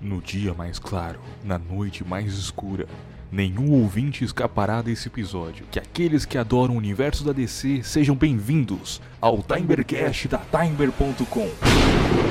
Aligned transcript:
No 0.00 0.20
dia 0.20 0.54
mais 0.54 0.78
claro, 0.78 1.18
na 1.44 1.58
noite 1.58 2.04
mais 2.04 2.34
escura, 2.34 2.86
nenhum 3.32 3.72
ouvinte 3.72 4.22
escapará 4.24 4.80
desse 4.80 5.08
episódio. 5.08 5.66
Que 5.72 5.80
aqueles 5.80 6.24
que 6.24 6.38
adoram 6.38 6.74
o 6.74 6.78
universo 6.78 7.24
da 7.24 7.32
DC 7.32 7.82
sejam 7.82 8.14
bem-vindos 8.14 9.00
ao 9.20 9.42
Timercast 9.42 10.28
da 10.28 10.38
Timer.com. 10.38 12.27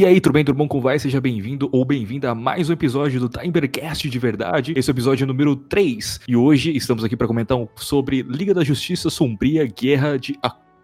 E 0.00 0.06
aí, 0.06 0.18
tudo 0.18 0.32
bem, 0.32 0.42
tudo 0.42 0.56
bom 0.56 0.66
com 0.66 0.80
vai? 0.80 0.98
Seja 0.98 1.20
bem-vindo 1.20 1.68
ou 1.70 1.84
bem-vinda 1.84 2.30
a 2.30 2.34
mais 2.34 2.70
um 2.70 2.72
episódio 2.72 3.20
do 3.20 3.28
Timercast 3.28 4.08
de 4.08 4.18
verdade. 4.18 4.72
Esse 4.74 4.90
é 4.90 4.92
o 4.92 4.94
episódio 4.94 5.26
número 5.26 5.54
3. 5.54 6.20
E 6.26 6.34
hoje 6.34 6.74
estamos 6.74 7.04
aqui 7.04 7.14
para 7.14 7.26
comentar 7.26 7.58
sobre 7.76 8.22
Liga 8.22 8.54
da 8.54 8.64
Justiça 8.64 9.10
Sombria 9.10 9.66
Guerra 9.66 10.18
de 10.18 10.38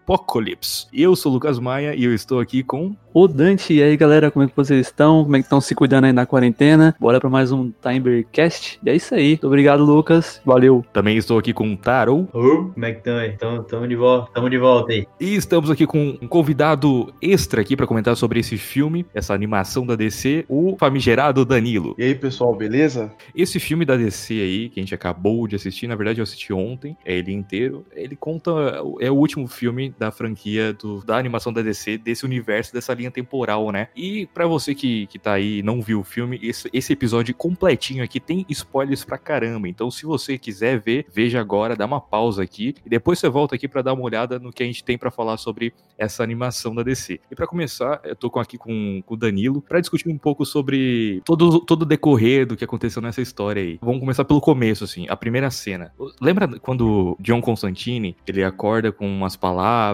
Apocalipse. 0.07 0.87
Eu 0.93 1.17
sou 1.17 1.33
o 1.33 1.35
Lucas 1.35 1.59
Maia 1.59 1.93
e 1.93 2.05
eu 2.05 2.13
estou 2.13 2.39
aqui 2.39 2.63
com 2.63 2.95
Ô 3.19 3.27
Dante, 3.27 3.73
e 3.73 3.81
aí 3.81 3.97
galera, 3.97 4.29
como 4.29 4.45
é 4.45 4.47
que 4.47 4.55
vocês 4.55 4.85
estão? 4.85 5.23
Como 5.23 5.35
é 5.35 5.39
que 5.39 5.45
estão 5.45 5.59
se 5.59 5.73
cuidando 5.73 6.05
aí 6.05 6.13
na 6.13 6.27
quarentena? 6.27 6.95
Bora 6.99 7.19
para 7.19 7.31
mais 7.31 7.51
um 7.51 7.71
Timercast? 7.81 8.79
E 8.85 8.89
é 8.91 8.95
isso 8.95 9.15
aí. 9.15 9.29
Muito 9.29 9.47
obrigado, 9.47 9.83
Lucas. 9.83 10.39
Valeu. 10.45 10.85
Também 10.93 11.17
estou 11.17 11.39
aqui 11.39 11.51
com 11.51 11.73
o 11.73 11.75
Taro. 11.75 12.29
Ô, 12.31 12.69
como 12.71 12.85
é 12.85 12.91
que 12.91 12.99
estão 12.99 13.17
aí? 13.17 13.31
Tamo, 13.31 13.63
tamo 13.63 13.87
de 13.87 13.95
volta, 13.95 14.31
tamo 14.31 14.49
de 14.51 14.57
volta 14.59 14.93
aí. 14.93 15.07
E 15.19 15.35
estamos 15.35 15.71
aqui 15.71 15.87
com 15.87 16.15
um 16.21 16.27
convidado 16.27 17.11
extra 17.19 17.59
aqui 17.59 17.75
para 17.75 17.87
comentar 17.87 18.15
sobre 18.15 18.39
esse 18.39 18.55
filme, 18.55 19.03
essa 19.15 19.33
animação 19.33 19.83
da 19.83 19.95
DC, 19.95 20.45
o 20.47 20.77
famigerado 20.77 21.43
Danilo. 21.43 21.95
E 21.97 22.03
aí, 22.03 22.13
pessoal, 22.13 22.55
beleza? 22.55 23.11
Esse 23.35 23.59
filme 23.59 23.83
da 23.83 23.97
DC 23.97 24.33
aí, 24.35 24.69
que 24.69 24.79
a 24.79 24.83
gente 24.83 24.93
acabou 24.93 25.47
de 25.47 25.55
assistir, 25.55 25.87
na 25.87 25.95
verdade 25.95 26.19
eu 26.19 26.23
assisti 26.23 26.53
ontem, 26.53 26.95
é 27.03 27.17
ele 27.17 27.33
inteiro. 27.33 27.83
Ele 27.95 28.15
conta, 28.15 28.51
é 28.99 29.09
o 29.09 29.15
último 29.15 29.47
filme 29.47 29.91
da 29.97 30.11
franquia 30.11 30.73
do, 30.73 31.03
da 31.03 31.17
animação 31.17 31.51
da 31.51 31.61
DC, 31.61 31.97
desse 31.97 32.25
universo, 32.25 32.73
dessa 32.73 32.93
linha 32.93 33.11
temporal, 33.11 33.71
né? 33.71 33.87
E 33.95 34.27
para 34.27 34.45
você 34.45 34.73
que, 34.73 35.07
que 35.07 35.19
tá 35.19 35.33
aí 35.33 35.59
e 35.59 35.63
não 35.63 35.81
viu 35.81 35.99
o 35.99 36.03
filme, 36.03 36.39
esse, 36.41 36.69
esse 36.71 36.93
episódio 36.93 37.33
completinho 37.33 38.03
aqui 38.03 38.19
tem 38.19 38.45
spoilers 38.49 39.03
pra 39.03 39.17
caramba. 39.17 39.67
Então, 39.67 39.89
se 39.89 40.05
você 40.05 40.37
quiser 40.37 40.79
ver, 40.79 41.05
veja 41.13 41.39
agora, 41.39 41.75
dá 41.75 41.85
uma 41.85 42.01
pausa 42.01 42.43
aqui 42.43 42.75
e 42.85 42.89
depois 42.89 43.19
você 43.19 43.29
volta 43.29 43.55
aqui 43.55 43.67
para 43.67 43.81
dar 43.81 43.93
uma 43.93 44.03
olhada 44.03 44.39
no 44.39 44.51
que 44.51 44.63
a 44.63 44.65
gente 44.65 44.83
tem 44.83 44.97
para 44.97 45.11
falar 45.11 45.37
sobre 45.37 45.73
essa 45.97 46.23
animação 46.23 46.75
da 46.75 46.83
DC. 46.83 47.19
E 47.31 47.35
para 47.35 47.47
começar, 47.47 47.99
eu 48.03 48.15
tô 48.15 48.27
aqui 48.39 48.57
com, 48.57 49.01
com 49.05 49.13
o 49.13 49.17
Danilo 49.17 49.61
para 49.61 49.79
discutir 49.79 50.09
um 50.09 50.17
pouco 50.17 50.45
sobre 50.45 51.21
todo, 51.25 51.59
todo 51.61 51.81
o 51.81 51.85
decorrer 51.85 52.45
do 52.45 52.55
que 52.55 52.63
aconteceu 52.63 53.01
nessa 53.01 53.21
história 53.21 53.61
aí. 53.61 53.79
Vamos 53.81 53.99
começar 53.99 54.23
pelo 54.25 54.39
começo, 54.41 54.83
assim, 54.83 55.05
a 55.09 55.15
primeira 55.15 55.49
cena. 55.49 55.91
Lembra 56.21 56.47
quando 56.59 57.17
John 57.19 57.41
Constantine, 57.41 58.15
ele 58.27 58.43
acorda 58.43 58.91
com 58.91 59.07
umas 59.07 59.35
palavras 59.35 59.86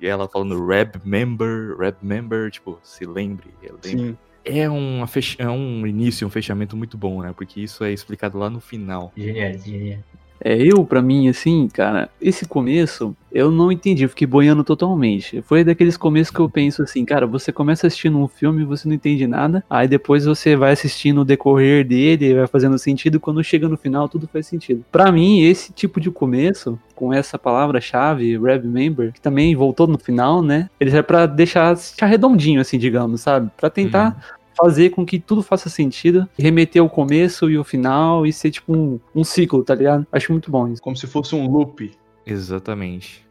e 0.00 0.06
ela 0.06 0.28
falando 0.28 0.66
Reb 0.66 0.96
Member, 1.04 1.76
Reb 1.78 1.96
Member, 2.02 2.50
tipo, 2.50 2.78
se 2.82 3.04
lembre, 3.04 3.48
eu 3.62 3.78
lembro. 3.84 4.06
Sim. 4.06 4.18
É, 4.44 4.68
uma 4.70 5.08
fech... 5.08 5.36
é 5.40 5.48
um 5.48 5.84
início, 5.86 6.24
um 6.24 6.30
fechamento 6.30 6.76
muito 6.76 6.96
bom, 6.96 7.20
né? 7.20 7.32
Porque 7.36 7.60
isso 7.60 7.82
é 7.82 7.92
explicado 7.92 8.38
lá 8.38 8.48
no 8.48 8.60
final. 8.60 9.12
Genial, 9.16 9.58
genial. 9.58 9.98
É, 10.40 10.56
eu, 10.56 10.84
para 10.84 11.02
mim, 11.02 11.28
assim, 11.28 11.68
cara, 11.68 12.08
esse 12.20 12.46
começo 12.46 13.16
eu 13.36 13.50
não 13.50 13.70
entendi, 13.70 14.02
eu 14.02 14.08
fiquei 14.08 14.26
boiando 14.26 14.64
totalmente. 14.64 15.42
Foi 15.42 15.62
daqueles 15.62 15.96
começos 15.98 16.34
que 16.34 16.40
eu 16.40 16.48
penso 16.48 16.82
assim, 16.82 17.04
cara, 17.04 17.26
você 17.26 17.52
começa 17.52 17.86
assistindo 17.86 18.18
um 18.18 18.26
filme 18.26 18.64
você 18.64 18.88
não 18.88 18.94
entende 18.94 19.26
nada, 19.26 19.62
aí 19.68 19.86
depois 19.86 20.24
você 20.24 20.56
vai 20.56 20.72
assistindo 20.72 21.20
o 21.20 21.24
decorrer 21.24 21.86
dele, 21.86 22.34
vai 22.34 22.46
fazendo 22.46 22.78
sentido, 22.78 23.20
quando 23.20 23.44
chega 23.44 23.68
no 23.68 23.76
final 23.76 24.08
tudo 24.08 24.26
faz 24.26 24.46
sentido. 24.46 24.82
Para 24.90 25.12
mim, 25.12 25.42
esse 25.42 25.70
tipo 25.70 26.00
de 26.00 26.10
começo, 26.10 26.78
com 26.94 27.12
essa 27.12 27.38
palavra-chave, 27.38 28.38
Member, 28.64 29.12
que 29.12 29.20
também 29.20 29.54
voltou 29.54 29.86
no 29.86 29.98
final, 29.98 30.42
né? 30.42 30.70
Ele 30.80 30.96
é 30.96 31.02
para 31.02 31.26
deixar, 31.26 31.74
deixar 31.74 32.06
redondinho, 32.06 32.60
assim, 32.60 32.78
digamos, 32.78 33.20
sabe? 33.20 33.50
Para 33.56 33.68
tentar 33.68 34.14
uhum 34.14 34.36
fazer 34.56 34.90
com 34.90 35.04
que 35.04 35.18
tudo 35.18 35.42
faça 35.42 35.68
sentido, 35.68 36.28
remeter 36.38 36.82
o 36.82 36.88
começo 36.88 37.50
e 37.50 37.58
o 37.58 37.64
final 37.64 38.26
e 38.26 38.32
ser 38.32 38.50
tipo 38.50 38.74
um, 38.74 38.98
um 39.14 39.24
ciclo, 39.24 39.62
tá 39.62 39.74
ligado? 39.74 40.06
Acho 40.10 40.32
muito 40.32 40.50
bom 40.50 40.68
isso. 40.68 40.82
Como 40.82 40.96
se 40.96 41.06
fosse 41.06 41.34
um 41.34 41.50
loop. 41.50 41.92
Exatamente. 42.24 43.25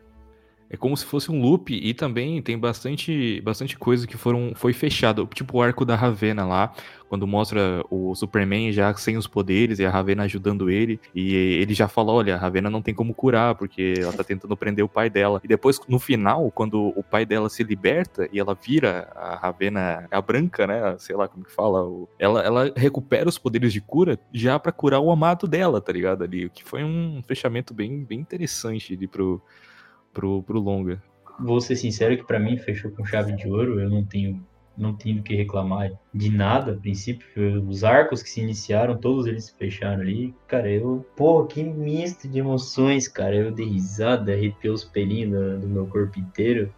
É 0.75 0.77
como 0.77 0.95
se 0.97 1.05
fosse 1.05 1.31
um 1.31 1.41
loop 1.41 1.73
e 1.73 1.93
também 1.93 2.41
tem 2.41 2.59
bastante, 2.59 3.39
bastante 3.39 3.77
coisa 3.77 4.05
que 4.05 4.17
foram, 4.17 4.51
foi 4.55 4.73
fechado. 4.73 5.25
Tipo 5.33 5.57
o 5.57 5.61
arco 5.61 5.85
da 5.85 5.95
Ravena 5.95 6.45
lá, 6.45 6.73
quando 7.07 7.25
mostra 7.25 7.81
o 7.89 8.13
Superman 8.13 8.73
já 8.73 8.93
sem 8.95 9.15
os 9.15 9.25
poderes 9.25 9.79
e 9.79 9.85
a 9.85 9.89
Ravena 9.89 10.23
ajudando 10.23 10.69
ele. 10.69 10.99
E 11.15 11.33
ele 11.33 11.73
já 11.73 11.87
fala: 11.87 12.11
olha, 12.11 12.35
a 12.35 12.37
Ravena 12.37 12.69
não 12.69 12.81
tem 12.81 12.93
como 12.93 13.13
curar, 13.13 13.55
porque 13.55 13.93
ela 13.97 14.11
tá 14.11 14.21
tentando 14.21 14.57
prender 14.57 14.83
o 14.83 14.89
pai 14.89 15.09
dela. 15.09 15.39
E 15.45 15.47
depois, 15.47 15.79
no 15.87 15.97
final, 15.97 16.51
quando 16.51 16.91
o 16.93 17.01
pai 17.01 17.25
dela 17.25 17.49
se 17.49 17.63
liberta 17.63 18.27
e 18.33 18.37
ela 18.37 18.53
vira 18.53 19.09
a 19.15 19.35
Ravena, 19.37 20.09
a 20.11 20.21
branca, 20.21 20.67
né? 20.67 20.97
Sei 20.99 21.15
lá 21.15 21.29
como 21.29 21.45
que 21.45 21.53
fala. 21.53 21.87
Ela, 22.19 22.41
ela 22.41 22.73
recupera 22.75 23.29
os 23.29 23.37
poderes 23.37 23.71
de 23.71 23.79
cura 23.79 24.19
já 24.33 24.59
para 24.59 24.73
curar 24.73 24.99
o 24.99 25.09
amado 25.09 25.47
dela, 25.47 25.79
tá 25.79 25.93
ligado? 25.93 26.21
Ali. 26.21 26.47
O 26.47 26.49
que 26.49 26.65
foi 26.65 26.83
um 26.83 27.23
fechamento 27.25 27.73
bem, 27.73 28.03
bem 28.03 28.19
interessante 28.19 28.93
ali 28.93 29.07
pro 29.07 29.41
pro, 30.15 30.41
pro 30.41 30.59
longa. 30.59 31.03
Vou 31.39 31.61
ser 31.61 31.75
sincero 31.75 32.17
que 32.17 32.23
para 32.23 32.39
mim 32.39 32.57
fechou 32.57 32.89
com 32.89 33.05
chave 33.05 33.33
de 33.33 33.47
ouro, 33.47 33.79
eu 33.79 33.89
não 33.89 34.03
tenho 34.03 34.41
não 34.77 34.93
tenho 34.93 35.23
que 35.23 35.33
reclamar 35.35 35.91
de 36.13 36.29
nada 36.29 36.73
a 36.73 36.75
princípio. 36.75 37.25
Os 37.67 37.83
arcos 37.83 38.21
que 38.21 38.29
se 38.29 38.41
iniciaram, 38.41 38.97
todos 38.97 39.25
eles 39.25 39.45
se 39.45 39.57
fecharam 39.57 40.01
ali. 40.01 40.33
Cara, 40.47 40.69
eu. 40.69 41.05
Pô, 41.15 41.45
que 41.45 41.63
misto 41.63 42.27
de 42.27 42.39
emoções, 42.39 43.07
cara. 43.07 43.35
Eu 43.35 43.51
dei 43.51 43.65
risada, 43.65 44.33
arrepiei 44.33 44.73
os 44.73 44.83
pelinhos 44.83 45.31
do, 45.31 45.59
do 45.61 45.67
meu 45.67 45.87
corpo 45.87 46.19
inteiro. 46.19 46.73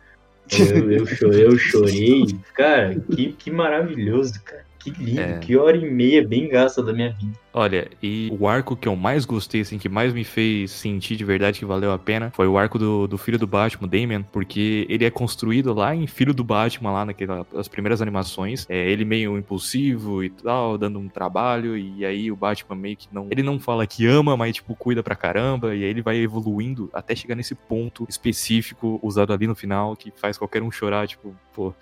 Eu, 0.51 0.91
eu, 0.91 1.05
chorei, 1.05 1.45
eu 1.45 1.57
chorei. 1.57 2.25
Cara, 2.53 2.99
que, 2.99 3.33
que 3.33 3.51
maravilhoso, 3.51 4.41
cara. 4.43 4.66
Que 4.91 5.03
lindo, 5.03 5.19
é. 5.19 5.39
que 5.39 5.57
hora 5.57 5.75
e 5.75 5.89
meia 5.89 6.25
bem 6.25 6.47
gasta 6.47 6.81
da 6.81 6.93
minha 6.93 7.11
vida. 7.11 7.37
Olha, 7.53 7.89
e 8.03 8.31
o 8.39 8.47
arco 8.47 8.75
que 8.75 8.87
eu 8.87 8.95
mais 8.95 9.25
gostei, 9.25 9.61
assim, 9.61 9.79
que 9.79 9.89
mais 9.89 10.13
me 10.13 10.23
fez 10.23 10.69
sentir 10.69 11.15
de 11.15 11.25
verdade 11.25 11.57
que 11.57 11.65
valeu 11.65 11.91
a 11.91 11.97
pena, 11.97 12.31
foi 12.35 12.47
o 12.47 12.57
arco 12.57 12.77
do, 12.77 13.07
do 13.07 13.17
filho 13.17 13.39
do 13.39 13.47
Batman, 13.47 13.87
Damian, 13.87 14.21
porque 14.21 14.85
ele 14.87 15.03
é 15.03 15.09
construído 15.09 15.73
lá 15.73 15.95
em 15.95 16.05
Filho 16.05 16.33
do 16.33 16.43
Batman, 16.43 16.91
lá 16.91 17.05
naquelas 17.05 17.67
primeiras 17.67 18.01
animações. 18.01 18.65
É 18.69 18.89
ele 18.89 19.03
meio 19.03 19.37
impulsivo 19.37 20.23
e 20.23 20.29
tal, 20.29 20.77
dando 20.77 20.99
um 20.99 21.09
trabalho, 21.09 21.75
e 21.75 22.05
aí 22.05 22.31
o 22.31 22.35
Batman 22.35 22.75
meio 22.75 22.95
que 22.95 23.07
não. 23.11 23.27
Ele 23.31 23.41
não 23.41 23.59
fala 23.59 23.87
que 23.87 24.05
ama, 24.05 24.37
mas, 24.37 24.55
tipo, 24.55 24.75
cuida 24.75 25.01
pra 25.01 25.15
caramba, 25.15 25.75
e 25.75 25.83
aí 25.83 25.89
ele 25.89 26.01
vai 26.01 26.17
evoluindo 26.17 26.89
até 26.93 27.15
chegar 27.15 27.33
nesse 27.33 27.55
ponto 27.55 28.05
específico 28.07 28.99
usado 29.01 29.33
ali 29.33 29.47
no 29.47 29.55
final 29.55 29.95
que 29.95 30.11
faz 30.15 30.37
qualquer 30.37 30.61
um 30.61 30.69
chorar, 30.69 31.07
tipo, 31.07 31.35
pô 31.53 31.73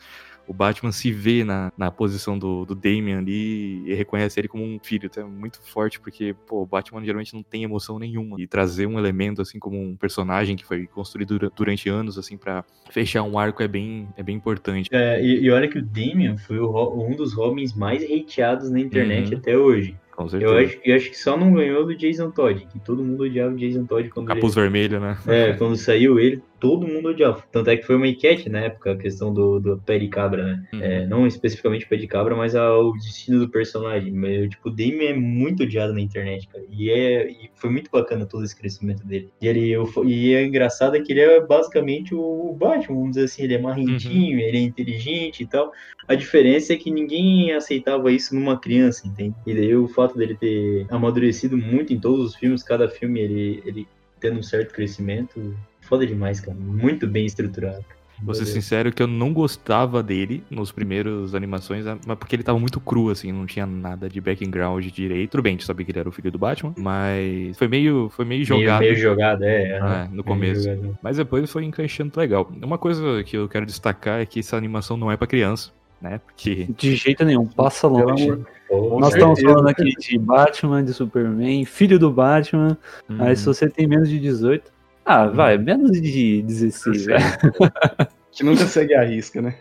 o 0.48 0.54
Batman 0.54 0.92
se 0.92 1.12
vê 1.12 1.44
na, 1.44 1.72
na 1.78 1.92
posição 1.92 2.38
do, 2.38 2.66
do 2.66 2.76
Damian 2.76 3.20
ali 3.20 3.84
e 3.86 3.94
reconhece 3.94 4.40
ele 4.40 4.48
como 4.48 4.64
um 4.64 4.80
filho. 4.82 5.08
Então 5.12 5.24
é 5.24 5.26
muito 5.26 5.62
forte, 5.62 6.00
porque, 6.00 6.36
pô, 6.48 6.62
o 6.62 6.66
Batman 6.66 7.04
geralmente 7.04 7.34
não 7.34 7.44
tem 7.44 7.64
emoção 7.64 8.00
nenhuma. 8.00 8.40
E 8.40 8.48
trazer 8.48 8.86
um 8.86 8.98
elemento, 9.00 9.42
assim, 9.42 9.60
como 9.60 9.82
um 9.82 9.96
personagem 9.96 10.56
que 10.56 10.66
foi 10.66 10.88
construído 10.88 11.52
durante 11.56 11.90
anos, 11.90 12.18
assim, 12.18 12.38
para 12.38 12.64
fechar 12.90 13.24
um 13.24 13.38
arco 13.38 13.64
é 13.64 13.68
bem, 13.68 14.08
é 14.18 14.24
bem 14.24 14.36
importante. 14.36 14.90
É, 14.92 15.22
e, 15.24 15.44
e, 15.44 15.52
olha 15.52 15.68
que 15.68 15.80
o 15.80 15.82
Damian 15.82 16.38
foi 16.38 16.60
o, 16.60 17.08
um 17.08 17.16
dos 17.16 17.34
Robins 17.34 17.74
mais 17.74 18.04
hateados 18.04 18.70
na 18.70 18.80
internet 18.80 19.34
uhum. 19.34 19.40
até 19.40 19.58
hoje. 19.58 19.96
Com 20.16 20.30
certeza. 20.30 20.52
Eu 20.52 20.58
acho, 20.58 20.78
eu 20.86 20.96
acho 20.96 21.10
que 21.10 21.18
só 21.18 21.38
não 21.38 21.54
ganhou 21.54 21.86
do 21.86 21.96
Jason 21.96 22.32
Todd, 22.32 22.66
que 22.72 22.80
todo 22.80 23.04
mundo 23.04 23.24
odiava 23.24 23.54
o 23.54 23.58
Jason 23.58 23.84
Todd 23.84 24.08
quando 24.10 24.28
Capuz 24.28 24.56
ele... 24.56 24.62
vermelho, 24.62 25.00
né? 25.02 25.18
É, 25.28 25.54
quando 25.54 25.76
saiu 25.76 26.18
ele, 26.18 26.42
todo 26.60 26.88
mundo 26.88 27.10
odiava. 27.10 27.44
Tanto 27.52 27.70
é 27.70 27.78
que 27.78 27.86
foi 27.86 27.96
uma 27.96 28.08
enquete 28.08 28.50
na 28.50 28.60
época, 28.62 28.92
a 28.92 28.98
questão 28.98 29.34
do, 29.34 29.60
do 29.60 29.78
pé 29.78 29.98
de 29.98 30.08
cabra, 30.08 30.44
né? 30.44 30.64
Uhum. 30.74 30.82
É, 30.82 31.06
não 31.06 31.28
especificamente 31.28 31.88
pé 31.88 31.96
de 31.98 32.08
cabra, 32.08 32.36
mas 32.36 32.56
a, 32.56 32.78
o 32.78 32.94
destino 32.94 33.40
do 33.40 33.50
personagem. 33.50 34.12
Mas, 34.12 34.50
tipo, 34.50 34.70
o 34.70 34.72
Damien 34.72 35.10
é 35.10 35.14
muito 35.14 35.64
odiado 35.64 35.94
na 35.94 36.02
internet, 36.02 36.48
cara. 36.48 36.64
E, 36.70 36.90
é, 36.90 37.30
e 37.30 37.50
foi 37.56 37.70
muito 37.70 37.90
bacana 37.92 38.26
todo 38.26 38.44
esse 38.44 38.56
crescimento 38.56 39.06
dele. 39.06 39.30
E, 39.42 39.48
ele, 39.48 39.70
eu, 39.70 39.90
e 40.06 40.34
é 40.34 40.46
engraçado 40.46 41.02
que 41.04 41.12
ele 41.12 41.22
é 41.22 41.42
basicamente 41.42 42.14
o 42.14 42.56
Batman, 42.58 42.96
vamos 42.96 43.12
dizer 43.12 43.26
assim, 43.26 43.44
ele 43.44 43.54
é 43.56 43.60
marrentinho, 43.60 44.38
uhum. 44.38 44.44
ele 44.44 44.58
é 44.58 44.62
inteligente 44.62 45.44
e 45.44 45.48
tal. 45.48 45.72
A 46.08 46.16
diferença 46.16 46.74
é 46.74 46.78
que 46.78 46.92
ninguém 46.92 47.52
aceitava 47.52 48.12
isso 48.12 48.36
numa 48.36 48.60
criança, 48.60 49.08
entende? 49.08 49.36
E 49.46 49.54
daí 49.54 49.76
o 49.76 49.88
fato 49.88 50.18
dele 50.18 50.36
ter 50.36 50.86
amadurecido 50.90 51.58
muito 51.58 51.94
em 51.94 52.00
todos 52.00 52.26
os 52.26 52.36
filmes, 52.36 52.64
cada 52.64 52.88
filme 52.88 53.20
ele, 53.20 53.64
ele 53.66 53.88
tendo 54.20 54.40
um 54.40 54.44
certo 54.44 54.74
crescimento, 54.74 55.56
foda 55.88 56.06
demais, 56.06 56.40
cara. 56.40 56.58
Muito 56.58 57.08
bem 57.08 57.26
estruturado. 57.26 57.84
Vou 58.24 58.34
ser 58.34 58.46
sincero 58.46 58.94
que 58.94 59.04
eu 59.04 59.08
não 59.08 59.34
gostava 59.34 60.02
dele 60.02 60.42
nos 60.50 60.72
primeiros 60.72 61.36
animações, 61.36 61.84
mas 61.86 62.18
porque 62.18 62.36
ele 62.36 62.44
tava 62.44 62.58
muito 62.58 62.80
cru, 62.80 63.10
assim, 63.10 63.30
não 63.30 63.46
tinha 63.46 63.66
nada 63.66 64.08
de 64.08 64.22
background 64.22 64.86
direito. 64.86 65.32
Tudo 65.32 65.44
bem, 65.44 65.52
a 65.52 65.54
gente 65.56 65.66
sabia 65.66 65.86
que 65.86 65.92
ele 65.92 66.00
era 66.00 66.08
o 66.08 66.12
filho 66.14 66.32
do 66.32 66.38
Batman, 66.38 66.74
mas 66.78 67.58
foi 67.58 67.68
meio, 67.68 68.10
foi 68.10 68.24
meio 68.24 68.46
jogado. 68.46 68.80
Meio, 68.80 68.94
meio 68.94 69.04
jogado, 69.04 69.44
é. 69.44 69.78
é 69.78 70.10
no 70.12 70.24
começo. 70.24 70.66
Mas 71.02 71.18
depois 71.18 71.52
foi 71.52 71.66
encaixando 71.66 72.18
legal. 72.18 72.50
Uma 72.64 72.78
coisa 72.78 73.22
que 73.24 73.36
eu 73.36 73.50
quero 73.50 73.66
destacar 73.66 74.22
é 74.22 74.26
que 74.26 74.40
essa 74.40 74.56
animação 74.56 74.96
não 74.96 75.12
é 75.12 75.18
para 75.18 75.28
criança 75.28 75.72
né? 76.06 76.20
Porque. 76.26 76.68
De 76.78 76.96
jeito 76.96 77.26
nenhum, 77.26 77.48
passa 77.48 77.88
longe. 77.88 78.28
Com 78.68 79.00
Nós 79.00 79.14
estamos 79.14 79.40
certeza. 79.40 79.54
falando 79.54 79.70
aqui 79.70 79.84
de 79.84 80.18
Batman, 80.18 80.84
de 80.84 80.94
Superman, 80.94 81.66
filho 81.66 82.00
do 82.00 82.12
Batman. 82.12 82.78
Hum, 83.10 83.18
Aí 83.20 83.36
se 83.36 83.46
você 83.46 83.70
tem 83.70 83.88
menos 83.88 84.10
de 84.10 84.20
18. 84.20 84.72
Ah, 85.06 85.28
vai, 85.28 85.58
menos 85.58 85.92
de 86.02 86.42
16, 86.42 87.06
vai. 87.06 87.20
Que 88.32 88.44
nunca 88.44 88.66
segue 88.66 88.94
a 88.96 89.04
risca, 89.04 89.42
né? 89.42 89.56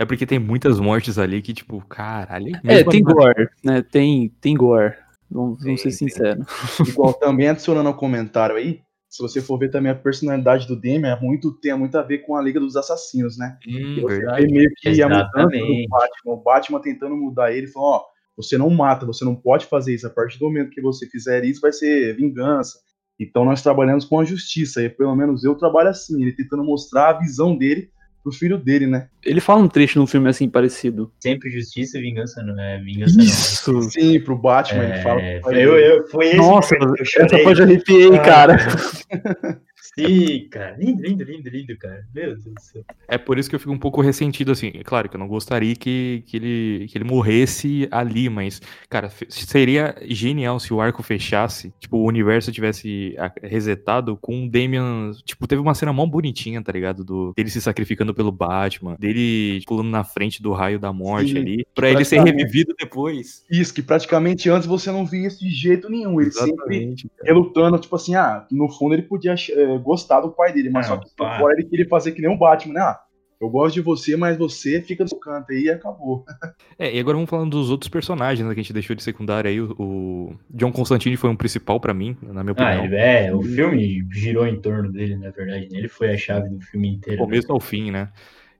É 0.00 0.04
porque 0.04 0.24
tem 0.24 0.38
muitas 0.38 0.78
mortes 0.78 1.18
ali 1.18 1.42
que, 1.42 1.52
tipo, 1.52 1.84
caralho. 1.86 2.52
É, 2.64 2.84
tem 2.84 3.02
gore, 3.02 3.48
né? 3.64 3.82
Tem, 3.82 4.28
tem 4.40 4.56
gore. 4.56 4.94
Vamos, 5.30 5.62
vamos 5.62 5.82
ser 5.82 5.90
sinceros. 5.90 6.46
Igual 6.88 7.12
também 7.14 7.48
adicionando 7.48 7.88
ao 7.88 7.96
comentário 7.96 8.56
aí, 8.56 8.80
se 9.08 9.22
você 9.22 9.40
for 9.40 9.58
ver 9.58 9.70
também 9.70 9.90
a 9.90 9.94
personalidade 9.94 10.66
do 10.66 10.76
Damian, 10.76 11.16
é 11.16 11.20
muito, 11.20 11.52
tem 11.60 11.76
muito 11.76 11.96
a 11.96 12.02
ver 12.02 12.18
com 12.18 12.36
a 12.36 12.42
Liga 12.42 12.60
dos 12.60 12.76
Assassinos, 12.76 13.36
né? 13.36 13.58
Hum, 13.66 14.02
você 14.02 14.18
verdade. 14.18 14.46
vê 14.46 14.52
meio 14.52 14.70
que 14.76 15.02
a 15.02 15.08
mudança 15.08 15.58
do. 15.58 15.88
Batman, 15.88 16.32
o 16.32 16.36
Batman 16.36 16.80
tentando 16.80 17.16
mudar 17.16 17.52
ele, 17.52 17.66
falando, 17.66 17.94
ó, 17.94 18.04
você 18.36 18.56
não 18.56 18.70
mata, 18.70 19.04
você 19.04 19.24
não 19.24 19.34
pode 19.34 19.66
fazer 19.66 19.94
isso, 19.94 20.06
a 20.06 20.10
partir 20.10 20.38
do 20.38 20.44
momento 20.44 20.70
que 20.70 20.80
você 20.80 21.06
fizer 21.06 21.44
isso 21.44 21.60
vai 21.60 21.72
ser 21.72 22.14
vingança. 22.16 22.78
Então 23.18 23.44
nós 23.44 23.62
trabalhamos 23.62 24.04
com 24.04 24.20
a 24.20 24.24
justiça, 24.24 24.82
e 24.82 24.88
pelo 24.88 25.14
menos 25.16 25.44
eu 25.44 25.54
trabalho 25.54 25.88
assim, 25.88 26.22
ele 26.22 26.32
tentando 26.32 26.62
mostrar 26.62 27.10
a 27.10 27.18
visão 27.18 27.56
dele 27.56 27.90
pro 28.22 28.32
filho 28.32 28.58
dele, 28.58 28.86
né? 28.86 29.08
Ele 29.24 29.40
fala 29.40 29.62
um 29.62 29.68
trecho 29.68 29.98
num 29.98 30.06
filme 30.06 30.28
assim 30.28 30.48
parecido. 30.48 31.12
Sempre 31.20 31.50
justiça 31.50 31.98
e 31.98 32.02
vingança 32.02 32.42
não 32.42 32.60
é 32.60 32.78
vingança 32.80 33.16
não. 33.16 33.24
Isso! 33.24 33.82
Sim, 33.90 34.20
pro 34.20 34.36
Batman, 34.36 34.84
ele 34.84 35.02
fala. 35.02 35.20
É, 35.20 35.40
eu, 35.52 35.76
eu, 35.78 36.06
foi 36.08 36.28
esse 36.28 36.36
Nossa, 36.36 36.74
eu 36.74 36.94
essa 37.00 37.38
parte 37.42 37.60
eu 37.60 37.64
arrepiei, 37.64 38.14
Ah, 38.16 38.22
cara. 38.22 38.56
Sim, 39.94 40.48
cara. 40.50 40.76
Lindo, 40.76 41.02
lindo, 41.02 41.24
lindo, 41.24 41.48
lindo, 41.48 41.78
cara. 41.78 42.04
Meu 42.14 42.28
Deus 42.28 42.44
do 42.44 42.60
céu. 42.60 42.84
É 43.06 43.18
por 43.18 43.38
isso 43.38 43.48
que 43.48 43.56
eu 43.56 43.60
fico 43.60 43.72
um 43.72 43.78
pouco 43.78 44.00
ressentido, 44.00 44.52
assim. 44.52 44.70
É 44.74 44.82
claro 44.82 45.08
que 45.08 45.16
eu 45.16 45.18
não 45.18 45.28
gostaria 45.28 45.74
que, 45.74 46.22
que, 46.26 46.36
ele, 46.36 46.86
que 46.88 46.98
ele 46.98 47.04
morresse 47.04 47.88
ali, 47.90 48.28
mas, 48.28 48.60
cara, 48.88 49.10
seria 49.28 49.96
genial 50.02 50.60
se 50.60 50.72
o 50.72 50.80
arco 50.80 51.02
fechasse, 51.02 51.72
tipo, 51.78 51.96
o 51.98 52.06
universo 52.06 52.52
tivesse 52.52 53.16
resetado 53.42 54.16
com 54.16 54.44
o 54.44 54.50
Damian. 54.50 55.12
Tipo, 55.24 55.46
teve 55.46 55.60
uma 55.60 55.74
cena 55.74 55.92
mó 55.92 56.06
bonitinha, 56.06 56.62
tá 56.62 56.72
ligado? 56.72 57.04
Do, 57.04 57.32
dele 57.36 57.50
se 57.50 57.60
sacrificando 57.60 58.14
pelo 58.14 58.32
Batman, 58.32 58.96
dele 58.98 59.62
pulando 59.66 59.90
na 59.90 60.04
frente 60.04 60.42
do 60.42 60.52
raio 60.52 60.78
da 60.78 60.92
morte 60.92 61.32
Sim, 61.32 61.38
ali, 61.38 61.66
pra 61.74 61.90
ele 61.90 62.04
ser 62.04 62.22
revivido 62.22 62.74
depois. 62.78 63.44
Isso, 63.50 63.72
que 63.74 63.82
praticamente 63.82 64.48
antes 64.50 64.66
você 64.66 64.90
não 64.90 65.06
via 65.06 65.26
isso 65.26 65.40
de 65.40 65.50
jeito 65.50 65.88
nenhum. 65.88 66.20
Ele 66.20 66.30
sempre 66.30 66.52
Exatamente. 66.52 67.08
cara. 67.08 67.32
relutando, 67.32 67.78
tipo 67.78 67.96
assim, 67.96 68.14
ah, 68.14 68.46
no 68.50 68.68
fundo 68.68 68.94
ele 68.94 69.02
podia 69.02 69.34
eh, 69.78 69.82
gostar 69.82 70.20
do 70.20 70.30
pai 70.30 70.52
dele, 70.52 70.70
mas 70.70 70.88
Não, 70.88 70.96
só 70.96 71.02
que 71.02 71.52
ele 71.54 71.68
queria 71.68 71.88
fazer 71.88 72.12
que 72.12 72.20
nem 72.22 72.30
o 72.30 72.38
Batman, 72.38 72.74
né? 72.74 72.80
Ah, 72.80 73.00
eu 73.40 73.48
gosto 73.48 73.74
de 73.74 73.80
você, 73.80 74.16
mas 74.16 74.36
você 74.36 74.82
fica 74.82 75.04
no 75.04 75.08
seu 75.08 75.18
canto 75.18 75.52
aí 75.52 75.62
e 75.64 75.70
acabou. 75.70 76.24
É, 76.76 76.92
e 76.94 76.98
agora 76.98 77.16
vamos 77.16 77.30
falando 77.30 77.50
dos 77.52 77.70
outros 77.70 77.88
personagens 77.88 78.46
né, 78.46 78.52
que 78.52 78.58
a 78.60 78.62
gente 78.62 78.72
deixou 78.72 78.96
de 78.96 79.02
secundário 79.02 79.48
aí. 79.48 79.60
O, 79.60 79.74
o 79.78 80.36
John 80.50 80.72
Constantine 80.72 81.16
foi 81.16 81.30
um 81.30 81.36
principal 81.36 81.78
pra 81.78 81.94
mim, 81.94 82.16
na 82.20 82.42
minha 82.42 82.54
Ah, 82.56 82.62
opinião. 82.74 82.84
ele, 82.84 82.96
é, 82.96 83.32
o 83.34 83.40
filme 83.42 84.04
girou 84.12 84.44
em 84.46 84.60
torno 84.60 84.90
dele, 84.90 85.16
na 85.16 85.30
verdade. 85.30 85.68
né? 85.70 85.78
Ele 85.78 85.88
foi 85.88 86.12
a 86.12 86.16
chave 86.16 86.48
do 86.48 86.60
filme 86.60 86.88
inteiro. 86.96 87.22
começo 87.22 87.52
ao 87.52 87.60
fim, 87.60 87.90
né? 87.92 88.08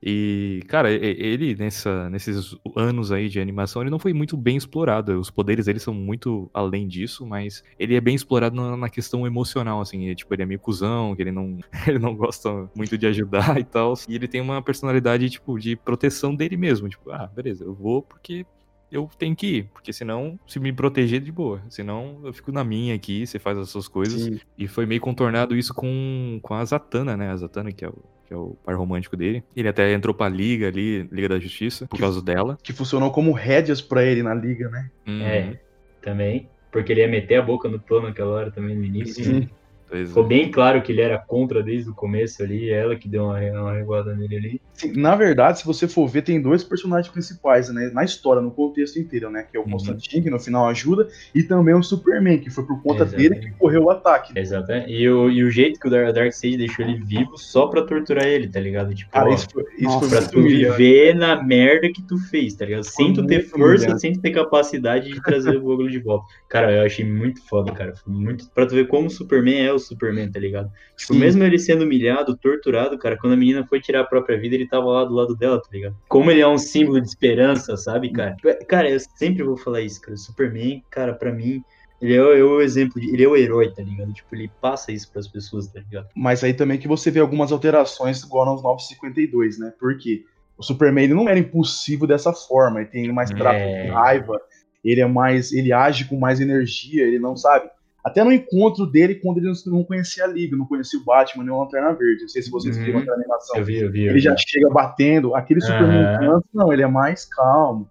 E, 0.02 0.62
cara, 0.68 0.90
ele, 0.92 1.56
nessa, 1.56 2.08
nesses 2.08 2.56
anos 2.76 3.10
aí 3.10 3.28
de 3.28 3.40
animação, 3.40 3.82
ele 3.82 3.90
não 3.90 3.98
foi 3.98 4.12
muito 4.12 4.36
bem 4.36 4.56
explorado. 4.56 5.18
Os 5.18 5.30
poderes 5.30 5.66
dele 5.66 5.80
são 5.80 5.92
muito 5.92 6.48
além 6.54 6.86
disso, 6.86 7.26
mas 7.26 7.64
ele 7.78 7.96
é 7.96 8.00
bem 8.00 8.14
explorado 8.14 8.54
na, 8.54 8.76
na 8.76 8.88
questão 8.88 9.26
emocional, 9.26 9.80
assim. 9.80 10.08
É, 10.08 10.14
tipo, 10.14 10.32
ele 10.32 10.42
é 10.42 10.46
meio 10.46 10.60
cuzão, 10.60 11.16
que 11.16 11.22
ele 11.22 11.32
não, 11.32 11.58
ele 11.86 11.98
não 11.98 12.14
gosta 12.14 12.70
muito 12.76 12.96
de 12.96 13.06
ajudar 13.06 13.58
e 13.58 13.64
tal. 13.64 13.94
E 14.08 14.14
ele 14.14 14.28
tem 14.28 14.40
uma 14.40 14.62
personalidade, 14.62 15.28
tipo, 15.30 15.58
de 15.58 15.74
proteção 15.74 16.34
dele 16.34 16.56
mesmo. 16.56 16.88
Tipo, 16.88 17.10
ah, 17.10 17.26
beleza, 17.34 17.64
eu 17.64 17.74
vou 17.74 18.02
porque 18.02 18.46
eu 18.90 19.10
tenho 19.18 19.34
que 19.34 19.46
ir. 19.46 19.64
Porque 19.72 19.92
senão, 19.92 20.38
se 20.46 20.60
me 20.60 20.72
proteger, 20.72 21.20
de 21.20 21.32
boa. 21.32 21.60
Senão, 21.68 22.20
eu 22.24 22.32
fico 22.32 22.52
na 22.52 22.62
minha 22.62 22.94
aqui, 22.94 23.26
você 23.26 23.38
faz 23.38 23.58
as 23.58 23.68
suas 23.68 23.88
coisas. 23.88 24.40
E 24.56 24.68
foi 24.68 24.86
meio 24.86 25.00
contornado 25.00 25.56
isso 25.56 25.74
com, 25.74 26.38
com 26.42 26.54
a 26.54 26.64
Zatanna, 26.64 27.16
né? 27.16 27.30
A 27.30 27.36
Zatanna, 27.36 27.72
que 27.72 27.84
é, 27.84 27.88
o, 27.88 28.02
que 28.28 28.34
é 28.34 28.36
o 28.36 28.54
par 28.62 28.76
romântico 28.76 29.16
dele. 29.16 29.42
Ele 29.56 29.68
até 29.68 29.90
entrou 29.94 30.14
pra 30.14 30.28
Liga 30.28 30.68
ali, 30.68 31.08
Liga 31.10 31.30
da 31.30 31.38
Justiça, 31.38 31.86
por 31.86 31.98
causa 31.98 32.20
dela. 32.20 32.58
Que 32.62 32.74
funcionou 32.74 33.10
como 33.10 33.32
rédeas 33.32 33.80
pra 33.80 34.04
ele 34.04 34.22
na 34.22 34.34
liga, 34.34 34.68
né? 34.68 34.90
Uhum. 35.06 35.22
É, 35.22 35.58
também. 36.02 36.46
Porque 36.70 36.92
ele 36.92 37.00
ia 37.00 37.08
meter 37.08 37.36
a 37.36 37.42
boca 37.42 37.70
no 37.70 37.80
plano 37.80 38.08
naquela 38.08 38.30
hora 38.30 38.50
também 38.50 38.76
no 38.76 38.84
início. 38.84 39.24
Sim. 39.24 39.40
né? 39.40 39.48
Pois 39.88 40.08
Ficou 40.08 40.24
é. 40.24 40.28
bem 40.28 40.50
claro 40.50 40.82
que 40.82 40.92
ele 40.92 41.00
era 41.00 41.18
contra 41.18 41.62
desde 41.62 41.88
o 41.90 41.94
começo 41.94 42.42
ali. 42.42 42.68
Ela 42.70 42.94
que 42.96 43.08
deu 43.08 43.24
uma, 43.24 43.38
uma 43.40 43.72
reguada 43.74 44.14
nele 44.14 44.36
ali. 44.36 44.60
Sim, 44.74 44.92
na 44.96 45.16
verdade, 45.16 45.60
se 45.60 45.66
você 45.66 45.88
for 45.88 46.06
ver, 46.06 46.22
tem 46.22 46.40
dois 46.40 46.62
personagens 46.62 47.10
principais, 47.12 47.68
né? 47.72 47.90
Na 47.92 48.04
história, 48.04 48.40
no 48.42 48.50
contexto 48.50 48.98
inteiro, 48.98 49.30
né? 49.30 49.44
Que 49.50 49.56
é 49.56 49.60
o 49.60 49.64
Uhum. 49.64 49.70
Constantine, 49.72 50.22
que 50.22 50.30
no 50.30 50.38
final 50.38 50.68
ajuda, 50.68 51.08
e 51.34 51.42
também 51.42 51.74
o 51.74 51.82
Superman, 51.82 52.38
que 52.38 52.50
foi 52.50 52.64
por 52.64 52.82
conta 52.82 53.02
Exatamente. 53.04 53.28
dele 53.30 53.40
que 53.46 53.50
correu 53.58 53.84
o 53.84 53.90
ataque. 53.90 54.38
Exato. 54.38 54.70
é. 54.72 54.88
E 54.88 55.08
o, 55.08 55.30
e 55.30 55.42
o 55.42 55.50
jeito 55.50 55.80
que 55.80 55.88
o 55.88 55.90
Dar- 55.90 56.12
Darkseid 56.12 56.56
deixou 56.58 56.84
ele 56.84 56.98
vivo 57.02 57.36
só 57.36 57.66
pra 57.66 57.82
torturar 57.82 58.24
ele, 58.26 58.46
tá 58.48 58.60
ligado? 58.60 58.94
Tipo, 58.94 59.10
Cara, 59.10 59.30
ó, 59.30 59.34
isso 59.34 59.46
foi, 59.52 59.64
isso 59.78 59.84
Nossa, 59.84 60.08
pra 60.08 60.28
tu 60.28 60.38
humilhante. 60.38 60.76
viver 60.76 61.14
na 61.14 61.42
merda 61.42 61.88
que 61.90 62.02
tu 62.02 62.18
fez, 62.18 62.54
tá 62.54 62.64
ligado? 62.66 62.84
Sem 62.84 63.12
tu 63.12 63.26
ter 63.26 63.42
força, 63.42 63.84
humilhante. 63.84 64.00
sem 64.00 64.12
tu 64.12 64.20
ter 64.20 64.30
capacidade 64.32 65.10
de 65.10 65.22
trazer 65.22 65.56
o 65.56 65.60
bagulho 65.66 65.90
de 65.90 65.98
volta. 65.98 66.24
Cara, 66.48 66.72
eu 66.72 66.84
achei 66.86 67.04
muito 67.04 67.42
foda, 67.48 67.72
cara. 67.72 67.94
Foi 67.96 68.12
muito. 68.12 68.48
Pra 68.50 68.64
tu 68.66 68.74
ver 68.74 68.86
como 68.86 69.06
o 69.08 69.10
Superman 69.10 69.66
é 69.66 69.72
o 69.78 69.80
Superman, 69.80 70.30
tá 70.30 70.38
ligado? 70.38 70.70
Tipo, 70.96 71.14
Sim. 71.14 71.18
mesmo 71.20 71.42
ele 71.42 71.58
sendo 71.58 71.84
humilhado, 71.84 72.36
torturado, 72.36 72.98
cara, 72.98 73.16
quando 73.16 73.32
a 73.32 73.36
menina 73.36 73.66
foi 73.66 73.80
tirar 73.80 74.00
a 74.02 74.04
própria 74.04 74.38
vida, 74.38 74.54
ele 74.54 74.68
tava 74.68 74.86
lá 74.86 75.04
do 75.04 75.14
lado 75.14 75.34
dela, 75.36 75.60
tá 75.60 75.68
ligado? 75.72 75.96
Como 76.08 76.30
ele 76.30 76.40
é 76.40 76.46
um 76.48 76.58
símbolo 76.58 77.00
de 77.00 77.08
esperança, 77.08 77.76
sabe, 77.76 78.12
cara? 78.12 78.36
Cara, 78.68 78.90
eu 78.90 78.98
sempre 79.16 79.42
vou 79.42 79.56
falar 79.56 79.80
isso, 79.80 80.00
cara. 80.00 80.14
O 80.14 80.18
Superman, 80.18 80.82
cara, 80.90 81.14
pra 81.14 81.32
mim. 81.32 81.62
Ele 82.00 82.14
é, 82.14 82.22
o- 82.22 82.60
é 82.60 82.64
exemplo, 82.64 83.00
de, 83.00 83.12
ele 83.12 83.24
é 83.24 83.28
o 83.28 83.34
herói, 83.36 83.72
tá 83.74 83.82
ligado? 83.82 84.12
Tipo, 84.12 84.32
ele 84.36 84.48
passa 84.60 84.92
isso 84.92 85.10
pras 85.10 85.26
pessoas, 85.26 85.66
tá 85.66 85.80
ligado? 85.80 86.06
Mas 86.14 86.44
aí 86.44 86.54
também 86.54 86.78
que 86.78 86.86
você 86.86 87.10
vê 87.10 87.18
algumas 87.18 87.50
alterações 87.50 88.22
igual 88.22 88.46
nos 88.46 88.62
952, 88.62 89.58
né? 89.58 89.72
Porque 89.80 90.22
o 90.56 90.62
Superman 90.62 91.04
ele 91.06 91.14
não 91.14 91.28
era 91.28 91.38
impulsivo 91.38 92.06
dessa 92.06 92.32
forma, 92.32 92.80
ele 92.82 92.88
tem 92.90 93.12
mais 93.12 93.30
traço 93.30 93.56
É. 93.58 93.82
de 93.82 93.88
raiva, 93.88 94.40
ele 94.84 95.00
é 95.00 95.06
mais, 95.06 95.50
ele 95.52 95.72
age 95.72 96.04
com 96.04 96.16
mais 96.16 96.38
energia, 96.40 97.04
ele 97.04 97.18
não 97.18 97.36
sabe. 97.36 97.68
Até 98.08 98.24
no 98.24 98.32
encontro 98.32 98.86
dele, 98.86 99.14
quando 99.16 99.38
ele 99.38 99.52
não 99.66 99.84
conhecia 99.84 100.24
a 100.24 100.26
Liga, 100.26 100.56
não 100.56 100.66
conhecia 100.66 100.98
o 100.98 101.04
Batman 101.04 101.44
nem 101.44 101.52
o 101.52 101.60
Lanterna 101.60 101.92
Verde. 101.92 102.22
Não 102.22 102.28
sei 102.28 102.42
se 102.42 102.50
vocês 102.50 102.76
Uhum. 102.76 102.84
viram 102.84 102.98
aquela 103.00 103.16
animação. 103.16 103.56
Eu 103.58 103.64
vi, 103.64 103.76
eu 103.80 103.90
vi. 103.90 104.00
eu 104.00 104.06
Ele 104.06 104.14
vi. 104.14 104.20
já 104.20 104.34
chega 104.36 104.68
batendo. 104.70 105.34
Aquele 105.34 105.60
Superman 105.60 106.42
não, 106.52 106.72
ele 106.72 106.82
é 106.82 106.86
mais 106.86 107.24
calmo. 107.24 107.88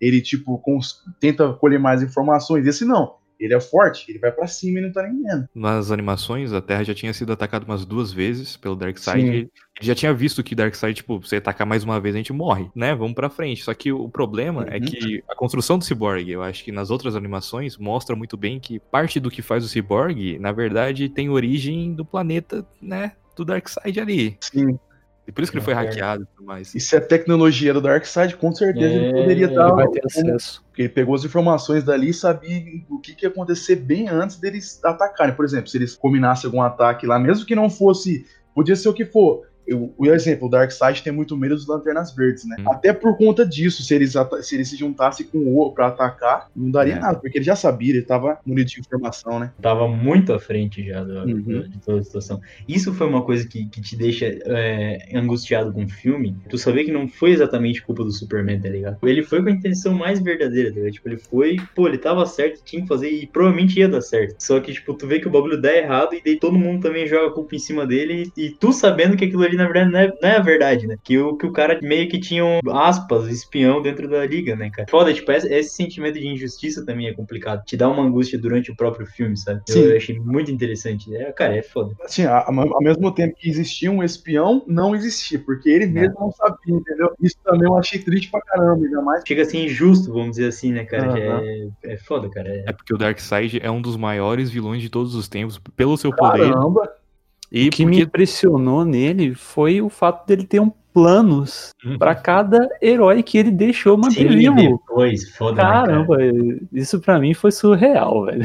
Ele, 0.00 0.20
tipo, 0.20 0.58
cons- 0.58 1.02
tenta 1.20 1.52
colher 1.52 1.78
mais 1.78 2.02
informações. 2.02 2.66
Esse 2.66 2.84
não. 2.84 3.14
Ele 3.40 3.54
é 3.54 3.60
forte, 3.60 4.04
ele 4.10 4.18
vai 4.18 4.30
pra 4.30 4.46
cima 4.46 4.78
e 4.78 4.82
não 4.82 4.92
tá 4.92 5.02
nem 5.02 5.22
vendo. 5.22 5.48
Nas 5.54 5.90
animações, 5.90 6.52
a 6.52 6.60
Terra 6.60 6.84
já 6.84 6.94
tinha 6.94 7.12
sido 7.14 7.32
atacada 7.32 7.64
umas 7.64 7.86
duas 7.86 8.12
vezes 8.12 8.56
pelo 8.56 8.76
Darkseid. 8.76 9.26
Ele 9.28 9.50
já 9.80 9.94
tinha 9.94 10.12
visto 10.12 10.42
que 10.42 10.54
Darkseid, 10.54 10.94
tipo, 10.96 11.26
se 11.26 11.36
atacar 11.36 11.66
mais 11.66 11.82
uma 11.82 11.98
vez, 11.98 12.14
a 12.14 12.18
gente 12.18 12.32
morre, 12.34 12.70
né? 12.74 12.94
Vamos 12.94 13.14
pra 13.14 13.30
frente. 13.30 13.62
Só 13.62 13.72
que 13.72 13.90
o 13.90 14.08
problema 14.10 14.66
é 14.68 14.74
Uhum. 14.76 14.84
que 14.84 15.24
a 15.28 15.34
construção 15.34 15.78
do 15.78 15.84
Cyborg, 15.84 16.30
eu 16.30 16.42
acho 16.42 16.62
que 16.62 16.70
nas 16.70 16.90
outras 16.90 17.16
animações, 17.16 17.78
mostra 17.78 18.14
muito 18.14 18.36
bem 18.36 18.60
que 18.60 18.78
parte 18.78 19.18
do 19.18 19.30
que 19.30 19.40
faz 19.40 19.64
o 19.64 19.68
Cyborg, 19.68 20.38
na 20.38 20.52
verdade, 20.52 21.08
tem 21.08 21.30
origem 21.30 21.94
do 21.94 22.04
planeta, 22.04 22.66
né? 22.80 23.12
Do 23.34 23.44
Darkseid 23.44 23.98
ali. 23.98 24.36
Sim. 24.40 24.78
E 25.26 25.32
por 25.32 25.42
isso 25.42 25.52
que 25.52 25.58
ele 25.58 25.64
foi 25.64 25.74
hackeado 25.74 26.24
e 26.24 26.26
tudo 26.26 26.46
mais. 26.46 26.74
E 26.74 26.80
se 26.80 26.96
a 26.96 27.00
tecnologia 27.00 27.72
do 27.72 27.80
Darkseid, 27.80 28.36
com 28.36 28.52
certeza 28.52 28.94
ele 28.94 29.06
É, 29.06 29.12
poderia 29.12 29.44
ele 29.44 29.52
estar. 29.52 29.66
Ele 29.66 29.76
vai 29.76 29.88
ter 29.88 30.02
acesso. 30.04 30.64
Porque 30.66 30.82
ele 30.82 30.88
pegou 30.88 31.14
as 31.14 31.24
informações 31.24 31.84
dali 31.84 32.10
e 32.10 32.14
sabia 32.14 32.62
o 32.88 32.98
que, 32.98 33.14
que 33.14 33.24
ia 33.24 33.28
acontecer 33.30 33.76
bem 33.76 34.08
antes 34.08 34.36
deles 34.38 34.80
atacarem. 34.84 35.34
Por 35.34 35.44
exemplo, 35.44 35.68
se 35.68 35.76
eles 35.76 35.94
combinassem 35.94 36.48
algum 36.48 36.62
ataque 36.62 37.06
lá, 37.06 37.18
mesmo 37.18 37.46
que 37.46 37.54
não 37.54 37.70
fosse. 37.70 38.26
Podia 38.54 38.74
ser 38.74 38.88
o 38.88 38.94
que 38.94 39.04
for. 39.04 39.46
Eu- 39.66 39.92
O 39.96 40.06
exemplo, 40.06 40.48
o 40.48 40.50
Darkseid 40.50 41.02
tem 41.02 41.12
muito 41.12 41.36
medo 41.36 41.54
dos 41.54 41.66
lanternas 41.66 42.14
verdes, 42.14 42.44
né? 42.46 42.56
Hum. 42.60 42.70
Até 42.72 42.92
por 42.92 43.16
conta 43.16 43.46
disso, 43.46 43.82
se 43.82 43.94
eles, 43.94 44.14
se 44.42 44.54
eles 44.54 44.68
se 44.68 44.76
juntassem 44.76 45.26
com 45.26 45.38
o 45.38 45.54
outro 45.56 45.74
pra 45.76 45.88
atacar, 45.88 46.48
não 46.56 46.70
daria 46.70 46.94
É. 46.94 46.98
nada, 46.98 47.18
porque 47.18 47.38
ele 47.38 47.44
já 47.44 47.54
sabia, 47.54 47.90
ele 47.90 48.02
tava 48.02 48.38
munido 48.44 48.68
de 48.70 48.80
informação, 48.80 49.38
né? 49.38 49.52
Tava 49.60 49.86
muito 49.86 50.32
à 50.32 50.38
frente 50.40 50.84
já 50.84 51.04
do- 51.04 51.20
Uhum. 51.24 51.42
do- 51.42 51.68
de 51.68 51.78
toda 51.78 52.00
a 52.00 52.02
situação. 52.02 52.40
Isso 52.68 52.92
foi 52.94 53.06
uma 53.06 53.22
coisa 53.22 53.46
que, 53.46 53.66
que 53.66 53.80
te 53.80 53.96
deixa 53.96 54.26
é, 54.46 55.08
angustiado 55.14 55.72
com 55.72 55.84
o 55.84 55.88
filme. 55.88 56.36
Tu 56.48 56.58
saber 56.58 56.84
que 56.84 56.92
não 56.92 57.06
foi 57.08 57.30
exatamente 57.30 57.82
culpa 57.82 58.02
do 58.04 58.10
Superman, 58.10 58.60
tá 58.60 58.68
ligado? 58.68 58.96
Ele 59.06 59.22
foi 59.22 59.42
com 59.42 59.48
a 59.48 59.52
intenção 59.52 59.94
mais 59.94 60.20
verdadeira, 60.20 60.70
tá 60.70 60.76
ligado? 60.76 60.92
Tipo, 60.92 61.08
ele 61.08 61.18
foi, 61.18 61.56
pô, 61.74 61.86
ele 61.86 61.98
tava 61.98 62.24
certo, 62.26 62.62
tinha 62.64 62.82
que 62.82 62.88
fazer 62.88 63.10
e 63.10 63.26
provavelmente 63.26 63.78
ia 63.78 63.88
dar 63.88 64.00
certo. 64.00 64.36
Só 64.38 64.58
que, 64.60 64.72
tipo, 64.72 64.94
tu 64.94 65.06
vê 65.06 65.20
que 65.20 65.28
o 65.28 65.30
bagulho 65.30 65.60
dá 65.60 65.72
errado 65.76 66.14
e 66.14 66.22
daí 66.24 66.38
todo 66.38 66.58
mundo 66.58 66.82
também 66.82 67.06
joga 67.06 67.28
a 67.28 67.30
culpa 67.32 67.54
em 67.54 67.58
cima 67.58 67.86
dele 67.86 68.30
e, 68.36 68.46
e 68.46 68.50
tu 68.50 68.72
sabendo 68.72 69.16
que 69.16 69.24
aquilo 69.24 69.44
ali 69.50 69.56
na 69.56 69.64
verdade, 69.68 69.90
não 69.92 69.98
é, 70.00 70.06
não 70.22 70.28
é 70.28 70.36
a 70.36 70.42
verdade, 70.42 70.86
né? 70.86 70.96
Que 71.04 71.18
o, 71.18 71.36
que 71.36 71.46
o 71.46 71.52
cara 71.52 71.78
meio 71.82 72.08
que 72.08 72.18
tinha 72.18 72.44
um, 72.44 72.58
aspas, 72.70 73.28
espião 73.28 73.82
dentro 73.82 74.08
da 74.08 74.24
liga, 74.26 74.56
né, 74.56 74.70
cara? 74.70 74.88
Foda, 74.90 75.12
tipo, 75.12 75.30
esse, 75.32 75.52
esse 75.52 75.74
sentimento 75.74 76.18
de 76.18 76.26
injustiça 76.26 76.84
também 76.84 77.06
é 77.08 77.14
complicado. 77.14 77.64
Te 77.64 77.76
dá 77.76 77.88
uma 77.88 78.02
angústia 78.02 78.38
durante 78.38 78.70
o 78.70 78.76
próprio 78.76 79.06
filme, 79.06 79.36
sabe? 79.36 79.60
Sim. 79.68 79.84
Eu 79.84 79.96
achei 79.96 80.18
muito 80.18 80.50
interessante. 80.50 81.14
É, 81.14 81.32
cara, 81.32 81.56
é 81.56 81.62
foda. 81.62 81.94
Assim, 82.04 82.24
ao 82.24 82.82
mesmo 82.82 83.12
tempo 83.12 83.34
que 83.36 83.48
existia 83.48 83.90
um 83.90 84.02
espião, 84.02 84.64
não 84.66 84.94
existia, 84.94 85.38
porque 85.38 85.68
ele 85.68 85.86
mesmo 85.86 86.14
não 86.18 86.32
sabia, 86.32 86.74
entendeu? 86.74 87.12
Isso 87.20 87.36
também 87.44 87.68
eu 87.68 87.76
achei 87.76 87.98
triste 87.98 88.30
pra 88.30 88.40
caramba, 88.40 88.84
ainda 88.84 89.02
mais. 89.02 89.22
Chega 89.26 89.42
a 89.42 89.44
ser 89.44 89.64
injusto, 89.64 90.12
vamos 90.12 90.30
dizer 90.32 90.48
assim, 90.48 90.72
né, 90.72 90.84
cara? 90.84 91.06
Aham. 91.08 91.42
É, 91.84 91.94
é 91.94 91.96
foda, 91.98 92.28
cara. 92.30 92.48
É- 92.48 92.64
É 92.68 92.72
porque 92.72 92.94
o 92.94 92.98
Darkseid 92.98 93.58
é 93.62 93.70
um 93.70 93.82
dos 93.82 93.96
maiores 93.96 94.50
vilões 94.50 94.82
de 94.82 94.88
todos 94.88 95.14
os 95.14 95.28
tempos, 95.28 95.58
pelo 95.76 95.96
seu 95.96 96.10
poder. 96.14 96.52
Caramba! 96.52 96.99
E 97.50 97.68
O 97.68 97.70
que 97.70 97.84
me 97.84 97.92
porque 97.92 98.04
impressionou 98.04 98.84
nele 98.84 99.34
foi 99.34 99.80
o 99.82 99.88
fato 99.88 100.26
dele 100.26 100.44
ter 100.44 100.60
um 100.60 100.70
planos 100.92 101.70
Uhum. 101.84 101.98
pra 101.98 102.14
cada 102.14 102.68
herói 102.82 103.22
que 103.22 103.38
ele 103.38 103.50
deixou 103.50 103.96
manter 103.96 104.30
Sim, 104.30 104.38
vivo. 104.38 104.54
depois, 104.56 105.28
foda, 105.36 105.56
né, 105.56 105.62
cara? 105.62 105.86
Caramba, 105.86 106.16
isso 106.72 107.00
pra 107.00 107.18
mim 107.18 107.32
foi 107.34 107.52
surreal, 107.52 108.24
velho. 108.26 108.44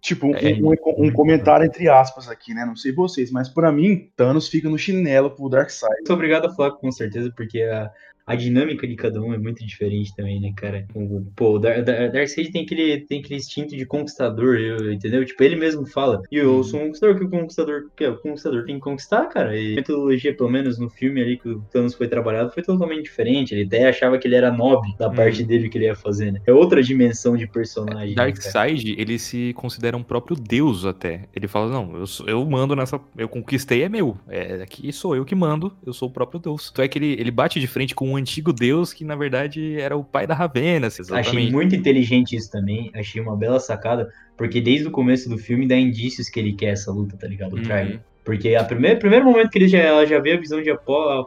Tipo, 0.00 0.26
um, 0.26 0.34
É, 0.34 0.52
um- 0.60 1.06
um 1.06 1.10
comentário 1.12 1.64
entre 1.64 1.88
aspas 1.88 2.28
aqui, 2.28 2.52
né? 2.52 2.64
Não 2.66 2.76
sei 2.76 2.92
vocês, 2.92 3.30
mas 3.30 3.48
pra 3.48 3.72
mim, 3.72 4.10
Thanos 4.16 4.48
fica 4.48 4.68
no 4.68 4.76
chinelo 4.78 5.30
pro 5.30 5.48
Darkseid. 5.48 6.06
Sou 6.06 6.14
obrigado 6.16 6.54
falar 6.54 6.72
com 6.72 6.92
certeza, 6.92 7.32
porque 7.34 7.62
a, 7.62 7.90
a 8.26 8.34
dinâmica 8.34 8.86
de 8.86 8.96
cada 8.96 9.20
um 9.20 9.34
é 9.34 9.38
muito 9.38 9.64
diferente 9.66 10.14
também, 10.16 10.40
né, 10.40 10.52
cara? 10.56 10.86
O- 10.94 11.24
Pô, 11.36 11.54
o 11.54 11.58
Dar- 11.58 11.82
Dar- 11.82 12.10
Darkseid 12.10 12.50
tem 12.50 12.62
aquele, 12.64 13.00
tem 13.06 13.20
aquele 13.20 13.36
instinto 13.36 13.76
de 13.76 13.84
conquistador, 13.86 14.56
eu- 14.56 14.92
entendeu? 14.92 15.24
Tipo, 15.24 15.42
ele 15.42 15.56
mesmo 15.56 15.86
fala, 15.86 16.22
e 16.30 16.36
eu 16.36 16.62
sou 16.62 16.80
um 16.80 16.84
conquistador, 16.86 17.18
que 17.18 17.24
o 17.24 17.30
conquistador, 17.30 17.82
que 17.96 18.06
o 18.06 18.16
conquistador 18.18 18.64
tem 18.64 18.74
que 18.76 18.80
conquistar, 18.80 19.26
cara. 19.26 19.58
E 19.58 19.72
a 19.72 19.76
metodologia, 19.76 20.34
pelo 20.36 20.50
menos 20.50 20.78
no 20.78 20.88
filme 20.88 21.20
ali 21.20 21.36
que 21.38 21.48
o 21.48 21.60
Thanos 21.72 21.94
foi 21.94 22.08
trabalhado, 22.08 22.50
foi 22.52 22.62
totalmente 22.62 23.02
diferente. 23.04 23.54
Ele 23.54 23.64
até 23.64 23.88
achava 23.88 24.18
que 24.18 24.26
ele 24.26 24.36
era 24.36 24.50
nobre 24.50 24.94
da 24.98 25.10
parte 25.10 25.42
dele 25.44 25.68
que 25.68 25.76
ele 25.78 25.84
ia 25.86 25.94
fazer, 25.94 26.32
né? 26.32 26.40
É 26.46 26.52
outra 26.52 26.82
dimensão 26.82 27.36
de 27.36 27.46
personagem. 27.46 28.10
né? 28.10 28.14
Darkseid, 28.14 28.94
ele 28.98 29.18
se 29.18 29.52
considera 29.54 29.96
um 29.96 30.02
próprio 30.02 30.36
deus 30.36 30.84
até. 30.84 31.28
Ele 31.34 31.46
fala, 31.48 31.70
não, 31.70 31.96
eu, 31.96 32.06
sou- 32.06 32.26
eu 32.26 32.44
mando 32.44 32.74
nessa... 32.76 33.00
Eu 33.16 33.28
conquistei, 33.28 33.82
é 33.82 33.88
meu. 33.88 34.16
É, 34.28 34.62
aqui 34.62 34.92
sou 34.92 35.14
eu 35.16 35.24
que 35.24 35.34
mando, 35.34 35.76
eu 35.86 35.92
sou 35.92 36.08
o 36.08 36.12
próprio 36.12 36.40
deus. 36.40 36.70
Então 36.72 36.84
é 36.84 36.88
que 36.88 36.98
ele, 36.98 37.12
ele 37.18 37.30
bate 37.30 37.58
de 37.60 37.66
frente 37.66 37.94
com 37.94 38.13
um 38.14 38.16
antigo 38.16 38.52
deus 38.52 38.92
que, 38.92 39.04
na 39.04 39.16
verdade, 39.16 39.78
era 39.80 39.96
o 39.96 40.04
pai 40.04 40.26
da 40.26 40.34
Ravena, 40.34 40.86
Achei 40.86 41.02
exatamente. 41.02 41.52
muito 41.52 41.74
inteligente 41.74 42.36
isso 42.36 42.50
também, 42.50 42.90
achei 42.94 43.20
uma 43.20 43.36
bela 43.36 43.60
sacada, 43.60 44.08
porque 44.36 44.60
desde 44.60 44.88
o 44.88 44.90
começo 44.90 45.28
do 45.28 45.36
filme 45.36 45.66
dá 45.66 45.76
indícios 45.76 46.28
que 46.28 46.40
ele 46.40 46.52
quer 46.52 46.72
essa 46.72 46.90
luta, 46.90 47.16
tá 47.16 47.26
ligado? 47.26 47.54
O 47.54 47.62
Uhum. 47.92 48.00
Porque 48.24 48.54
a 48.54 48.64
primeira, 48.64 48.98
primeiro 48.98 49.24
momento 49.24 49.50
que 49.50 49.58
ele 49.58 49.68
já, 49.68 49.78
ela 49.78 50.06
já 50.06 50.18
vê 50.18 50.32
a 50.32 50.40
visão 50.40 50.62
de 50.62 50.70
Apó, 50.70 51.26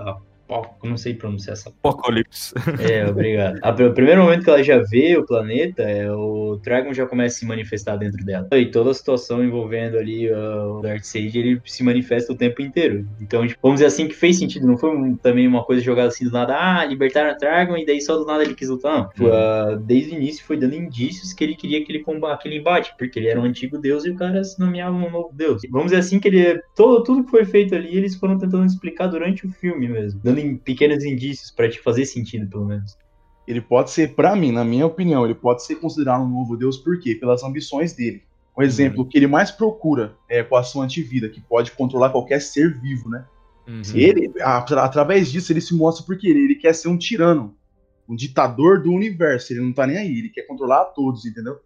eu 0.00 0.24
não 0.82 0.96
sei 0.96 1.14
pronunciar 1.14 1.52
essa 1.54 1.68
Apocalipse. 1.68 2.54
É, 2.80 3.06
obrigado. 3.08 3.58
A- 3.62 3.70
O 3.70 3.92
primeiro 3.94 4.22
momento 4.22 4.44
que 4.44 4.50
ela 4.50 4.62
já 4.62 4.78
vê 4.78 5.16
o 5.16 5.24
planeta, 5.26 5.82
é, 5.82 6.10
o 6.10 6.56
Dragon 6.62 6.92
já 6.92 7.06
começa 7.06 7.36
a 7.36 7.38
se 7.40 7.46
manifestar 7.46 7.96
dentro 7.96 8.24
dela. 8.24 8.48
E 8.52 8.66
toda 8.70 8.90
a 8.90 8.94
situação 8.94 9.44
envolvendo 9.44 9.98
ali 9.98 10.30
uh, 10.30 10.78
o 10.78 10.82
Darkseid, 10.82 11.38
ele 11.38 11.60
se 11.64 11.82
manifesta 11.82 12.32
o 12.32 12.36
tempo 12.36 12.62
inteiro. 12.62 13.06
Então, 13.20 13.46
tipo, 13.46 13.58
vamos 13.62 13.76
dizer 13.76 13.86
assim, 13.86 14.08
que 14.08 14.14
fez 14.14 14.38
sentido. 14.38 14.66
Não 14.66 14.76
foi 14.78 14.90
um- 14.90 15.16
também 15.16 15.46
uma 15.46 15.62
coisa 15.64 15.82
jogada 15.82 16.08
assim 16.08 16.24
do 16.24 16.30
nada, 16.32 16.56
ah, 16.56 16.84
libertaram 16.84 17.30
a 17.30 17.34
Dragon 17.34 17.76
e 17.76 17.84
daí 17.86 18.00
só 18.00 18.16
do 18.16 18.24
nada 18.24 18.42
ele 18.42 18.54
quis 18.54 18.68
lutar. 18.68 19.10
Não. 19.18 19.26
Uhum. 19.26 19.32
uh, 19.74 19.78
desde 19.80 20.12
o 20.12 20.16
início 20.16 20.44
foi 20.44 20.56
dando 20.56 20.74
indícios 20.74 21.32
que 21.32 21.44
ele 21.44 21.54
queria 21.54 21.78
aquele, 21.80 22.00
comba 22.00 22.32
aquele 22.32 22.56
embate, 22.58 22.94
porque 22.98 23.18
ele 23.18 23.28
era 23.28 23.40
um 23.40 23.44
antigo 23.44 23.78
deus 23.78 24.04
e 24.04 24.10
o 24.10 24.16
cara 24.16 24.42
se 24.42 24.58
nomeava 24.58 24.96
um 24.96 25.10
novo 25.10 25.30
deus. 25.32 25.62
Vamos 25.70 25.86
dizer 25.86 25.98
assim 25.98 26.18
que 26.18 26.28
ele, 26.28 26.60
todo, 26.74 27.02
tudo 27.04 27.24
que 27.24 27.30
foi 27.30 27.44
feito 27.44 27.74
ali, 27.74 27.96
eles 27.96 28.14
foram 28.16 28.38
tentando 28.38 28.64
explicar 28.64 29.06
durante 29.08 29.46
o 29.46 29.50
filme 29.50 29.88
mesmo. 29.88 30.20
Dando 30.22 30.37
em 30.38 30.56
pequenos 30.56 31.04
indícios 31.04 31.50
pra 31.50 31.68
te 31.68 31.80
fazer 31.80 32.04
sentido, 32.06 32.48
pelo 32.48 32.66
menos. 32.66 32.96
Ele 33.46 33.60
pode 33.60 33.90
ser, 33.90 34.14
pra 34.14 34.36
mim, 34.36 34.52
na 34.52 34.64
minha 34.64 34.86
opinião, 34.86 35.24
ele 35.24 35.34
pode 35.34 35.64
ser 35.64 35.76
considerado 35.76 36.22
um 36.22 36.28
novo 36.28 36.56
deus 36.56 36.76
por 36.76 37.00
quê? 37.00 37.14
Pelas 37.14 37.42
ambições 37.42 37.92
dele. 37.94 38.22
Um 38.56 38.62
exemplo, 38.62 39.02
o 39.02 39.06
que 39.06 39.16
ele 39.16 39.26
mais 39.26 39.50
procura 39.50 40.16
é 40.28 40.46
a 40.52 40.62
sua 40.62 40.84
antivida, 40.84 41.28
que 41.28 41.40
pode 41.40 41.70
controlar 41.72 42.10
qualquer 42.10 42.40
ser 42.42 42.78
vivo, 42.80 43.08
né? 43.08 43.24
Uhum. 43.66 43.82
Ele, 43.94 44.32
atra- 44.40 44.82
através 44.82 45.30
disso, 45.30 45.52
ele 45.52 45.60
se 45.60 45.74
mostra 45.74 46.04
porque 46.04 46.26
ele, 46.26 46.40
ele 46.40 46.54
quer 46.56 46.74
ser 46.74 46.88
um 46.88 46.98
tirano, 46.98 47.54
um 48.08 48.16
ditador 48.16 48.82
do 48.82 48.92
universo. 48.92 49.52
Ele 49.52 49.60
não 49.60 49.72
tá 49.72 49.86
nem 49.86 49.96
aí, 49.96 50.18
ele 50.18 50.28
quer 50.30 50.42
controlar 50.42 50.82
a 50.82 50.84
todos, 50.86 51.24
entendeu? 51.24 51.58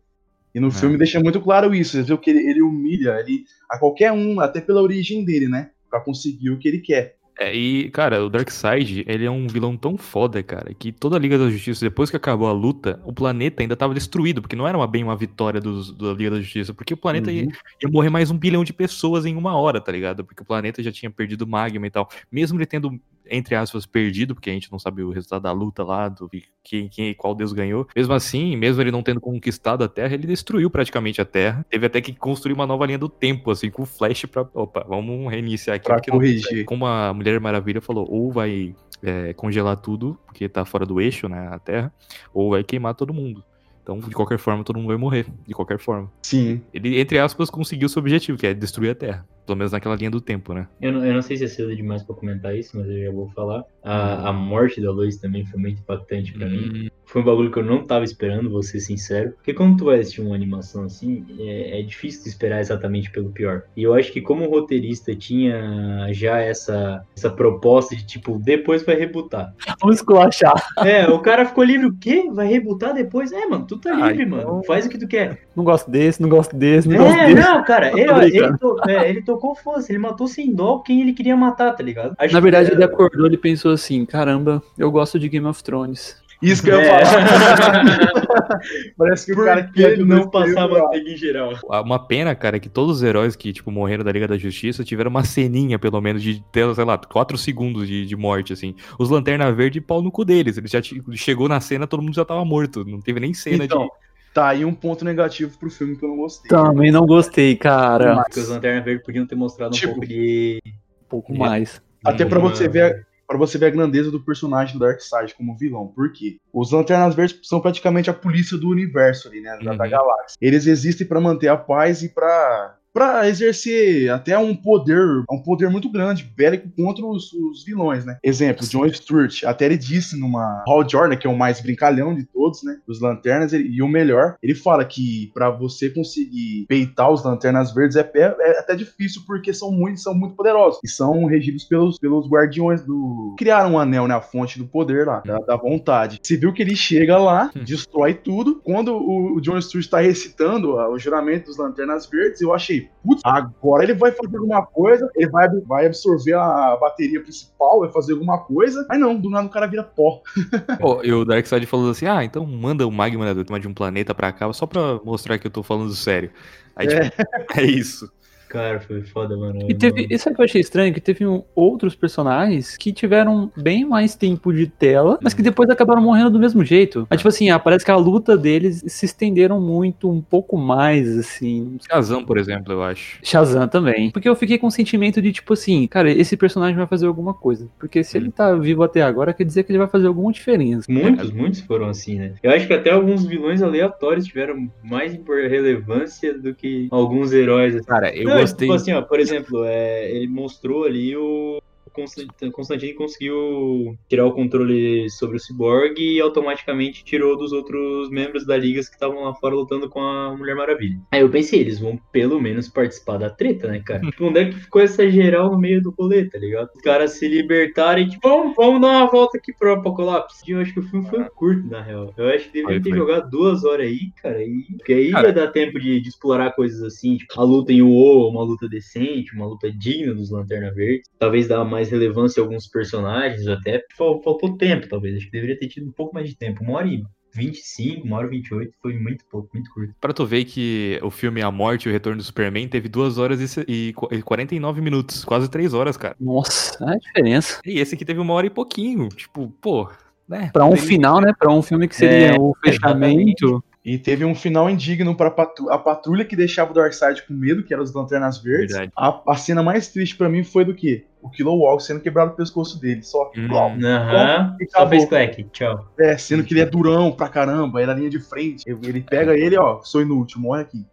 E 0.54 0.60
no 0.60 0.68
É. 0.68 0.70
filme 0.70 0.98
deixa 0.98 1.18
muito 1.18 1.40
claro 1.40 1.74
isso. 1.74 1.92
Você 1.96 2.02
vê 2.02 2.16
que 2.18 2.30
ele, 2.30 2.48
ele 2.50 2.60
humilha 2.62 3.18
ele, 3.20 3.44
a 3.70 3.78
qualquer 3.78 4.12
um, 4.12 4.38
até 4.38 4.60
pela 4.60 4.82
origem 4.82 5.24
dele, 5.24 5.48
né? 5.48 5.70
Pra 5.88 5.98
conseguir 6.00 6.50
o 6.50 6.58
que 6.58 6.68
ele 6.68 6.78
quer. 6.80 7.16
É, 7.38 7.54
e, 7.54 7.90
cara, 7.90 8.22
o 8.24 8.28
Darkseid, 8.28 9.04
ele 9.08 9.24
é 9.24 9.30
um 9.30 9.48
vilão 9.48 9.74
tão 9.76 9.96
foda, 9.96 10.42
cara, 10.42 10.74
que 10.74 10.92
toda 10.92 11.16
a 11.16 11.18
Liga 11.18 11.38
da 11.38 11.48
Justiça, 11.50 11.84
depois 11.84 12.10
que 12.10 12.16
acabou 12.16 12.46
a 12.46 12.52
luta, 12.52 13.00
o 13.04 13.12
planeta 13.12 13.62
ainda 13.62 13.74
tava 13.74 13.94
destruído, 13.94 14.42
porque 14.42 14.54
não 14.54 14.68
era 14.68 14.76
uma, 14.76 14.86
bem 14.86 15.02
uma 15.02 15.16
vitória 15.16 15.58
dos, 15.58 15.92
da 15.96 16.12
Liga 16.12 16.30
da 16.32 16.40
Justiça, 16.40 16.74
porque 16.74 16.92
o 16.92 16.96
planeta 16.96 17.32
ia, 17.32 17.44
Uhum. 17.44 17.50
ia 17.82 17.88
morrer 17.90 18.10
mais 18.10 18.30
um 18.30 18.36
bilhão 18.38 18.62
de 18.62 18.72
pessoas 18.72 19.24
em 19.24 19.34
uma 19.34 19.56
hora, 19.56 19.80
tá 19.80 19.90
ligado? 19.90 20.24
Porque 20.24 20.42
o 20.42 20.46
planeta 20.46 20.82
já 20.82 20.92
tinha 20.92 21.10
perdido 21.10 21.46
magma 21.46 21.86
e 21.86 21.90
tal. 21.90 22.08
Mesmo 22.30 22.58
ele 22.58 22.66
tendo, 22.66 23.00
entre 23.30 23.54
aspas, 23.54 23.86
perdido, 23.86 24.34
porque 24.34 24.50
a 24.50 24.52
gente 24.52 24.70
não 24.70 24.78
sabe 24.78 25.02
o 25.02 25.10
resultado 25.10 25.42
da 25.42 25.52
luta 25.52 25.82
lá, 25.82 26.08
do 26.08 26.30
quem, 26.62 26.88
quem 26.88 27.14
qual 27.14 27.34
deus 27.34 27.52
ganhou. 27.52 27.86
Mesmo 27.94 28.12
assim, 28.14 28.56
mesmo 28.56 28.80
ele 28.82 28.90
não 28.90 29.02
tendo 29.02 29.20
conquistado 29.20 29.82
a 29.84 29.88
Terra, 29.88 30.14
ele 30.14 30.26
destruiu 30.26 30.70
praticamente 30.70 31.20
a 31.20 31.24
Terra. 31.24 31.64
Teve 31.68 31.86
até 31.86 32.00
que 32.00 32.12
construir 32.14 32.52
uma 32.52 32.66
nova 32.66 32.86
linha 32.86 32.98
do 32.98 33.08
tempo, 33.08 33.50
assim, 33.50 33.70
com 33.70 33.82
o 33.82 33.86
Flash 33.86 34.24
pra. 34.26 34.46
Opa, 34.54 34.84
vamos 34.88 35.30
reiniciar 35.30 35.76
aqui. 35.76 35.86
Pra 35.86 35.96
porque 35.96 36.10
não- 36.10 36.18
corrigir. 36.18 36.64
como 36.64 36.86
a 36.86 37.12
Mulher 37.12 37.38
Maravilha 37.40 37.80
falou, 37.80 38.06
ou 38.10 38.30
vai 38.32 38.74
é, 39.02 39.32
congelar 39.32 39.76
tudo, 39.76 40.18
porque 40.26 40.48
tá 40.48 40.64
fora 40.64 40.86
do 40.86 41.00
eixo, 41.00 41.28
né, 41.28 41.48
a 41.50 41.58
Terra, 41.58 41.92
ou 42.32 42.50
vai 42.50 42.62
queimar 42.62 42.94
todo 42.94 43.12
mundo. 43.12 43.42
Então, 43.82 43.98
de 43.98 44.14
qualquer 44.14 44.38
forma, 44.38 44.62
todo 44.62 44.76
mundo 44.76 44.86
vai 44.86 44.96
morrer. 44.96 45.26
De 45.44 45.52
qualquer 45.52 45.76
forma. 45.76 46.08
Sim. 46.22 46.62
Ele, 46.72 47.00
entre 47.00 47.18
aspas, 47.18 47.50
conseguiu 47.50 47.88
seu 47.88 47.98
objetivo, 47.98 48.38
que 48.38 48.46
é 48.46 48.54
destruir 48.54 48.90
a 48.90 48.94
Terra. 48.94 49.26
Pelo 49.52 49.58
menos 49.58 49.72
naquela 49.72 49.96
linha 49.96 50.10
do 50.10 50.18
tempo, 50.20 50.54
né? 50.54 50.66
Eu 50.80 50.92
não, 50.92 51.04
eu 51.04 51.12
não 51.12 51.20
sei 51.20 51.36
se 51.36 51.44
é 51.44 51.48
cedo 51.48 51.76
demais 51.76 52.02
pra 52.02 52.14
comentar 52.16 52.56
isso, 52.56 52.74
mas 52.78 52.88
eu 52.88 53.04
já 53.04 53.10
vou 53.12 53.28
falar. 53.28 53.62
A, 53.84 54.30
a 54.30 54.32
morte 54.32 54.80
da 54.80 54.90
Lois 54.90 55.18
também 55.18 55.44
foi 55.44 55.60
muito 55.60 55.78
impactante 55.80 56.32
pra 56.32 56.48
mim. 56.48 56.86
Hum, 56.86 56.88
Foi 57.04 57.20
um 57.20 57.24
bagulho 57.24 57.50
que 57.50 57.58
eu 57.58 57.64
não 57.64 57.84
tava 57.84 58.02
esperando, 58.04 58.48
vou 58.48 58.62
ser 58.62 58.80
sincero. 58.80 59.32
Porque 59.32 59.52
quando 59.52 59.76
tu 59.76 59.84
vai 59.86 59.98
assistir 60.00 60.22
uma 60.22 60.34
animação 60.34 60.84
assim, 60.84 61.26
é, 61.38 61.80
é 61.80 61.82
difícil 61.82 62.26
esperar 62.26 62.60
exatamente 62.60 63.10
pelo 63.10 63.28
pior. 63.30 63.64
E 63.76 63.82
eu 63.82 63.92
acho 63.92 64.10
que 64.10 64.22
como 64.22 64.46
o 64.46 64.50
roteirista 64.50 65.14
tinha 65.14 66.08
já 66.12 66.38
essa, 66.38 67.04
essa 67.14 67.28
proposta 67.28 67.94
de 67.94 68.06
tipo, 68.06 68.38
depois 68.38 68.82
vai 68.84 68.94
rebutar. 68.94 69.54
Vamos 69.80 69.96
esculachar. 69.96 70.54
É, 70.78 71.06
o 71.10 71.18
cara 71.18 71.44
ficou 71.44 71.62
livre, 71.64 71.86
o 71.88 71.96
quê? 71.98 72.30
Vai 72.32 72.46
rebutar 72.46 72.94
depois? 72.94 73.32
É, 73.32 73.44
mano, 73.46 73.66
tu 73.66 73.76
tá 73.78 73.90
Ah, 73.94 74.08
livre, 74.08 74.24
mano. 74.24 74.62
Faz 74.66 74.86
o 74.86 74.88
que 74.88 74.96
tu 74.98 75.06
quer. 75.06 75.42
Não 75.54 75.64
gosto 75.64 75.90
desse, 75.90 76.22
não 76.22 76.28
gosto 76.30 76.56
desse, 76.56 76.88
não 76.88 76.96
gosto 76.96 77.18
É, 77.18 77.26
desse. 77.34 77.40
não, 77.48 77.62
cara, 77.64 77.88
ele, 77.98 78.06
Tô 78.06 78.20
ele, 78.22 78.58
to- 78.58 78.76
é, 78.88 79.10
ele 79.10 79.22
tocou 79.22 79.41
foda 79.54 79.84
ele 79.88 79.98
matou 79.98 80.26
sem 80.28 80.54
dó 80.54 80.78
quem 80.78 81.00
ele 81.02 81.12
queria 81.12 81.36
matar, 81.36 81.72
tá 81.72 81.82
ligado? 81.82 82.14
Acho 82.18 82.32
Na 82.32 82.38
que- 82.38 82.42
verdade, 82.44 82.70
ele 82.72 82.84
acordou 82.84 83.26
e 83.30 83.36
pensou 83.36 83.72
assim: 83.72 84.04
caramba, 84.06 84.62
eu 84.78 84.90
gosto 84.90 85.18
de 85.18 85.28
Game 85.28 85.46
of 85.46 85.62
Thrones. 85.62 86.20
Isso 86.40 86.60
que 86.62 86.70
eu 86.70 86.80
ia 86.80 86.86
É. 86.90 87.04
falar. 87.04 87.22
Parece 88.98 89.26
que 89.26 89.32
o 89.32 89.36
Por 89.36 89.44
cara 89.44 89.62
que 89.64 89.72
quer 89.74 89.98
não 89.98 90.28
passar 90.28 90.68
manteiga 90.68 91.10
em 91.10 91.16
geral? 91.16 91.52
Uma 91.84 91.98
pena, 91.98 92.34
cara, 92.34 92.56
é 92.56 92.60
que 92.60 92.68
todos 92.68 92.96
os 92.96 93.02
heróis 93.02 93.36
que, 93.36 93.52
tipo, 93.52 93.70
morreram 93.70 94.02
da 94.04 94.10
Liga 94.12 94.26
da 94.26 94.36
Justiça 94.36 94.82
tiveram 94.84 95.10
uma 95.10 95.24
ceninha, 95.24 95.78
pelo 95.78 96.00
menos, 96.00 96.22
de 96.22 96.42
ter, 96.50 96.72
sei 96.74 96.84
lá, 96.84 96.98
4 96.98 97.38
segundos 97.38 97.86
de, 97.86 98.04
de 98.06 98.16
morte, 98.16 98.52
assim. 98.52 98.74
Os 98.98 99.08
Lanterna 99.08 99.52
Verde, 99.52 99.80
pau 99.80 100.02
no 100.02 100.10
cu 100.10 100.24
deles. 100.24 100.56
Ele 100.58 100.66
já 100.66 100.80
chegou 101.12 101.48
na 101.48 101.60
cena, 101.60 101.86
todo 101.86 102.02
mundo 102.02 102.14
já 102.14 102.24
tava 102.24 102.44
morto. 102.44 102.84
Não 102.84 103.00
teve 103.00 103.20
nem 103.20 103.32
cena 103.32 103.64
Então, 103.64 103.84
de. 103.84 103.90
Tá 104.34 104.48
aí 104.48 104.64
um 104.64 104.74
ponto 104.74 105.04
negativo 105.04 105.56
pro 105.58 105.70
filme 105.70 105.96
que 105.96 106.04
eu 106.04 106.08
não 106.10 106.16
gostei. 106.16 106.48
Também 106.48 106.90
não 106.90 107.06
gostei, 107.06 107.56
cara. 107.56 108.22
Porque 108.24 108.40
os 108.40 108.48
Lanterna 108.48 108.80
Verde 108.82 109.02
podiam 109.04 109.26
ter 109.26 109.34
mostrado 109.34 109.74
um 109.74 109.78
Tipo, 109.78 109.92
pouco 109.94 110.06
de. 110.06 110.58
Um 110.66 111.08
pouco 111.08 111.36
mais. 111.36 111.80
Até 112.04 112.24
pra 112.24 112.38
Uma- 112.38 112.50
você 112.50 112.68
ver 112.68 113.06
para 113.28 113.38
você 113.38 113.56
ver 113.56 113.66
a 113.66 113.70
grandeza 113.70 114.10
do 114.10 114.20
personagem 114.22 114.74
do 114.74 114.80
Darkseid 114.80 115.34
como 115.34 115.56
vilão. 115.56 115.86
Por 115.86 116.12
quê? 116.12 116.36
Os 116.52 116.70
Lanternas 116.70 117.14
Verdes 117.14 117.38
são 117.44 117.62
praticamente 117.62 118.10
a 118.10 118.12
polícia 118.12 118.58
do 118.58 118.68
universo 118.68 119.26
ali, 119.28 119.40
né, 119.40 119.56
da, 119.62 119.72
da 119.74 119.84
Uhum. 119.84 119.90
galáxia. 119.90 120.36
Eles 120.38 120.66
existem 120.66 121.06
pra 121.06 121.18
manter 121.18 121.48
a 121.48 121.56
paz 121.56 122.02
e 122.02 122.10
pra 122.10 122.76
para 122.92 123.28
exercer 123.28 124.10
até 124.10 124.36
um 124.38 124.54
poder, 124.54 125.22
um 125.30 125.42
poder 125.42 125.68
muito 125.70 125.90
grande, 125.90 126.24
bélico 126.36 126.68
contra 126.76 127.04
os, 127.04 127.32
os 127.32 127.64
vilões, 127.64 128.04
né? 128.04 128.18
Exemplo, 128.22 128.66
John 128.66 128.88
Stewart, 128.88 129.44
até 129.44 129.64
ele 129.66 129.78
disse 129.78 130.18
numa 130.18 130.62
Hal 130.66 130.88
Jordan, 130.88 131.16
que 131.16 131.26
é 131.26 131.30
o 131.30 131.36
mais 131.36 131.60
brincalhão 131.60 132.14
de 132.14 132.24
todos, 132.24 132.62
né, 132.62 132.76
dos 132.86 133.00
Lanternas, 133.00 133.52
ele- 133.52 133.68
e 133.68 133.82
o 133.82 133.88
melhor, 133.88 134.36
ele 134.42 134.54
fala 134.54 134.84
que 134.84 135.30
pra 135.34 135.50
você 135.50 135.88
conseguir 135.90 136.66
peitar 136.68 137.10
os 137.10 137.24
Lanternas 137.24 137.72
Verdes 137.74 137.96
é, 137.96 138.02
pé- 138.02 138.36
é 138.40 138.58
até 138.58 138.74
difícil 138.74 139.22
porque 139.26 139.52
são 139.52 139.70
muito, 139.72 140.00
são 140.00 140.14
muito 140.14 140.34
poderosos 140.34 140.80
e 140.84 140.88
são 140.88 141.24
regidos 141.24 141.64
pelos, 141.64 141.98
pelos 141.98 142.28
guardiões 142.28 142.82
do 142.84 143.34
criaram 143.38 143.72
um 143.74 143.78
anel 143.78 144.06
na 144.06 144.20
fonte 144.20 144.58
do 144.58 144.66
poder 144.66 145.06
lá, 145.06 145.20
da, 145.24 145.38
da 145.38 145.56
vontade. 145.56 146.18
Você 146.22 146.36
viu 146.36 146.52
que 146.52 146.62
ele 146.62 146.76
chega 146.76 147.16
lá, 147.18 147.50
destrói 147.64 148.14
tudo. 148.14 148.60
Quando 148.62 148.92
o, 148.94 149.36
o 149.36 149.40
John 149.40 149.60
Stewart 149.60 149.84
está 149.84 150.00
recitando 150.00 150.78
ah, 150.78 150.90
o 150.90 150.98
juramento 150.98 151.46
dos 151.46 151.56
Lanternas 151.58 152.06
Verdes, 152.06 152.40
eu 152.40 152.52
achei, 152.52 152.81
putz, 153.04 153.22
agora 153.24 153.84
ele 153.84 153.94
vai 153.94 154.12
fazer 154.12 154.36
alguma 154.36 154.64
coisa, 154.64 155.10
ele 155.14 155.30
vai, 155.30 155.48
vai 155.66 155.86
absorver 155.86 156.34
a 156.34 156.76
bateria 156.80 157.22
principal, 157.22 157.80
vai 157.80 157.90
fazer 157.90 158.12
alguma 158.12 158.38
coisa. 158.38 158.86
Mas 158.88 158.98
não, 158.98 159.18
do 159.18 159.30
nada 159.30 159.46
o 159.46 159.50
cara 159.50 159.66
vira 159.66 159.82
pó. 159.82 160.22
Pô, 160.80 161.02
e 161.02 161.12
o 161.12 161.24
Darkseid 161.24 161.66
falou 161.66 161.90
assim: 161.90 162.06
ah, 162.06 162.24
então 162.24 162.46
manda 162.46 162.86
o 162.86 162.90
magma 162.90 163.34
de 163.34 163.68
um 163.68 163.74
planeta 163.74 164.14
pra 164.14 164.32
cá, 164.32 164.52
só 164.52 164.66
pra 164.66 165.00
mostrar 165.04 165.38
que 165.38 165.46
eu 165.46 165.50
tô 165.50 165.62
falando 165.62 165.94
sério. 165.94 166.30
Aí, 166.76 166.86
tipo, 166.86 167.00
é 167.56 167.62
isso. 167.64 168.10
Cara, 168.52 168.80
foi 168.80 169.00
foda, 169.00 169.34
mano. 169.34 169.60
E 169.66 169.72
teve, 169.72 170.06
isso 170.10 170.28
é 170.28 170.34
que 170.34 170.38
eu 170.38 170.44
achei 170.44 170.60
estranho, 170.60 170.92
que 170.92 171.00
teve 171.00 171.26
um, 171.26 171.42
outros 171.54 171.94
personagens 171.94 172.76
que 172.76 172.92
tiveram 172.92 173.50
bem 173.56 173.82
mais 173.82 174.14
tempo 174.14 174.52
de 174.52 174.66
tela, 174.66 175.18
mas 175.22 175.32
que 175.32 175.40
depois 175.40 175.70
acabaram 175.70 176.02
morrendo 176.02 176.32
do 176.32 176.38
mesmo 176.38 176.62
jeito. 176.62 177.06
Aí, 177.08 177.16
tipo 177.16 177.30
assim, 177.30 177.48
ah, 177.48 177.58
parece 177.58 177.82
que 177.82 177.90
a 177.90 177.96
luta 177.96 178.36
deles 178.36 178.84
se 178.86 179.06
estenderam 179.06 179.58
muito, 179.58 180.10
um 180.10 180.20
pouco 180.20 180.58
mais, 180.58 181.16
assim. 181.16 181.78
Shazam, 181.90 182.26
por 182.26 182.36
exemplo, 182.36 182.74
eu 182.74 182.82
acho. 182.82 183.20
Shazam 183.22 183.66
também. 183.66 184.10
Porque 184.10 184.28
eu 184.28 184.36
fiquei 184.36 184.58
com 184.58 184.66
o 184.66 184.70
sentimento 184.70 185.22
de, 185.22 185.32
tipo 185.32 185.54
assim, 185.54 185.86
cara, 185.86 186.10
esse 186.10 186.36
personagem 186.36 186.76
vai 186.76 186.86
fazer 186.86 187.06
alguma 187.06 187.32
coisa. 187.32 187.66
Porque 187.78 188.04
se 188.04 188.18
hum. 188.18 188.20
ele 188.20 188.30
tá 188.30 188.54
vivo 188.54 188.82
até 188.82 189.00
agora, 189.00 189.32
quer 189.32 189.44
dizer 189.44 189.62
que 189.62 189.72
ele 189.72 189.78
vai 189.78 189.88
fazer 189.88 190.08
alguma 190.08 190.30
diferença. 190.30 190.92
Muitos, 190.92 191.30
é. 191.30 191.32
muitos 191.32 191.60
foram 191.60 191.88
assim, 191.88 192.18
né? 192.18 192.34
Eu 192.42 192.50
acho 192.50 192.66
que 192.66 192.74
até 192.74 192.90
alguns 192.90 193.24
vilões 193.24 193.62
aleatórios 193.62 194.26
tiveram 194.26 194.70
mais 194.84 195.18
relevância 195.48 196.38
do 196.38 196.54
que 196.54 196.86
alguns 196.90 197.32
heróis. 197.32 197.76
Assim. 197.76 197.86
Cara, 197.86 198.14
eu 198.14 198.24
Não, 198.24 198.41
gostei. 198.42 198.68
Tipo 198.68 198.76
assim, 198.76 198.92
ó, 198.92 199.02
por 199.02 199.20
exemplo, 199.20 199.64
é, 199.64 200.10
ele 200.10 200.28
mostrou 200.28 200.84
ali 200.84 201.16
o 201.16 201.60
Constantine 201.92 202.94
conseguiu 202.94 203.96
tirar 204.08 204.26
o 204.26 204.32
controle 204.32 205.08
sobre 205.10 205.36
o 205.36 205.40
Cyborg 205.40 205.98
e 205.98 206.20
automaticamente 206.20 207.04
tirou 207.04 207.36
dos 207.36 207.52
outros 207.52 208.10
membros 208.10 208.46
da 208.46 208.56
Liga 208.56 208.80
que 208.80 208.86
estavam 208.86 209.24
lá 209.24 209.34
fora 209.34 209.54
lutando 209.54 209.88
com 209.88 210.00
a 210.00 210.36
Mulher 210.36 210.54
Maravilha. 210.54 210.98
Aí 211.10 211.20
eu 211.20 211.30
pensei, 211.30 211.60
eles 211.60 211.78
vão 211.78 211.98
pelo 212.10 212.40
menos 212.40 212.68
participar 212.68 213.18
da 213.18 213.30
treta, 213.30 213.68
né, 213.68 213.80
cara? 213.80 214.00
tipo, 214.00 214.24
onde 214.24 214.40
é 214.40 214.44
que 214.46 214.58
ficou 214.58 214.82
essa 214.82 215.08
geral 215.10 215.50
no 215.50 215.58
meio 215.58 215.82
do 215.82 215.94
rolê, 215.98 216.24
tá 216.24 216.38
ligado? 216.38 216.70
Os 216.74 216.82
caras 216.82 217.12
se 217.12 217.28
libertarem, 217.28 218.08
tipo, 218.08 218.28
vamos, 218.28 218.56
vamos 218.56 218.80
dar 218.80 218.88
uma 218.88 219.10
volta 219.10 219.38
aqui 219.38 219.52
pro 219.52 219.72
Apocalipse. 219.72 220.50
Eu 220.50 220.60
acho 220.60 220.72
que 220.72 220.80
o 220.80 220.82
filme 220.82 221.08
foi 221.08 221.24
curto, 221.30 221.66
na 221.68 221.82
real. 221.82 222.12
Eu 222.16 222.28
acho 222.28 222.46
que 222.46 222.60
deveria 222.60 222.82
ter 222.82 222.90
foi. 222.90 222.98
jogado 222.98 223.30
duas 223.30 223.64
horas 223.64 223.86
aí, 223.86 224.10
cara, 224.22 224.42
e... 224.42 224.64
porque 224.76 224.92
aí 224.92 225.10
cara... 225.10 225.28
ia 225.28 225.34
dar 225.34 225.48
tempo 225.48 225.78
de, 225.78 226.00
de, 226.00 226.08
explorar 226.08 226.52
coisas 226.52 226.82
assim, 226.82 227.16
tipo, 227.16 227.40
a 227.40 227.44
luta 227.44 227.72
em 227.72 227.82
Uo, 227.82 228.28
uma 228.28 228.42
luta 228.42 228.68
decente, 228.68 229.34
uma 229.34 229.46
luta 229.46 229.70
digna 229.70 230.14
dos 230.14 230.30
Lanterna 230.30 230.72
Verdes. 230.72 231.08
Talvez 231.18 231.48
dar 231.48 231.64
mais 231.64 231.81
mais 231.82 231.90
relevância 231.90 232.40
a 232.40 232.44
alguns 232.44 232.66
personagens, 232.68 233.46
até 233.48 233.84
faltou 233.96 234.56
tempo, 234.56 234.88
talvez. 234.88 235.16
Acho 235.16 235.26
que 235.26 235.32
deveria 235.32 235.58
ter 235.58 235.68
tido 235.68 235.88
um 235.88 235.92
pouco 235.92 236.14
mais 236.14 236.28
de 236.28 236.36
tempo. 236.36 236.62
Uma 236.62 236.74
hora 236.74 236.86
e 236.86 237.02
25, 237.34 238.06
uma 238.06 238.18
hora 238.18 238.26
e 238.26 238.30
28, 238.30 238.72
foi 238.80 238.98
muito 238.98 239.24
pouco, 239.30 239.48
muito 239.54 239.72
curto. 239.72 239.94
Pra 240.00 240.12
tu 240.12 240.24
ver 240.24 240.44
que 240.44 241.00
o 241.02 241.10
filme 241.10 241.42
A 241.42 241.50
Morte 241.50 241.86
e 241.86 241.88
o 241.88 241.92
Retorno 241.92 242.18
do 242.18 242.24
Superman 242.24 242.68
teve 242.68 242.88
2 242.88 243.18
horas 243.18 243.56
e 243.66 243.92
49 244.24 244.80
minutos, 244.80 245.24
quase 245.24 245.50
3 245.50 245.74
horas, 245.74 245.96
cara. 245.96 246.14
Nossa, 246.20 246.84
é 246.84 246.94
a 246.94 246.98
diferença. 246.98 247.60
E 247.64 247.80
esse 247.80 247.94
aqui 247.94 248.04
teve 248.04 248.20
uma 248.20 248.34
hora 248.34 248.46
e 248.46 248.50
pouquinho, 248.50 249.08
tipo, 249.08 249.48
pô, 249.60 249.90
né? 250.28 250.50
Pra 250.52 250.66
um 250.66 250.76
final, 250.76 251.20
né? 251.20 251.32
Pra 251.36 251.50
um 251.50 251.62
filme 251.62 251.88
que 251.88 251.96
seria 251.96 252.34
é, 252.34 252.38
o 252.38 252.54
fechamento. 252.62 253.64
E 253.84 253.98
teve 253.98 254.24
um 254.24 254.34
final 254.34 254.70
indigno 254.70 255.14
para 255.16 255.28
a 255.28 255.78
patrulha 255.78 256.24
que 256.24 256.36
deixava 256.36 256.70
o 256.70 256.74
Darkseid 256.74 257.26
com 257.26 257.34
medo, 257.34 257.64
que 257.64 257.74
eram 257.74 257.82
os 257.82 257.92
Lanternas 257.92 258.38
Verdes. 258.38 258.76
A, 258.96 259.22
a, 259.26 259.36
cena 259.36 259.60
mais 259.60 259.88
triste 259.88 260.16
para 260.16 260.28
mim 260.28 260.44
foi 260.44 260.64
do 260.64 260.72
que? 260.72 261.04
O 261.20 261.28
Kilowog 261.28 261.82
sendo 261.82 262.00
quebrado 262.00 262.32
o 262.32 262.36
pescoço 262.36 262.80
dele. 262.80 263.02
Só. 263.02 263.32
Hum, 263.36 263.48
Aham. 263.52 264.56
Hum, 264.60 264.66
só 264.70 264.88
fez 264.88 265.04
clack. 265.06 265.44
Tchau. 265.52 265.88
É, 265.98 266.16
sendo 266.16 266.44
que 266.44 266.54
ele 266.54 266.60
é 266.60 266.66
durão 266.66 267.10
pra 267.10 267.28
caramba, 267.28 267.82
é 267.82 267.86
na 267.86 267.94
linha 267.94 268.10
de 268.10 268.20
frente. 268.20 268.64
Ele 268.66 269.00
pega 269.00 269.36
ele, 269.36 269.56
ó, 269.56 269.80
sou 269.82 270.00
inútil, 270.00 270.40
morre 270.40 270.62
aqui. 270.62 270.86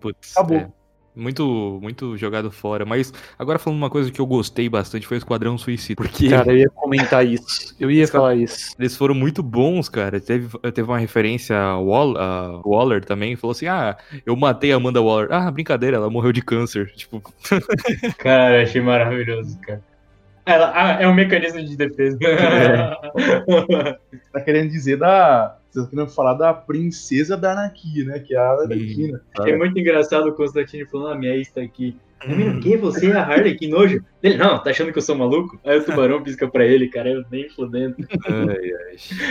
Putz, 0.00 0.34
acabou. 0.34 0.56
É. 0.56 0.79
Muito, 1.20 1.78
muito 1.82 2.16
jogado 2.16 2.50
fora. 2.50 2.86
Mas 2.86 3.12
agora 3.38 3.58
falando 3.58 3.78
uma 3.78 3.90
coisa 3.90 4.10
que 4.10 4.20
eu 4.20 4.26
gostei 4.26 4.68
bastante 4.70 5.06
foi 5.06 5.16
o 5.16 5.18
Esquadrão 5.18 5.58
Suicida. 5.58 6.02
Porque. 6.02 6.30
Cara, 6.30 6.50
eu 6.50 6.56
ia 6.56 6.70
comentar 6.70 7.26
isso. 7.26 7.76
Eu 7.78 7.90
ia 7.90 8.08
falar 8.08 8.34
isso. 8.36 8.74
Eles 8.78 8.96
foram 8.96 9.14
muito 9.14 9.42
bons, 9.42 9.88
cara. 9.88 10.18
Teve, 10.18 10.48
teve 10.72 10.82
uma 10.82 10.98
referência 10.98 11.56
a, 11.56 11.78
Wall, 11.78 12.16
a 12.16 12.62
Waller 12.64 13.04
também. 13.04 13.36
Falou 13.36 13.52
assim: 13.52 13.66
ah, 13.66 13.98
eu 14.24 14.34
matei 14.34 14.72
a 14.72 14.76
Amanda 14.76 15.02
Waller. 15.02 15.28
Ah, 15.30 15.50
brincadeira, 15.50 15.98
ela 15.98 16.08
morreu 16.08 16.32
de 16.32 16.40
câncer. 16.40 16.90
Tipo. 16.96 17.22
cara, 18.16 18.62
achei 18.62 18.80
maravilhoso, 18.80 19.58
cara. 19.60 19.82
Ela, 20.46 20.72
ah, 20.74 21.02
é 21.02 21.06
um 21.06 21.14
mecanismo 21.14 21.62
de 21.62 21.76
defesa. 21.76 22.18
É. 22.24 23.98
tá 24.32 24.40
querendo 24.40 24.70
dizer 24.70 24.96
da 24.96 25.59
vocês 25.70 25.88
queriam 25.88 26.08
falar 26.08 26.34
da 26.34 26.52
princesa 26.52 27.36
da 27.36 27.52
Anakin, 27.52 28.04
né? 28.04 28.18
Que 28.18 28.34
é 28.34 28.38
a 28.38 28.52
Anakin. 28.52 29.12
É 29.40 29.56
muito 29.56 29.78
engraçado 29.78 30.28
o 30.28 30.34
Constantino 30.34 30.86
falando, 30.88 31.10
a 31.10 31.14
ah, 31.14 31.18
minha 31.18 31.34
ex 31.34 31.50
tá 31.50 31.60
aqui. 31.60 31.96
Hum. 32.26 32.60
Que 32.60 32.76
você 32.76 33.10
é 33.10 33.12
a 33.12 33.22
Harley? 33.22 33.56
Que 33.56 33.68
nojo. 33.68 34.02
Ele, 34.22 34.36
não, 34.36 34.58
tá 34.58 34.68
achando 34.68 34.92
que 34.92 34.98
eu 34.98 35.02
sou 35.02 35.16
maluco? 35.16 35.58
Aí 35.64 35.78
o 35.78 35.84
tubarão 35.84 36.22
pisca 36.22 36.46
pra 36.46 36.64
ele, 36.64 36.88
cara, 36.88 37.08
eu 37.08 37.24
nem 37.30 37.48
fodendo. 37.48 37.96
Ai, 38.28 38.72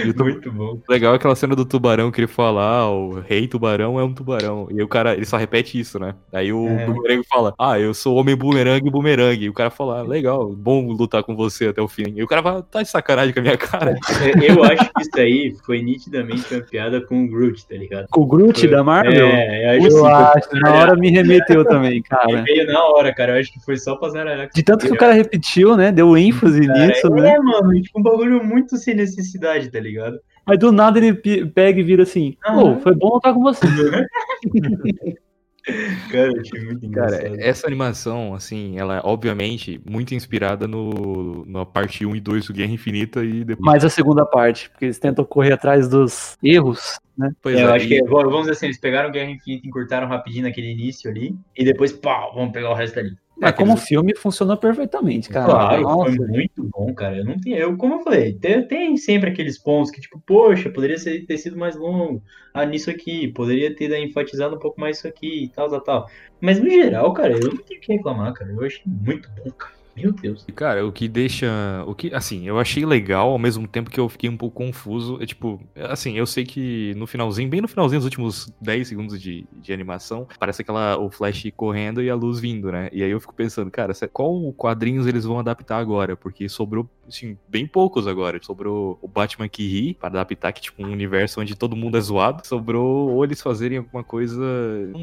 ai. 0.07 0.13
Muito 0.17 0.51
bom. 0.51 0.81
Legal 0.89 1.13
aquela 1.13 1.35
cena 1.35 1.55
do 1.55 1.63
tubarão 1.63 2.11
que 2.11 2.19
ele 2.19 2.27
fala, 2.27 2.63
ah, 2.63 2.89
o 2.89 3.19
rei 3.19 3.47
tubarão 3.47 3.99
é 3.99 4.03
um 4.03 4.13
tubarão. 4.13 4.67
E 4.71 4.81
o 4.81 4.87
cara, 4.87 5.13
ele 5.13 5.25
só 5.25 5.37
repete 5.37 5.79
isso, 5.79 5.99
né? 5.99 6.15
Aí 6.33 6.51
o 6.51 6.67
é. 6.67 6.85
bumerangue 6.87 7.23
fala, 7.29 7.53
ah, 7.59 7.79
eu 7.79 7.93
sou 7.93 8.15
homem 8.15 8.35
bumerangue, 8.35 8.89
bumerangue. 8.89 9.45
E 9.45 9.49
o 9.49 9.53
cara 9.53 9.69
fala, 9.69 9.99
ah, 9.99 10.03
legal, 10.03 10.49
bom 10.49 10.87
lutar 10.91 11.23
com 11.23 11.35
você 11.35 11.67
até 11.67 11.81
o 11.81 11.87
fim. 11.87 12.13
E 12.15 12.23
o 12.23 12.27
cara 12.27 12.41
fala, 12.41 12.63
tá 12.63 12.81
de 12.81 12.89
sacanagem 12.89 13.31
com 13.31 13.41
a 13.41 13.43
minha 13.43 13.57
cara. 13.57 13.91
É, 13.91 14.51
eu 14.51 14.63
acho 14.63 14.91
que 14.91 15.01
isso 15.01 15.19
aí 15.19 15.55
foi 15.63 15.83
nitidamente 15.83 16.51
uma 16.51 16.61
piada 16.61 16.99
com 16.99 17.25
o 17.25 17.27
Groot, 17.29 17.67
tá 17.67 17.75
ligado? 17.75 18.07
Com 18.09 18.21
o 18.21 18.25
Groot 18.25 18.59
foi... 18.59 18.69
da 18.69 18.83
Marvel? 18.83 19.27
É, 19.27 19.77
eu 19.77 19.85
acho, 19.85 19.97
eu 19.97 20.05
acho 20.07 20.55
na 20.55 20.73
hora 20.81 20.95
me 20.95 21.11
remeteu 21.11 21.63
também, 21.63 22.01
cara. 22.01 22.41
Veio 22.41 22.65
na 22.65 22.78
hora, 22.83 23.13
cara, 23.13 23.33
eu 23.33 23.39
acho 23.39 23.51
que 23.51 23.59
foi 23.59 23.77
só 23.77 23.95
pra 23.95 24.09
zaralhar. 24.09 24.49
De 24.53 24.63
tanto 24.63 24.85
que 24.85 24.93
o 24.93 24.97
cara 24.97 25.13
repetiu, 25.13 25.75
né? 25.75 25.91
Deu 25.91 26.17
ênfase 26.17 26.65
cara, 26.65 26.87
nisso, 26.87 27.07
é, 27.07 27.09
né? 27.09 27.29
É, 27.31 27.39
mano, 27.39 27.81
tipo, 27.81 27.99
um 27.99 28.03
bagulho 28.03 28.43
muito 28.43 28.77
sem 28.77 28.95
necessidade, 28.95 29.69
tá 29.69 29.79
ligado? 29.79 30.19
Aí 30.45 30.57
do 30.57 30.71
nada 30.71 30.97
ele 30.97 31.13
pega 31.13 31.79
e 31.79 31.83
vira 31.83 32.03
assim, 32.03 32.35
pô, 32.43 32.75
foi 32.77 32.95
bom 32.95 33.17
estar 33.17 33.33
com 33.33 33.41
você. 33.41 33.67
Cara, 36.11 36.31
achei 36.39 36.63
muito 36.63 36.85
engraçado. 36.85 37.21
Cara, 37.21 37.35
essa 37.39 37.67
animação, 37.67 38.33
assim, 38.33 38.77
ela 38.77 38.97
é 38.97 39.01
obviamente 39.03 39.81
muito 39.89 40.13
inspirada 40.13 40.67
no, 40.67 41.45
na 41.45 41.65
parte 41.65 42.05
1 42.05 42.15
e 42.15 42.19
2 42.19 42.47
do 42.47 42.53
Guerra 42.53 42.71
Infinita 42.71 43.23
e 43.23 43.43
depois. 43.43 43.65
Mais 43.65 43.85
a 43.85 43.89
segunda 43.89 44.25
parte, 44.25 44.69
porque 44.69 44.85
eles 44.85 44.99
tentam 44.99 45.25
correr 45.25 45.53
atrás 45.53 45.87
dos 45.87 46.37
erros, 46.43 46.99
né? 47.17 47.31
Pois 47.41 47.57
é, 47.57 47.61
é 47.61 47.65
eu 47.65 47.73
acho 47.73 47.87
que, 47.87 48.01
vamos 48.03 48.41
dizer 48.41 48.51
assim, 48.51 48.65
eles 48.67 48.79
pegaram 48.79 49.11
Guerra 49.11 49.31
Infinita, 49.31 49.67
encurtaram 49.67 50.07
rapidinho 50.07 50.43
naquele 50.43 50.71
início 50.71 51.09
ali, 51.09 51.35
e 51.55 51.65
depois, 51.65 51.91
pau, 51.91 52.33
vamos 52.33 52.51
pegar 52.51 52.71
o 52.71 52.75
resto 52.75 52.99
ali. 52.99 53.11
Mas 53.39 53.55
como 53.55 53.77
filme 53.77 54.15
funcionou 54.15 54.57
perfeitamente, 54.57 55.29
cara. 55.29 55.45
Claro, 55.45 55.81
Nossa. 55.81 56.15
foi 56.15 56.27
muito 56.27 56.63
bom, 56.63 56.93
cara. 56.93 57.17
Eu 57.17 57.25
não 57.25 57.39
tenho, 57.39 57.57
eu 57.57 57.77
como 57.77 57.95
eu 57.95 58.03
falei, 58.03 58.33
tem, 58.33 58.67
tem, 58.67 58.97
sempre 58.97 59.29
aqueles 59.29 59.57
pontos 59.57 59.91
que 59.91 60.01
tipo, 60.01 60.21
poxa, 60.25 60.69
poderia 60.69 60.97
ser, 60.97 61.25
ter 61.25 61.37
sido 61.37 61.57
mais 61.57 61.75
longo. 61.75 62.21
Ah, 62.53 62.65
nisso 62.65 62.89
aqui, 62.89 63.29
poderia 63.29 63.73
ter 63.73 63.91
enfatizado 63.97 64.55
um 64.55 64.59
pouco 64.59 64.79
mais 64.79 64.97
isso 64.97 65.07
aqui 65.07 65.45
e 65.45 65.47
tal, 65.49 65.69
tal, 65.69 65.81
tal. 65.81 66.09
Mas 66.41 66.59
no 66.59 66.69
geral, 66.69 67.13
cara, 67.13 67.33
eu 67.33 67.53
não 67.53 67.57
tenho 67.57 67.79
que 67.79 67.93
reclamar, 67.93 68.33
cara. 68.33 68.51
Eu 68.51 68.65
achei 68.65 68.83
muito 68.85 69.29
bom, 69.37 69.51
cara. 69.51 69.78
Meu 70.01 70.11
Deus. 70.13 70.45
Cara, 70.55 70.85
o 70.85 70.91
que 70.91 71.07
deixa. 71.07 71.47
O 71.85 71.93
que, 71.93 72.13
assim, 72.13 72.47
eu 72.47 72.57
achei 72.59 72.85
legal 72.85 73.29
ao 73.29 73.39
mesmo 73.39 73.67
tempo 73.67 73.89
que 73.89 73.99
eu 73.99 74.07
fiquei 74.07 74.29
um 74.29 74.37
pouco 74.37 74.55
confuso. 74.55 75.21
É 75.21 75.25
tipo, 75.25 75.61
assim, 75.75 76.17
eu 76.17 76.25
sei 76.25 76.45
que 76.45 76.93
no 76.95 77.05
finalzinho, 77.05 77.49
bem 77.49 77.61
no 77.61 77.67
finalzinho, 77.67 77.99
os 77.99 78.05
últimos 78.05 78.51
10 78.61 78.87
segundos 78.87 79.21
de, 79.21 79.45
de 79.53 79.73
animação, 79.73 80.27
parece 80.39 80.61
aquela 80.61 80.97
o 80.97 81.09
Flash 81.09 81.43
correndo 81.55 82.01
e 82.01 82.09
a 82.09 82.15
luz 82.15 82.39
vindo, 82.39 82.71
né? 82.71 82.89
E 82.91 83.03
aí 83.03 83.11
eu 83.11 83.19
fico 83.19 83.33
pensando, 83.33 83.69
cara, 83.69 83.93
qual 84.11 84.53
quadrinhos 84.53 85.07
eles 85.07 85.25
vão 85.25 85.39
adaptar 85.39 85.77
agora? 85.77 86.15
Porque 86.15 86.47
sobrou, 86.47 86.89
assim, 87.09 87.37
bem 87.47 87.67
poucos 87.67 88.07
agora. 88.07 88.39
Sobrou 88.41 88.97
o 89.01 89.07
Batman 89.07 89.47
que 89.47 89.67
ri, 89.67 89.93
para 89.93 90.07
adaptar 90.09 90.51
que, 90.51 90.61
tipo, 90.61 90.83
um 90.83 90.91
universo 90.91 91.41
onde 91.41 91.55
todo 91.55 91.75
mundo 91.75 91.97
é 91.97 92.01
zoado. 92.01 92.45
Sobrou 92.45 93.09
ou 93.09 93.23
eles 93.23 93.41
fazerem 93.41 93.79
alguma 93.79 94.03
coisa. 94.03 94.41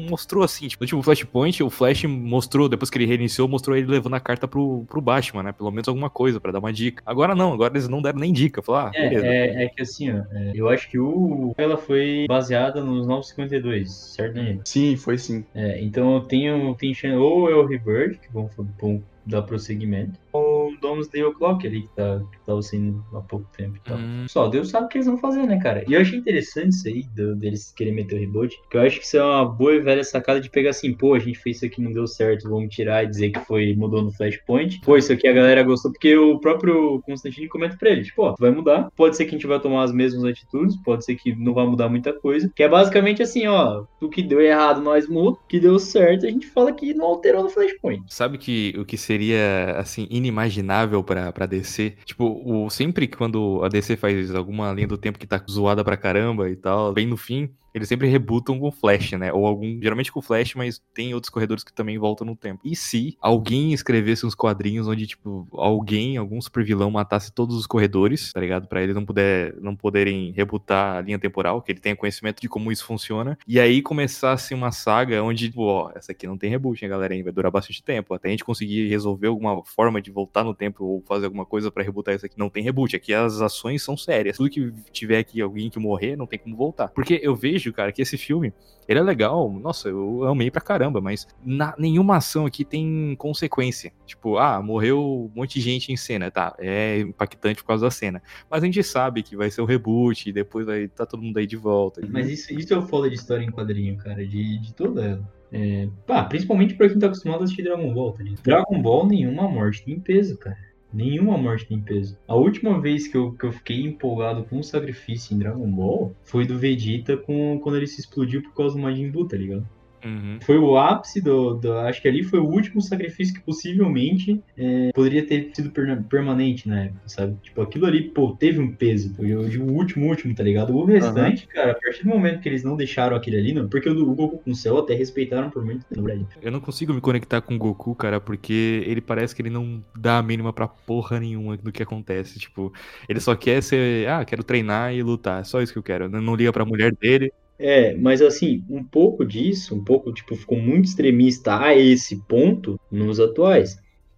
Mostrou 0.09 0.43
assim, 0.43 0.67
tipo, 0.67 0.83
no 0.83 0.85
último 0.85 1.03
Flashpoint, 1.03 1.63
o 1.63 1.69
Flash 1.69 2.03
mostrou, 2.05 2.69
depois 2.69 2.89
que 2.89 2.97
ele 2.97 3.05
reiniciou, 3.05 3.47
mostrou 3.47 3.75
ele 3.75 3.87
levando 3.87 4.15
a 4.15 4.19
carta 4.19 4.47
pro, 4.47 4.85
pro 4.87 5.01
Batman, 5.01 5.43
né? 5.43 5.51
Pelo 5.51 5.71
menos 5.71 5.87
alguma 5.87 6.09
coisa 6.09 6.39
para 6.39 6.51
dar 6.51 6.59
uma 6.59 6.73
dica. 6.73 7.03
Agora 7.05 7.35
não, 7.35 7.53
agora 7.53 7.73
eles 7.73 7.87
não 7.87 8.01
deram 8.01 8.19
nem 8.19 8.33
dica. 8.33 8.61
Falar, 8.61 8.91
ah, 8.95 8.97
é, 8.97 9.13
é, 9.15 9.63
é, 9.63 9.69
que 9.69 9.81
assim, 9.81 10.11
ó, 10.11 10.23
é, 10.31 10.51
eu 10.53 10.69
acho 10.69 10.89
que 10.89 10.99
o 10.99 11.53
ela 11.57 11.77
foi 11.77 12.25
baseada 12.27 12.83
nos 12.83 13.05
952, 13.07 13.91
certo, 13.91 14.35
Daniel? 14.35 14.61
Sim, 14.65 14.95
foi 14.95 15.17
sim. 15.17 15.45
É, 15.53 15.81
então 15.81 16.15
eu 16.15 16.21
tenho, 16.21 16.75
tenho 16.75 16.95
ou 17.19 17.49
é 17.49 17.55
o 17.55 17.65
Rebirth, 17.65 18.19
que 18.19 18.31
vão, 18.31 18.49
vão 18.79 19.03
dar 19.25 19.41
prosseguimento, 19.41 20.19
ou 20.37 20.77
Domesday 20.79 21.23
O'Clock 21.23 21.65
ali, 21.67 21.81
que, 21.83 21.89
tá, 21.95 22.21
que 22.31 22.39
tava 22.45 22.61
saindo 22.61 23.03
há 23.13 23.19
pouco 23.21 23.45
tempo 23.55 23.77
e 23.77 23.79
tal. 23.79 23.97
Hum. 23.97 24.25
Só 24.27 24.47
Deus 24.47 24.69
sabe 24.69 24.85
o 24.85 24.89
que 24.89 24.97
eles 24.97 25.07
vão 25.07 25.17
fazer, 25.17 25.43
né, 25.43 25.59
cara? 25.59 25.83
E 25.87 25.93
eu 25.93 26.01
achei 26.01 26.17
interessante 26.17 26.69
isso 26.73 26.87
aí, 26.87 27.03
do- 27.15 27.35
deles 27.35 27.73
querem 27.75 27.93
meter 27.93 28.15
o 28.15 28.19
reboot, 28.19 28.59
que 28.69 28.77
eu 28.77 28.81
acho 28.81 28.99
que 28.99 29.05
isso 29.05 29.17
é 29.17 29.23
uma 29.23 29.45
boa 29.45 29.73
e 29.75 29.79
velha 29.79 30.03
sacada 30.03 30.39
de 30.39 30.49
pegar 30.49 30.71
assim, 30.71 30.93
pô, 30.93 31.13
a 31.13 31.19
gente 31.19 31.37
fez 31.39 31.57
isso 31.57 31.65
aqui 31.65 31.81
não 31.81 31.91
deu 31.91 32.07
certo, 32.07 32.49
vamos 32.49 32.73
tirar 32.73 33.03
e 33.03 33.07
dizer 33.07 33.31
que 33.31 33.39
foi, 33.41 33.73
mudou 33.75 34.01
no 34.01 34.11
Flashpoint. 34.11 34.79
Pô, 34.81 34.97
isso 34.97 35.11
aqui 35.13 35.27
a 35.27 35.33
galera 35.33 35.63
gostou, 35.63 35.91
porque 35.91 36.15
o 36.17 36.39
próprio 36.39 37.01
Constantine 37.05 37.47
comenta 37.47 37.75
pra 37.77 37.89
ele, 37.89 38.03
tipo, 38.03 38.23
ó, 38.23 38.35
vai 38.39 38.51
mudar, 38.51 38.89
pode 38.95 39.15
ser 39.17 39.25
que 39.25 39.31
a 39.31 39.37
gente 39.37 39.47
vai 39.47 39.59
tomar 39.59 39.83
as 39.83 39.91
mesmas 39.91 40.23
atitudes, 40.23 40.75
pode 40.77 41.03
ser 41.05 41.15
que 41.15 41.35
não 41.35 41.53
vai 41.53 41.65
mudar 41.65 41.89
muita 41.89 42.13
coisa, 42.13 42.51
que 42.55 42.63
é 42.63 42.69
basicamente 42.69 43.21
assim, 43.23 43.47
ó, 43.47 43.83
o 44.01 44.09
que 44.09 44.21
deu 44.21 44.41
errado 44.41 44.81
nós 44.81 45.07
muda, 45.07 45.37
o 45.37 45.47
que 45.47 45.59
deu 45.59 45.77
certo 45.79 46.25
a 46.25 46.29
gente 46.29 46.47
fala 46.47 46.71
que 46.73 46.93
não 46.93 47.05
alterou 47.05 47.43
no 47.43 47.49
Flashpoint. 47.49 48.03
Sabe 48.07 48.37
que 48.37 48.73
o 48.77 48.85
que 48.85 48.97
seria, 48.97 49.75
assim, 49.77 50.07
inimaginável 50.27 51.03
pra, 51.03 51.31
pra 51.31 51.45
DC? 51.45 51.95
Tipo, 52.05 52.41
o, 52.45 52.69
sempre 52.69 53.07
quando 53.07 53.61
a 53.63 53.69
DC 53.69 53.95
faz 53.95 54.33
alguma 54.33 54.71
linha 54.73 54.87
do 54.87 54.97
tempo 54.97 55.19
que 55.19 55.27
tá 55.27 55.41
zoada 55.49 55.83
pra 55.83 55.97
caramba 55.97 56.49
e 56.49 56.55
tal, 56.55 56.93
bem 56.93 57.07
no 57.07 57.17
fim, 57.17 57.49
eles 57.77 57.87
sempre 57.87 58.07
rebutam 58.07 58.59
com 58.59 58.71
Flash, 58.71 59.13
né? 59.13 59.31
Ou 59.31 59.45
algum, 59.45 59.79
geralmente 59.81 60.11
com 60.11 60.21
Flash, 60.21 60.55
mas 60.55 60.81
tem 60.93 61.13
outros 61.13 61.29
corredores 61.29 61.63
que 61.63 61.73
também 61.73 61.97
voltam 61.97 62.25
no 62.25 62.35
tempo. 62.35 62.61
E 62.63 62.75
se 62.75 63.17
alguém 63.21 63.73
escrevesse 63.73 64.25
uns 64.25 64.35
quadrinhos 64.35 64.87
onde, 64.87 65.07
tipo, 65.07 65.47
alguém, 65.53 66.17
algum 66.17 66.41
super 66.41 66.63
vilão 66.63 66.91
matasse 66.91 67.31
todos 67.31 67.55
os 67.55 67.67
corredores, 67.67 68.33
tá 68.33 68.39
ligado? 68.39 68.67
Pra 68.67 68.81
eles 68.81 68.95
não, 68.95 69.05
puder, 69.05 69.55
não 69.61 69.75
poderem 69.75 70.31
rebutar 70.31 70.97
a 70.97 71.01
linha 71.01 71.19
temporal, 71.19 71.61
que 71.61 71.71
ele 71.71 71.79
tenha 71.79 71.95
conhecimento 71.95 72.41
de 72.41 72.49
como 72.49 72.71
isso 72.71 72.85
funciona. 72.85 73.37
E 73.47 73.59
aí 73.59 73.81
começasse 73.81 74.53
uma 74.53 74.71
saga 74.71 75.23
onde, 75.23 75.49
tipo, 75.49 75.63
ó, 75.63 75.91
essa 75.95 76.11
aqui 76.11 76.27
não 76.27 76.37
tem 76.37 76.49
reboot, 76.49 76.83
hein, 76.83 76.89
galera? 76.89 77.07
Vai 77.23 77.31
durar 77.31 77.51
bastante 77.51 77.81
tempo. 77.83 78.13
Até 78.13 78.27
a 78.27 78.31
gente 78.31 78.43
conseguir 78.43 78.87
resolver 78.87 79.27
alguma 79.27 79.63
forma 79.63 80.01
de 80.01 80.11
voltar 80.11 80.43
no 80.43 80.53
tempo 80.53 80.83
ou 80.83 81.01
fazer 81.07 81.25
alguma 81.25 81.45
coisa 81.45 81.71
pra 81.71 81.83
rebutar 81.83 82.15
isso 82.15 82.25
aqui. 82.25 82.37
Não 82.37 82.49
tem 82.49 82.63
reboot. 82.63 82.95
Aqui 82.95 83.13
as 83.13 83.41
ações 83.41 83.81
são 83.81 83.95
sérias. 83.95 84.37
Tudo 84.37 84.49
que 84.49 84.71
tiver 84.91 85.19
aqui 85.19 85.41
alguém 85.41 85.69
que 85.69 85.79
morrer, 85.79 86.15
não 86.15 86.25
tem 86.27 86.39
como 86.39 86.55
voltar. 86.55 86.89
Porque 86.89 87.19
eu 87.21 87.35
vejo, 87.35 87.66
cara, 87.73 87.91
que 87.91 88.01
esse 88.01 88.17
filme, 88.17 88.53
ele 88.87 88.99
é 88.99 89.03
legal. 89.03 89.51
Nossa, 89.51 89.89
eu 89.89 90.23
amei 90.25 90.49
pra 90.49 90.61
caramba, 90.61 91.01
mas 91.01 91.27
na- 91.43 91.75
nenhuma 91.77 92.17
ação 92.17 92.45
aqui 92.45 92.63
tem 92.63 93.15
consequência. 93.17 93.91
Tipo, 94.05 94.37
ah, 94.37 94.61
morreu 94.61 94.99
um 95.01 95.31
monte 95.35 95.55
de 95.55 95.61
gente 95.61 95.91
em 95.91 95.97
cena, 95.97 96.31
tá? 96.31 96.55
É 96.59 96.99
impactante 96.99 97.61
por 97.61 97.67
causa 97.67 97.85
da 97.85 97.91
cena. 97.91 98.21
Mas 98.49 98.63
a 98.63 98.65
gente 98.65 98.81
sabe 98.83 99.23
que 99.23 99.35
vai 99.35 99.51
ser 99.51 99.61
o 99.61 99.65
reboot 99.65 100.29
e 100.29 100.33
depois 100.33 100.65
vai 100.65 100.87
tá 100.87 101.05
todo 101.05 101.21
mundo 101.21 101.37
aí 101.37 101.45
de 101.47 101.55
volta. 101.57 102.01
Mas 102.09 102.29
isso, 102.29 102.53
isso 102.53 102.73
é 102.73 102.77
o 102.77 102.81
foda 102.81 103.09
de 103.09 103.15
história 103.15 103.43
em 103.43 103.51
quadrinho, 103.51 103.97
cara, 103.97 104.25
de, 104.25 104.59
de 104.59 104.73
toda 104.73 105.03
ela. 105.03 105.37
É, 105.51 105.87
pá, 106.05 106.23
principalmente 106.25 106.73
pra 106.75 106.89
quem 106.89 106.99
tá 106.99 107.07
acostumado 107.07 107.41
a 107.41 107.43
assistir 107.45 107.63
Dragon 107.63 107.93
Ball, 107.93 108.13
tá? 108.13 108.23
Dragon 108.43 108.81
Ball, 108.81 109.07
nenhuma 109.07 109.47
morte 109.47 109.83
tem 109.85 109.99
peso, 109.99 110.37
cara. 110.37 110.57
Nenhuma 110.97 111.37
morte 111.37 111.67
tem 111.67 111.79
peso. 111.79 112.17
A 112.27 112.33
última 112.33 112.81
vez 112.81 113.07
que 113.07 113.15
eu, 113.15 113.31
que 113.31 113.45
eu 113.45 113.51
fiquei 113.51 113.81
empolgado 113.81 114.43
com 114.45 114.57
o 114.57 114.63
sacrifício 114.63 115.35
em 115.35 115.37
Dragon 115.37 115.69
Ball 115.69 116.15
foi 116.23 116.43
do 116.43 116.57
Vegeta 116.57 117.15
com, 117.15 117.59
quando 117.61 117.75
ele 117.75 117.85
se 117.85 118.01
explodiu 118.01 118.41
por 118.41 118.55
causa 118.55 118.75
do 118.75 118.81
Majin 118.81 119.11
Buu, 119.11 119.27
tá 119.27 119.37
ligado? 119.37 119.63
Uhum. 120.03 120.39
Foi 120.45 120.57
o 120.57 120.77
ápice 120.77 121.19
do, 121.21 121.55
do- 121.55 121.73
Acho 121.79 122.01
que 122.01 122.07
ali 122.07 122.23
foi 122.23 122.39
o 122.39 122.45
último 122.45 122.81
sacrifício 122.81 123.33
que 123.33 123.41
possivelmente 123.41 124.41
é, 124.57 124.91
poderia 124.93 125.25
ter 125.25 125.49
sido 125.53 125.71
perna- 125.71 126.05
permanente 126.09 126.67
na 126.67 126.83
época, 126.85 127.01
sabe? 127.07 127.35
Tipo, 127.41 127.61
aquilo 127.61 127.85
ali, 127.85 128.03
pô, 128.09 128.35
teve 128.35 128.59
um 128.59 128.71
peso. 128.71 129.13
Foi 129.15 129.33
o 129.35 129.41
o 129.41 129.71
último, 129.73 130.07
último, 130.07 130.33
tá 130.35 130.43
ligado? 130.43 130.75
O 130.75 130.85
restante, 130.85 131.47
cara, 131.47 131.71
a 131.71 131.75
partir 131.75 132.03
do 132.03 132.09
momento 132.09 132.39
que 132.41 132.47
eles 132.49 132.63
não 132.63 132.75
deixaram 132.77 133.15
aquele 133.15 133.37
ali, 133.37 133.53
não. 133.53 133.67
Porque 133.67 133.89
o, 133.89 134.09
o 134.09 134.15
Goku 134.15 134.37
com 134.39 134.51
o 134.51 134.55
céu 134.55 134.77
até 134.77 134.93
respeitaram 134.93 135.49
por 135.49 135.65
muito 135.65 135.85
tempo, 135.85 136.01
Brad. 136.03 136.21
Eu 136.41 136.51
não 136.51 136.59
consigo 136.59 136.93
me 136.93 137.01
conectar 137.01 137.41
com 137.41 137.55
o 137.55 137.57
Goku, 137.57 137.95
cara, 137.95 138.19
porque 138.21 138.83
ele 138.85 139.01
parece 139.01 139.35
que 139.35 139.41
ele 139.41 139.49
não 139.49 139.83
dá 139.95 140.17
a 140.19 140.23
mínima 140.23 140.53
pra 140.53 140.67
porra 140.67 141.19
nenhuma 141.19 141.57
do 141.57 141.71
que 141.71 141.81
acontece. 141.83 142.39
Tipo, 142.39 142.71
ele 143.09 143.19
só 143.19 143.35
quer 143.35 143.61
ser, 143.63 144.07
ah, 144.07 144.23
quero 144.23 144.43
treinar 144.43 144.93
e 144.93 145.01
lutar. 145.01 145.41
É 145.41 145.43
só 145.43 145.61
isso 145.61 145.73
que 145.73 145.79
eu 145.79 145.83
quero. 145.83 146.07
Não 146.09 146.21
não 146.21 146.35
liga 146.35 146.51
pra 146.53 146.65
mulher 146.65 146.93
dele. 146.95 147.31
É, 147.59 147.95
mas 147.95 148.21
assim, 148.21 148.63
um 148.69 148.83
pouco 148.83 149.25
disso, 149.25 149.75
um 149.75 149.83
pouco, 149.83 150.13
tipo, 150.13 150.35
ficou 150.35 150.59
muito 150.59 150.85
extremista 150.85 151.59
a 151.59 151.75
esse 151.75 152.17
ponto 152.27 152.79
nos 152.91 153.19
atuais. 153.19 153.77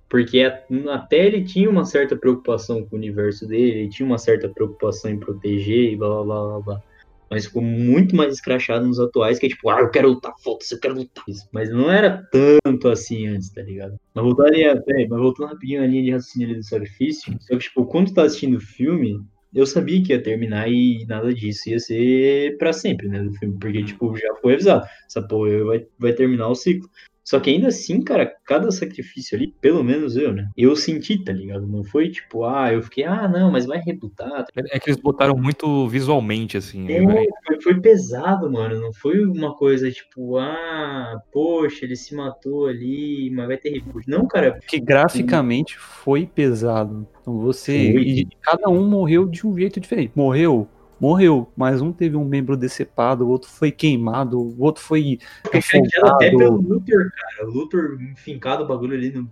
Porque 0.09 0.41
até 0.41 1.25
ele 1.25 1.43
tinha 1.43 1.69
uma 1.69 1.85
certa 1.85 2.15
preocupação 2.15 2.83
com 2.83 2.95
o 2.95 2.99
universo 2.99 3.47
dele, 3.47 3.81
ele 3.81 3.89
tinha 3.89 4.05
uma 4.05 4.17
certa 4.17 4.49
preocupação 4.49 5.11
em 5.11 5.19
proteger 5.19 5.93
e 5.93 5.95
blá 5.95 6.23
blá 6.23 6.47
blá 6.47 6.59
blá. 6.59 6.83
Mas 7.29 7.45
ficou 7.45 7.61
muito 7.61 8.15
mais 8.15 8.33
escrachado 8.33 8.87
nos 8.87 8.99
atuais, 8.99 9.37
que 9.37 9.45
é 9.45 9.49
tipo, 9.49 9.69
ah, 9.69 9.81
eu 9.81 9.91
quero 9.91 10.09
lutar, 10.09 10.33
foda-se, 10.39 10.73
eu 10.73 10.79
quero 10.79 10.95
lutar. 10.95 11.23
Mas 11.53 11.69
não 11.69 11.91
era 11.91 12.27
tanto 12.31 12.89
assim 12.89 13.27
antes, 13.27 13.51
tá 13.51 13.61
ligado? 13.61 13.99
Mas 14.15 14.25
voltando, 14.25 14.47
ali, 14.47 15.07
mas 15.07 15.19
voltando 15.19 15.49
rapidinho 15.49 15.81
na 15.81 15.87
linha 15.87 16.03
de 16.03 16.11
raciocínio 16.11 16.55
do 16.55 16.63
sacrifício, 16.63 17.37
só 17.39 17.55
que, 17.55 17.59
tipo, 17.59 17.85
quando 17.85 18.07
tu 18.07 18.15
tá 18.15 18.23
assistindo 18.23 18.57
o 18.57 18.61
filme, 18.61 19.21
eu 19.53 19.65
sabia 19.65 20.01
que 20.03 20.13
ia 20.13 20.21
terminar 20.21 20.69
e 20.69 21.05
nada 21.07 21.33
disso 21.33 21.69
ia 21.69 21.79
ser 21.79 22.57
pra 22.57 22.71
sempre, 22.73 23.07
né, 23.07 23.23
do 23.23 23.33
filme, 23.33 23.57
porque, 23.59 23.83
tipo, 23.83 24.15
já 24.17 24.35
foi 24.41 24.53
avisado, 24.53 24.85
essa 25.07 25.21
porra 25.21 25.63
vai, 25.63 25.87
vai 25.97 26.13
terminar 26.13 26.49
o 26.49 26.55
ciclo. 26.55 26.89
Só 27.29 27.39
que 27.39 27.51
ainda 27.51 27.67
assim, 27.67 28.01
cara, 28.01 28.25
cada 28.43 28.71
sacrifício 28.71 29.37
ali, 29.37 29.53
pelo 29.61 29.83
menos 29.83 30.17
eu, 30.17 30.33
né, 30.33 30.49
eu 30.57 30.75
senti, 30.75 31.23
tá 31.23 31.31
ligado? 31.31 31.67
Não 31.67 31.83
foi 31.83 32.09
tipo, 32.09 32.43
ah, 32.43 32.73
eu 32.73 32.81
fiquei, 32.81 33.03
ah, 33.03 33.27
não, 33.27 33.51
mas 33.51 33.67
vai 33.67 33.77
rebutar. 33.77 34.47
É 34.55 34.79
que 34.79 34.89
eles 34.89 34.99
botaram 34.99 35.37
muito 35.37 35.87
visualmente, 35.87 36.57
assim. 36.57 36.91
É, 36.91 36.99
né? 36.99 37.27
foi, 37.45 37.61
foi 37.61 37.79
pesado, 37.79 38.51
mano, 38.51 38.81
não 38.81 38.91
foi 38.91 39.23
uma 39.23 39.55
coisa 39.55 39.91
tipo, 39.91 40.37
ah, 40.37 41.21
poxa, 41.31 41.85
ele 41.85 41.95
se 41.95 42.15
matou 42.15 42.65
ali, 42.65 43.29
mas 43.29 43.45
vai 43.45 43.57
ter 43.57 43.73
reboot. 43.73 44.09
Não, 44.09 44.27
cara, 44.27 44.59
Que 44.67 44.79
graficamente 44.79 45.77
foi 45.77 46.25
pesado. 46.25 47.07
Então 47.21 47.37
você. 47.37 47.91
Foi. 47.91 48.01
E 48.01 48.27
cada 48.41 48.69
um 48.69 48.89
morreu 48.89 49.27
de 49.27 49.45
um 49.45 49.55
jeito 49.55 49.79
diferente. 49.79 50.13
Morreu, 50.15 50.67
morreu, 50.99 51.51
mas 51.55 51.81
um 51.81 51.91
teve 51.91 52.15
um 52.15 52.25
membro 52.25 52.57
decepado, 52.57 53.25
o 53.25 53.29
outro 53.29 53.49
foi 53.49 53.71
queimado, 53.71 54.39
o 54.39 54.61
outro 54.61 54.83
foi 54.83 55.19
chateado 55.61 56.07
até 56.07 56.29
pelo 56.29 56.55
afogado. 56.55 56.73
Luthor, 56.73 57.11
cara. 57.11 57.49
O 57.49 57.53
Luthor 57.53 57.97
enfincado 58.01 58.63
o 58.63 58.67
bagulho 58.67 58.95
ali 58.95 59.11
no. 59.11 59.29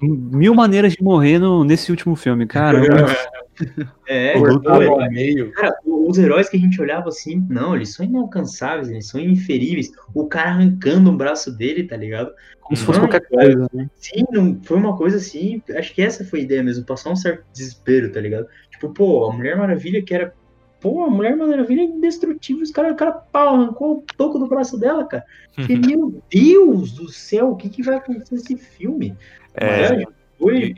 Mil 0.00 0.54
maneiras 0.54 0.94
de 0.94 1.02
morrer 1.02 1.38
no, 1.38 1.62
nesse 1.62 1.90
último 1.90 2.16
filme, 2.16 2.46
caramba. 2.46 3.06
É, 4.08 4.36
O 4.36 4.44
Luthor 4.44 4.82
é, 4.82 4.86
ao 4.86 5.10
meio. 5.10 5.52
Cara, 5.52 5.72
os 5.86 6.18
heróis 6.18 6.48
que 6.48 6.56
a 6.56 6.60
gente 6.60 6.80
olhava 6.80 7.08
assim, 7.08 7.46
não, 7.48 7.74
eles 7.76 7.94
são 7.94 8.04
inalcançáveis, 8.04 8.88
eles 8.88 9.06
são 9.06 9.20
inferíveis. 9.20 9.92
O 10.12 10.26
cara 10.26 10.50
arrancando 10.50 11.08
um 11.10 11.16
braço 11.16 11.56
dele, 11.56 11.84
tá 11.84 11.96
ligado? 11.96 12.32
Como 12.60 12.76
se 12.76 12.84
fosse 12.84 12.98
Não, 12.98 13.08
qualquer 13.08 13.28
coisa, 13.28 13.68
né? 13.72 13.90
Sim, 13.94 14.24
não, 14.30 14.60
foi 14.62 14.76
uma 14.76 14.96
coisa 14.96 15.18
assim. 15.18 15.62
Acho 15.76 15.94
que 15.94 16.02
essa 16.02 16.24
foi 16.24 16.40
a 16.40 16.42
ideia 16.42 16.62
mesmo, 16.62 16.84
passar 16.84 17.10
um 17.10 17.16
certo 17.16 17.44
desespero, 17.52 18.10
tá 18.10 18.20
ligado? 18.20 18.46
Tipo, 18.70 18.88
pô, 18.92 19.30
a 19.30 19.32
Mulher 19.32 19.56
Maravilha 19.56 20.02
que 20.02 20.14
era. 20.14 20.34
Pô, 20.84 21.02
a 21.02 21.08
Mulher 21.08 21.34
Maravilha 21.34 21.80
é 21.80 21.84
indestrutível. 21.84 22.62
Os 22.62 22.70
cara, 22.70 22.92
o 22.92 22.94
cara 22.94 23.10
pau, 23.10 23.54
arrancou 23.54 23.96
o 23.96 24.04
toco 24.18 24.38
do 24.38 24.46
braço 24.46 24.78
dela, 24.78 25.02
cara. 25.06 25.24
E, 25.66 25.76
meu 25.78 26.22
Deus 26.30 26.92
do 26.92 27.08
céu, 27.08 27.52
o 27.52 27.56
que, 27.56 27.70
que 27.70 27.82
vai 27.82 27.94
acontecer 27.94 28.34
nesse 28.34 28.56
filme? 28.58 29.16
É, 29.54 30.04
foi. 30.38 30.74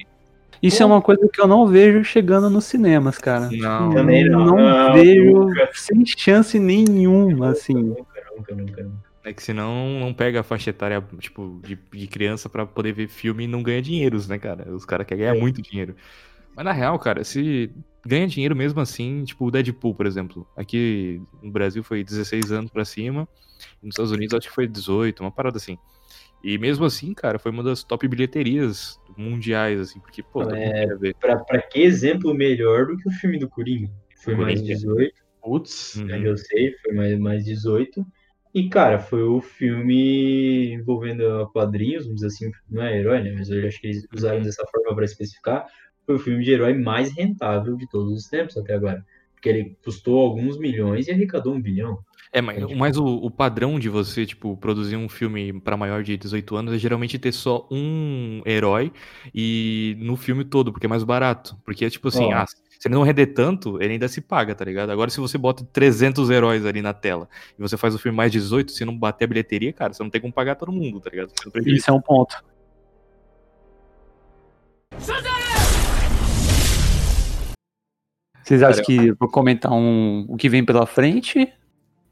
Isso 0.62 0.80
é 0.80 0.86
uma 0.86 1.02
coisa 1.02 1.28
que 1.28 1.40
eu 1.40 1.48
não 1.48 1.66
vejo 1.66 2.04
chegando 2.04 2.48
nos 2.48 2.66
cinemas, 2.66 3.18
cara. 3.18 3.50
Não. 3.50 3.90
Também 3.90 4.28
não. 4.28 4.44
Não 4.46 4.56
Não, 4.56 4.92
vejo 4.94 5.32
nunca. 5.32 5.70
sem 5.74 6.06
chance 6.06 6.56
nenhuma, 6.58 7.48
assim. 7.50 7.74
Nunca, 7.74 8.04
nunca, 8.36 8.54
nunca, 8.54 8.82
nunca. 8.84 9.06
É 9.24 9.32
que 9.32 9.42
senão 9.42 9.98
não 9.98 10.14
pega 10.14 10.38
a 10.38 10.42
faixa 10.44 10.70
etária, 10.70 11.02
tipo, 11.18 11.58
de, 11.64 11.76
de 11.92 12.06
criança 12.06 12.48
pra 12.48 12.64
poder 12.64 12.92
ver 12.92 13.08
filme 13.08 13.42
e 13.42 13.48
não 13.48 13.60
ganha 13.60 13.82
dinheiros, 13.82 14.28
né, 14.28 14.38
cara? 14.38 14.72
Os 14.72 14.84
caras 14.84 15.04
querem 15.04 15.24
ganhar 15.24 15.36
É. 15.36 15.40
muito 15.40 15.60
dinheiro. 15.60 15.96
Mas 16.56 16.64
na 16.64 16.72
real, 16.72 16.98
cara, 16.98 17.22
se 17.22 17.70
ganha 18.04 18.26
dinheiro 18.26 18.56
mesmo 18.56 18.80
assim, 18.80 19.24
tipo 19.24 19.46
o 19.46 19.50
Deadpool, 19.50 19.94
por 19.94 20.06
exemplo. 20.06 20.48
Aqui 20.56 21.20
no 21.42 21.50
Brasil 21.52 21.84
foi 21.84 22.02
16 22.02 22.50
anos 22.50 22.70
pra 22.70 22.84
cima, 22.84 23.28
e 23.82 23.86
nos 23.86 23.92
Estados 23.92 24.12
Unidos 24.12 24.34
acho 24.34 24.48
que 24.48 24.54
foi 24.54 24.66
18, 24.66 25.20
uma 25.20 25.30
parada 25.30 25.58
assim. 25.58 25.76
E 26.42 26.56
mesmo 26.56 26.84
assim, 26.84 27.12
cara, 27.12 27.38
foi 27.38 27.50
uma 27.50 27.62
das 27.62 27.82
top 27.84 28.06
bilheterias 28.08 28.98
mundiais, 29.16 29.80
assim, 29.80 30.00
porque, 30.00 30.22
pô, 30.22 30.42
É. 30.42 30.86
ver. 30.96 31.14
Pra, 31.20 31.36
pra 31.36 31.60
que 31.60 31.80
exemplo 31.80 32.32
melhor 32.32 32.86
do 32.86 32.96
que 32.96 33.08
o 33.08 33.12
filme 33.12 33.38
do 33.38 33.48
Coringa? 33.48 33.90
Foi 34.22 34.34
mais 34.34 34.60
Coringa. 34.60 34.74
18. 34.74 35.14
Putz. 35.42 35.96
Uhum. 35.96 36.04
né, 36.06 36.20
eu 36.24 36.36
sei, 36.36 36.74
foi 36.82 36.94
mais, 36.94 37.18
mais 37.18 37.44
18. 37.44 38.04
E, 38.54 38.68
cara, 38.70 38.98
foi 38.98 39.22
o 39.22 39.40
filme 39.40 40.72
envolvendo 40.72 41.46
quadrinhos, 41.52 42.04
vamos 42.04 42.22
dizer 42.22 42.28
assim, 42.28 42.50
não 42.70 42.82
é 42.82 42.98
herói, 42.98 43.22
né? 43.22 43.34
Mas 43.36 43.50
eu 43.50 43.66
acho 43.66 43.78
que 43.80 43.88
eles 43.88 44.06
usaram 44.14 44.40
dessa 44.40 44.64
forma 44.70 44.94
para 44.94 45.04
especificar. 45.04 45.66
Foi 46.06 46.14
o 46.14 46.18
filme 46.18 46.44
de 46.44 46.52
herói 46.52 46.72
mais 46.72 47.12
rentável 47.12 47.76
de 47.76 47.88
todos 47.88 48.12
os 48.12 48.28
tempos 48.28 48.56
até 48.56 48.74
agora. 48.74 49.04
Porque 49.34 49.48
ele 49.48 49.76
custou 49.84 50.20
alguns 50.20 50.56
milhões 50.58 51.08
e 51.08 51.10
arrecadou 51.10 51.52
um 51.52 51.60
bilhão. 51.60 51.98
É, 52.32 52.40
mas, 52.40 52.58
É, 52.58 52.66
tipo- 52.66 52.78
mas 52.78 52.96
o, 52.96 53.04
o 53.04 53.30
padrão 53.30 53.78
de 53.78 53.88
você, 53.88 54.24
tipo, 54.24 54.56
produzir 54.56 54.96
um 54.96 55.08
filme 55.08 55.60
pra 55.60 55.76
maior 55.76 56.02
de 56.02 56.16
18 56.16 56.56
anos 56.56 56.74
é 56.74 56.78
geralmente 56.78 57.18
ter 57.18 57.32
só 57.32 57.66
um 57.70 58.42
herói 58.46 58.92
e 59.34 59.96
no 60.00 60.16
filme 60.16 60.44
todo, 60.44 60.72
porque 60.72 60.86
é 60.86 60.88
mais 60.88 61.04
barato. 61.04 61.56
Porque, 61.64 61.88
tipo 61.90 62.08
assim, 62.08 62.32
Ó. 62.32 62.36
ah, 62.36 62.46
se 62.46 62.88
ele 62.88 62.94
não 62.94 63.02
render 63.02 63.28
tanto, 63.28 63.80
ele 63.82 63.94
ainda 63.94 64.06
se 64.08 64.20
paga, 64.20 64.54
tá 64.54 64.64
ligado? 64.64 64.90
Agora, 64.90 65.10
se 65.10 65.18
você 65.20 65.38
bota 65.38 65.64
300 65.72 66.28
heróis 66.30 66.64
ali 66.66 66.82
na 66.82 66.92
tela 66.92 67.28
e 67.58 67.62
você 67.62 67.76
faz 67.76 67.94
o 67.94 67.98
filme 67.98 68.16
mais 68.16 68.30
18, 68.30 68.70
se 68.72 68.84
não 68.84 68.96
bater 68.96 69.24
a 69.24 69.28
bilheteria, 69.28 69.72
cara, 69.72 69.92
você 69.92 70.02
não 70.02 70.10
tem 70.10 70.20
como 70.20 70.32
pagar 70.32 70.56
todo 70.56 70.70
mundo, 70.72 71.00
tá 71.00 71.10
ligado? 71.10 71.32
Isso 71.64 71.90
é 71.90 71.92
um 71.92 72.00
ponto. 72.00 72.36
Vocês 78.46 78.62
acham 78.62 78.84
que 78.84 79.10
vou 79.12 79.28
comentar 79.28 79.72
um, 79.72 80.24
o 80.28 80.36
que 80.36 80.48
vem 80.48 80.64
pela 80.64 80.86
frente? 80.86 81.52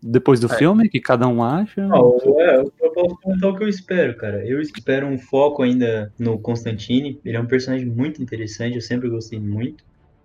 Depois 0.03 0.41
do 0.41 0.53
É. 0.53 0.59
filme, 0.59 0.89
que 0.89 1.01
cada 1.01 1.29
um 1.29 1.43
acha? 1.43 1.87
Não, 1.87 2.19
é, 2.41 2.57
eu 2.61 2.91
posso 2.93 3.17
comentar 3.23 3.51
o 3.51 3.57
que 3.57 3.63
eu 3.63 3.69
espero, 3.69 4.17
cara. 4.17 4.45
Eu 4.45 4.61
espero 4.61 5.07
um 5.07 5.17
foco 5.17 5.63
ainda 5.63 6.13
no 6.19 6.37
Constantine. 6.39 7.21
Ele 7.25 7.37
é 7.37 7.41
um 7.41 7.47
personagem 7.47 7.87
muito 7.87 8.21
interessante, 8.21 8.75
eu 8.75 8.83
sempre 8.83 9.09
gostei 9.09 9.39
muito. 9.39 9.85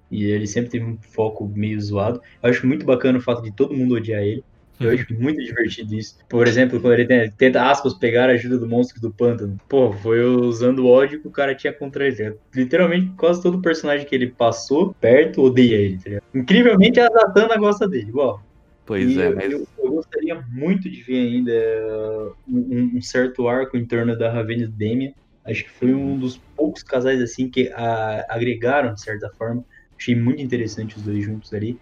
E 0.10 0.26
ele 0.26 0.48
sempre 0.48 0.72
teve 0.72 0.84
um 0.86 0.98
foco 0.98 1.48
meio 1.48 1.80
zoado. 1.80 2.20
Eu 2.42 2.50
acho 2.50 2.66
muito 2.66 2.86
bacana 2.86 3.20
o 3.20 3.22
fato 3.22 3.44
de 3.44 3.52
todo 3.52 3.76
mundo 3.78 3.94
odiar 3.94 4.24
ele. 4.24 4.44
Eu 4.80 4.92
acho 4.92 5.14
muito 5.14 5.44
divertido 5.44 5.94
isso. 5.96 6.16
Por 6.30 6.48
exemplo, 6.48 6.80
quando 6.80 6.94
ele 6.94 7.30
tenta, 7.32 7.70
aspas, 7.70 7.94
pegar 7.96 8.30
a 8.30 8.34
ajuda 8.34 8.58
do 8.58 8.68
monstro 8.68 9.02
do 9.02 9.14
pântano. 9.14 9.58
Pô, 9.68 9.92
foi 9.92 10.24
usando 10.24 10.80
o 10.80 10.88
ódio 10.88 11.22
que 11.22 11.28
o 11.28 11.32
cara 11.32 11.54
tinha 11.54 11.74
contra 11.74 12.08
ele. 12.08 12.36
Literalmente, 12.56 13.12
quase 13.18 13.42
todo 13.44 13.62
personagem 13.62 14.06
que 14.08 14.16
ele 14.16 14.28
passou 14.32 14.94
perto 15.00 15.44
odeia 15.44 15.76
ele, 15.76 15.98
tá 15.98 16.04
ligado? 16.06 16.24
Incrivelmente, 16.34 17.00
a 17.00 17.08
Zatanna 17.08 17.58
gosta 17.58 17.88
dele, 17.88 18.08
igual. 18.10 18.42
Pois 18.86 19.08
E 19.10 19.20
é, 19.22 19.28
eu, 19.28 19.36
mas. 19.36 19.52
eu, 19.52 19.68
eu 19.84 19.92
gostaria 19.92 20.42
muito 20.52 20.90
de 20.90 21.04
ver 21.04 21.20
ainda 21.28 21.52
uh, 21.52 22.34
um, 22.48 22.98
um 22.98 23.02
certo 23.02 23.48
arco 23.48 23.78
em 23.78 23.86
torno 23.86 24.18
da 24.18 24.32
Ravena 24.32 24.64
e 24.64 24.68
do 24.68 24.72
Demian. 24.72 25.12
Acho 25.46 25.64
que 25.64 25.70
foi 25.72 25.94
um 25.94 26.18
dos 26.18 26.40
poucos 26.56 26.84
casais 26.84 27.22
assim 27.22 27.50
que 27.50 27.70
a- 27.74 28.26
agregaram, 28.30 28.94
de 28.94 29.02
certa 29.02 29.30
forma. 29.38 29.64
Achei 30.00 30.16
muito 30.16 30.42
interessante 30.42 30.96
os 30.98 31.04
dois 31.04 31.24
juntos 31.24 31.52
ali. 31.54 31.78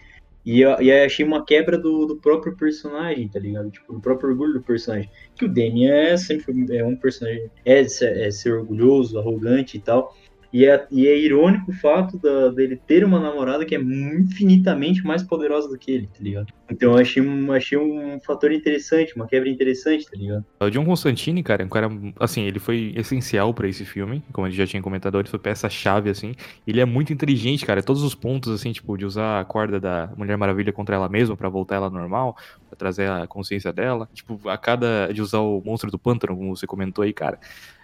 E, 0.48 0.62
eu, 0.62 0.82
e 0.82 0.90
aí 0.90 1.04
achei 1.04 1.26
uma 1.26 1.44
quebra 1.44 1.78
do, 1.78 2.06
do 2.06 2.16
próprio 2.16 2.56
personagem, 2.56 3.28
tá 3.28 3.38
ligado? 3.38 3.70
Tipo, 3.70 3.92
do 3.92 4.00
próprio 4.00 4.30
orgulho 4.30 4.54
do 4.54 4.62
personagem. 4.62 5.12
Que 5.36 5.44
o 5.44 5.50
Demian 5.50 5.94
é 5.94 6.16
sempre 6.16 6.74
é 6.74 6.86
um 6.86 6.96
personagem. 6.96 7.52
É, 7.66 7.82
é 7.82 8.32
ser 8.32 8.54
orgulhoso, 8.54 9.20
arrogante 9.20 9.76
e 9.76 9.82
tal. 9.82 10.16
E 10.58 10.66
é, 10.66 10.88
e 10.90 11.06
é 11.08 11.16
irônico 11.16 11.70
o 11.70 11.74
fato 11.76 12.18
da- 12.18 12.48
dele 12.50 12.76
ter 12.88 13.04
uma 13.06 13.20
namorada 13.20 13.64
que 13.64 13.76
é 13.76 13.80
infinitamente 13.80 15.06
mais 15.06 15.22
poderosa 15.22 15.70
do 15.70 15.78
que 15.78 15.92
ele, 15.92 16.08
tá 16.08 16.18
ligado? 16.20 16.48
Então 16.68 16.94
eu 16.94 16.98
achei 16.98 17.24
achei 17.56 17.78
um 17.78 18.20
fator 18.22 18.52
interessante, 18.52 19.16
uma 19.16 19.28
quebra 19.28 19.48
interessante, 19.48 20.06
tá 20.10 20.18
ligado? 20.18 20.44
O 20.60 20.70
John 20.72 20.84
Constantine, 20.84 21.44
cara, 21.44 21.62
é 21.62 21.66
um 21.66 21.70
cara, 21.70 21.88
assim, 22.20 22.42
ele 22.42 22.58
foi 22.58 22.92
essencial 22.96 23.54
pra 23.54 23.68
esse 23.68 23.86
filme, 23.86 24.24
como 24.34 24.48
a 24.48 24.50
gente 24.50 24.58
já 24.58 24.66
tinha 24.66 24.82
comentado, 24.82 25.20
ele 25.20 25.30
foi 25.30 25.38
peça-chave, 25.38 26.10
assim. 26.10 26.34
Ele 26.66 26.82
é 26.82 26.86
muito 26.86 27.14
inteligente, 27.14 27.64
cara, 27.64 27.84
todos 27.84 28.02
os 28.02 28.16
pontos, 28.16 28.52
assim, 28.52 28.72
tipo, 28.72 28.98
de 28.98 29.06
usar 29.06 29.40
a 29.40 29.46
corda 29.46 29.80
da 29.80 30.10
Mulher 30.18 30.38
Maravilha 30.38 30.74
contra 30.74 30.96
ela 30.96 31.08
mesma 31.08 31.38
pra 31.38 31.50
voltar 31.50 31.76
ela 31.76 31.90
normal, 31.92 32.36
pra 32.68 32.76
trazer 32.76 33.08
a 33.12 33.28
consciência 33.28 33.72
dela. 33.72 34.10
Tipo, 34.12 34.50
a 34.50 34.58
cada 34.58 35.14
de 35.14 35.22
usar 35.22 35.40
o 35.40 35.62
monstro 35.64 35.92
do 35.92 36.00
pântano, 36.00 36.36
como 36.36 36.56
você 36.56 36.66
comentou 36.66 37.04
aí, 37.04 37.14
cara. 37.14 37.40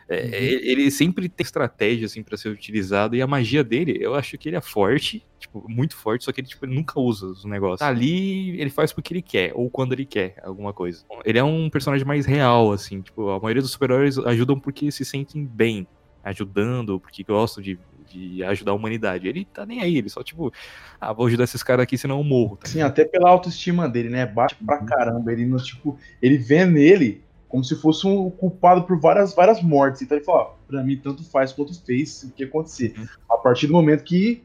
É, 0.10 0.22
Uhum. 0.24 0.30
ele 0.34 0.92
sempre 0.92 1.30
tem 1.30 1.44
estratégia, 1.44 2.06
assim, 2.06 2.22
pra 2.24 2.38
ser 2.38 2.50
utilizado, 2.50 3.16
e 3.16 3.22
a 3.22 3.28
magia 3.28 3.64
dele, 3.64 3.98
eu 4.00 4.14
acho 4.16 4.38
que 4.38 4.50
ele 4.50 4.56
é 4.56 4.62
forte, 4.62 5.26
tipo, 5.40 5.66
muito 5.70 5.96
forte, 5.96 6.24
só 6.26 6.32
que 6.32 6.42
ele, 6.42 6.48
tipo, 6.48 6.66
ele 6.66 6.76
nunca 6.76 7.00
usa 7.00 7.26
os 7.28 7.46
negócios. 7.46 7.80
Tá 7.80 7.88
ali, 7.88 8.60
ele 8.60 8.70
faz 8.70 8.92
porque 8.94 9.14
ele 9.14 9.22
quer, 9.22 9.52
ou 9.56 9.70
quando 9.70 9.94
ele 9.94 10.06
quer, 10.06 10.36
alguma 10.44 10.74
coisa. 10.74 11.04
Ele 11.26 11.38
é 11.40 11.44
um 11.44 11.70
personagem 11.70 12.06
mais 12.06 12.26
real, 12.26 12.72
assim, 12.72 13.02
tipo, 13.02 13.30
a 13.30 13.40
maioria 13.40 13.62
dos 13.62 13.72
super-heróis 13.72 14.18
ajudam 14.18 14.60
porque 14.60 14.92
se 14.92 15.04
sentem 15.06 15.46
bem, 15.46 15.88
ajudando, 16.24 17.00
porque 17.00 17.24
gostam 17.24 17.62
de, 17.62 17.78
de 18.10 18.44
ajudar 18.46 18.72
a 18.72 18.76
humanidade. 18.76 19.28
Ele 19.28 19.46
tá 19.46 19.66
nem 19.66 19.82
aí, 19.82 19.98
ele 19.98 20.10
só, 20.10 20.24
tipo, 20.24 20.54
ah, 21.00 21.12
vou 21.14 21.28
ajudar 21.28 21.44
esses 21.44 21.62
caras 21.64 21.84
aqui, 21.84 21.98
senão 21.98 22.18
eu 22.20 22.24
morro. 22.24 22.56
tá 22.58 22.64
Assim, 22.66 22.82
até 22.82 23.04
pela 23.04 23.30
autoestima 23.30 23.90
dele, 23.90 24.10
né? 24.10 24.26
Bate 24.26 24.56
pra 24.66 24.78
caramba. 24.80 25.32
Ele, 25.34 25.46
não, 25.46 25.58
tipo, 25.58 25.98
ele 26.22 26.38
vê 26.38 26.66
nele 26.66 27.24
como 27.54 27.64
se 27.64 27.76
fosse 27.76 28.08
um 28.08 28.32
culpado 28.32 28.82
por 28.82 29.00
várias, 29.00 29.36
várias 29.36 29.62
mortes. 29.62 30.02
Então 30.02 30.18
ele 30.18 30.26
fala, 30.26 30.56
pra 30.68 30.82
mim 30.84 30.98
tanto 30.98 31.24
faz 31.24 31.54
quanto 31.54 31.72
fez 31.86 32.24
o 32.24 32.32
que 32.32 32.46
acontecer. 32.46 32.96
A 33.30 33.38
partir 33.38 33.68
do 33.68 33.74
momento 33.74 34.04
que, 34.04 34.42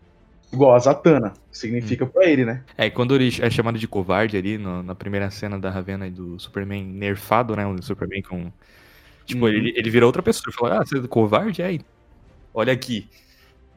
igual 0.53 0.75
a 0.75 0.79
Zatanna, 0.79 1.33
significa 1.51 2.05
pra 2.05 2.27
ele, 2.27 2.45
né? 2.45 2.63
É, 2.77 2.85
e 2.85 2.91
quando 2.91 3.15
ele 3.15 3.35
é 3.41 3.49
chamado 3.49 3.79
de 3.79 3.89
covarde 3.89 4.37
ali, 4.37 4.59
no- 4.59 4.83
na 4.83 4.95
primeira 4.95 5.31
cena 5.31 5.59
da 5.59 5.71
Ravena 5.71 6.07
e 6.07 6.11
do 6.11 6.39
Superman 6.39 6.85
nerfado, 6.85 7.57
né? 7.57 7.67
O 7.67 7.83
Superman 7.83 8.21
com. 8.21 8.53
Tipo, 9.25 9.47
Uhum. 9.47 9.53
ele, 9.53 9.73
ele 9.75 9.89
vira 9.89 10.05
outra 10.05 10.23
pessoa. 10.23 10.43
Ele 10.47 10.57
fala, 10.59 10.83
ah, 10.83 10.85
você 10.85 10.99
é 10.99 11.09
covarde? 11.09 11.63
É, 11.63 11.79
olha 12.53 12.75
aqui. 12.75 13.09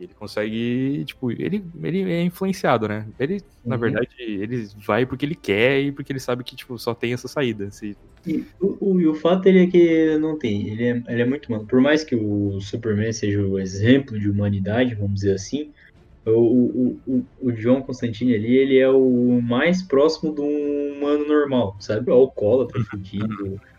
Ele 0.02 0.14
consegue, 0.16 1.06
tipo, 1.06 1.32
ele, 1.32 1.64
ele 1.84 2.12
é 2.12 2.24
influenciado, 2.24 2.88
né? 2.88 3.08
Ele, 3.20 3.38
na 3.64 3.76
Uhum. 3.76 3.82
verdade, 3.82 4.08
ele 4.20 4.68
vai 4.86 5.06
porque 5.06 5.26
ele 5.26 5.36
quer 5.36 5.80
e 5.80 5.92
porque 5.92 6.12
ele 6.12 6.20
sabe 6.20 6.44
que, 6.44 6.56
tipo, 6.56 6.78
só 6.80 6.96
tem 6.96 7.14
essa 7.14 7.28
saída. 7.28 7.70
Se- 7.72 7.96
E 8.26 8.44
o, 8.60 8.94
o, 8.94 9.02
e 9.02 9.08
o 9.08 9.14
fato 9.16 9.48
ele 9.48 9.64
é 9.64 9.68
que 9.68 10.18
não 10.18 10.38
tem, 10.38 10.68
ele 10.70 10.84
é, 10.86 11.04
ele 11.08 11.22
é 11.22 11.26
muito 11.26 11.48
humano. 11.48 11.68
Por 11.68 11.80
mais 11.82 12.04
que 12.04 12.16
o 12.16 12.60
Superman 12.62 13.14
seja 13.14 13.42
o 13.46 13.60
exemplo 13.60 14.20
de 14.20 14.30
humanidade, 14.30 14.96
vamos 14.96 15.16
dizer 15.16 15.36
assim, 15.36 15.72
o, 16.26 16.32
o, 16.32 17.02
o, 17.08 17.28
o 17.40 17.52
John 17.54 17.82
Constantine 17.84 18.36
ali, 18.36 18.56
ele 18.58 18.78
é 18.80 18.90
o 18.90 19.42
mais 19.42 19.82
próximo 19.84 20.34
de 20.36 20.42
um 20.42 20.98
humano 20.98 21.28
normal, 21.28 21.78
sabe? 21.80 22.12
Alcoólatra, 22.12 22.80
fudido. 22.90 23.60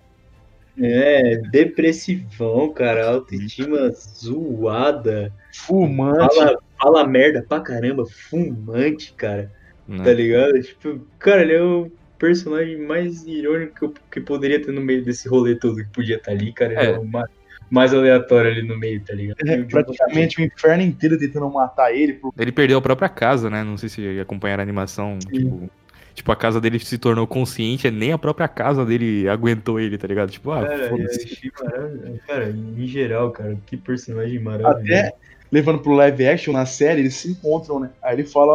É, 0.80 1.36
depressivão, 1.50 2.72
cara, 2.72 3.06
autoestima 3.08 3.90
zoada, 3.90 5.32
Fumante. 5.54 6.34
fala, 6.34 6.58
fala 6.80 7.06
merda 7.06 7.44
pra 7.46 7.60
caramba, 7.60 8.04
fumante, 8.06 9.12
cara. 9.14 9.50
né? 9.86 10.02
Tá 10.04 10.12
ligado? 10.12 10.60
Tipo, 10.62 11.00
cara, 11.18 11.42
ele 11.42 11.54
é 11.54 11.62
o 11.62 11.90
personagem 12.18 12.78
mais 12.78 13.26
irônico 13.26 13.74
que, 13.74 13.84
eu- 13.84 13.94
que 14.12 14.20
poderia 14.20 14.60
ter 14.62 14.72
no 14.72 14.80
meio 14.80 15.04
desse 15.04 15.28
rolê 15.28 15.54
todo 15.56 15.76
que 15.76 15.90
podia 15.92 16.16
estar 16.16 16.30
ali, 16.32 16.52
cara. 16.52 16.72
Ele 16.72 16.80
é, 16.80 16.94
É. 16.94 16.98
o 16.98 17.04
mais, 17.04 17.28
mais 17.68 17.92
aleatório 17.92 18.50
ali 18.50 18.62
no 18.62 18.78
meio, 18.78 19.00
tá 19.04 19.12
ligado? 19.12 19.36
É, 19.46 19.62
praticamente 19.64 20.40
o 20.40 20.44
inferno 20.44 20.82
inteiro 20.84 21.18
tentando 21.18 21.50
matar 21.50 21.92
ele. 21.94 22.14
Por... 22.14 22.32
Ele 22.38 22.52
perdeu 22.52 22.78
a 22.78 22.82
própria 22.82 23.08
casa, 23.08 23.50
né? 23.50 23.62
Não 23.64 23.76
sei 23.76 23.88
se 23.88 24.20
acompanharam 24.20 24.60
a 24.60 24.64
animação. 24.64 25.18
Tipo, 25.18 25.68
tipo, 26.14 26.30
a 26.32 26.36
casa 26.36 26.60
dele 26.60 26.78
se 26.78 26.98
tornou 26.98 27.26
consciente, 27.26 27.90
nem 27.90 28.12
a 28.12 28.18
própria 28.18 28.48
casa 28.48 28.84
dele 28.84 29.28
aguentou 29.28 29.78
ele, 29.80 29.96
tá 29.98 30.06
ligado? 30.06 30.30
Tipo, 30.30 30.50
ah, 30.52 30.66
Cara, 30.66 30.82
eu 30.84 30.88
foda-se. 30.88 31.24
achei 31.24 31.50
maravilhoso. 31.62 32.20
Cara, 32.26 32.48
em 32.50 32.86
geral, 32.86 33.30
cara, 33.30 33.56
que 33.66 33.76
personagem 33.76 34.38
maravilhoso. 34.38 34.78
Até 34.84 35.12
levando 35.50 35.80
pro 35.80 35.92
live 35.92 36.26
action 36.26 36.52
na 36.54 36.64
série, 36.64 37.00
eles 37.02 37.14
se 37.16 37.30
encontram, 37.30 37.78
né? 37.78 37.90
Aí 38.02 38.14
ele 38.16 38.24
fala, 38.24 38.54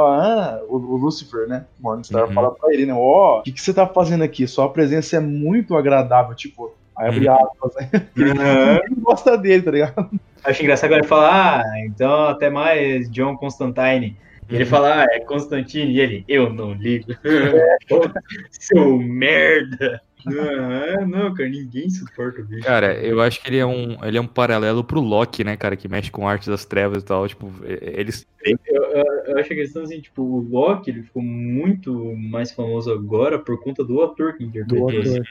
ah, 0.57 0.63
o, 0.67 0.77
o 0.77 0.97
Lucifer, 0.97 1.47
né? 1.47 1.65
Morningstar 1.79 2.27
Uhum. 2.27 2.33
fala 2.33 2.51
pra 2.55 2.73
ele, 2.73 2.85
né? 2.87 2.93
Ó, 2.93 3.39
o 3.39 3.43
que, 3.43 3.51
que 3.51 3.61
você 3.61 3.71
tá 3.73 3.85
fazendo 3.85 4.23
aqui? 4.23 4.47
Sua 4.47 4.67
presença 4.69 5.17
é 5.17 5.19
muito 5.19 5.75
agradável, 5.75 6.35
tipo. 6.35 6.75
Aí 6.97 7.07
abre 7.09 7.27
Uhum. 7.29 7.35
aspas, 7.35 7.73
né? 7.75 7.89
Aham. 8.17 8.79
Ninguém 8.89 9.03
gosta 9.03 9.37
dele, 9.37 9.61
tá 9.61 9.71
ligado? 9.71 10.09
Acho 10.43 10.63
engraçado 10.63 10.89
quando 10.89 10.99
ele 11.01 11.07
fala, 11.07 11.61
ah, 11.61 11.63
então 11.85 12.29
até 12.29 12.49
mais 12.49 13.09
John 13.11 13.35
Constantine. 13.37 14.17
E 14.49 14.55
ele 14.55 14.63
Uhum. 14.63 14.69
fala, 14.69 15.03
ah, 15.03 15.07
é 15.11 15.19
Constantine. 15.19 15.91
E 15.93 15.99
ele, 15.99 16.25
eu 16.27 16.51
não 16.53 16.73
ligo. 16.73 17.07
Seu 18.51 18.97
merda. 18.97 20.01
Não, 20.25 21.07
não, 21.07 21.33
cara, 21.33 21.47
ninguém 21.49 21.89
suporta 21.89 22.41
o 22.41 22.45
bicho. 22.45 22.63
Cara, 22.65 22.93
eu 22.95 23.21
acho 23.21 23.41
que 23.41 23.49
ele 23.49 23.57
é 23.59 23.65
um, 23.65 23.97
ele 24.03 24.17
é 24.17 24.21
um 24.21 24.27
paralelo 24.27 24.83
pro 24.83 24.99
Loki, 24.99 25.43
né, 25.43 25.55
cara, 25.55 25.75
que 25.77 25.87
mexe 25.87 26.11
com 26.11 26.27
arte 26.27 26.49
das 26.49 26.65
trevas 26.65 27.01
e 27.01 27.05
tal. 27.05 27.27
Tipo, 27.27 27.49
eles. 27.65 28.25
Eu, 28.43 28.57
eu- 28.67 29.05
eu 29.27 29.37
acho 29.39 29.53
a 29.53 29.55
questão 29.55 29.83
assim, 29.83 30.01
tipo, 30.01 30.21
o 30.21 30.39
Loki 30.49 30.89
ele 30.89 31.03
ficou 31.03 31.21
muito 31.21 32.13
mais 32.15 32.51
famoso 32.51 32.91
agora 32.91 33.39
por 33.39 33.61
conta 33.61 33.83
do 33.83 34.01
ator 34.01 34.35
que 34.37 34.43
interpretou. 34.43 34.89
Assim. 34.99 35.21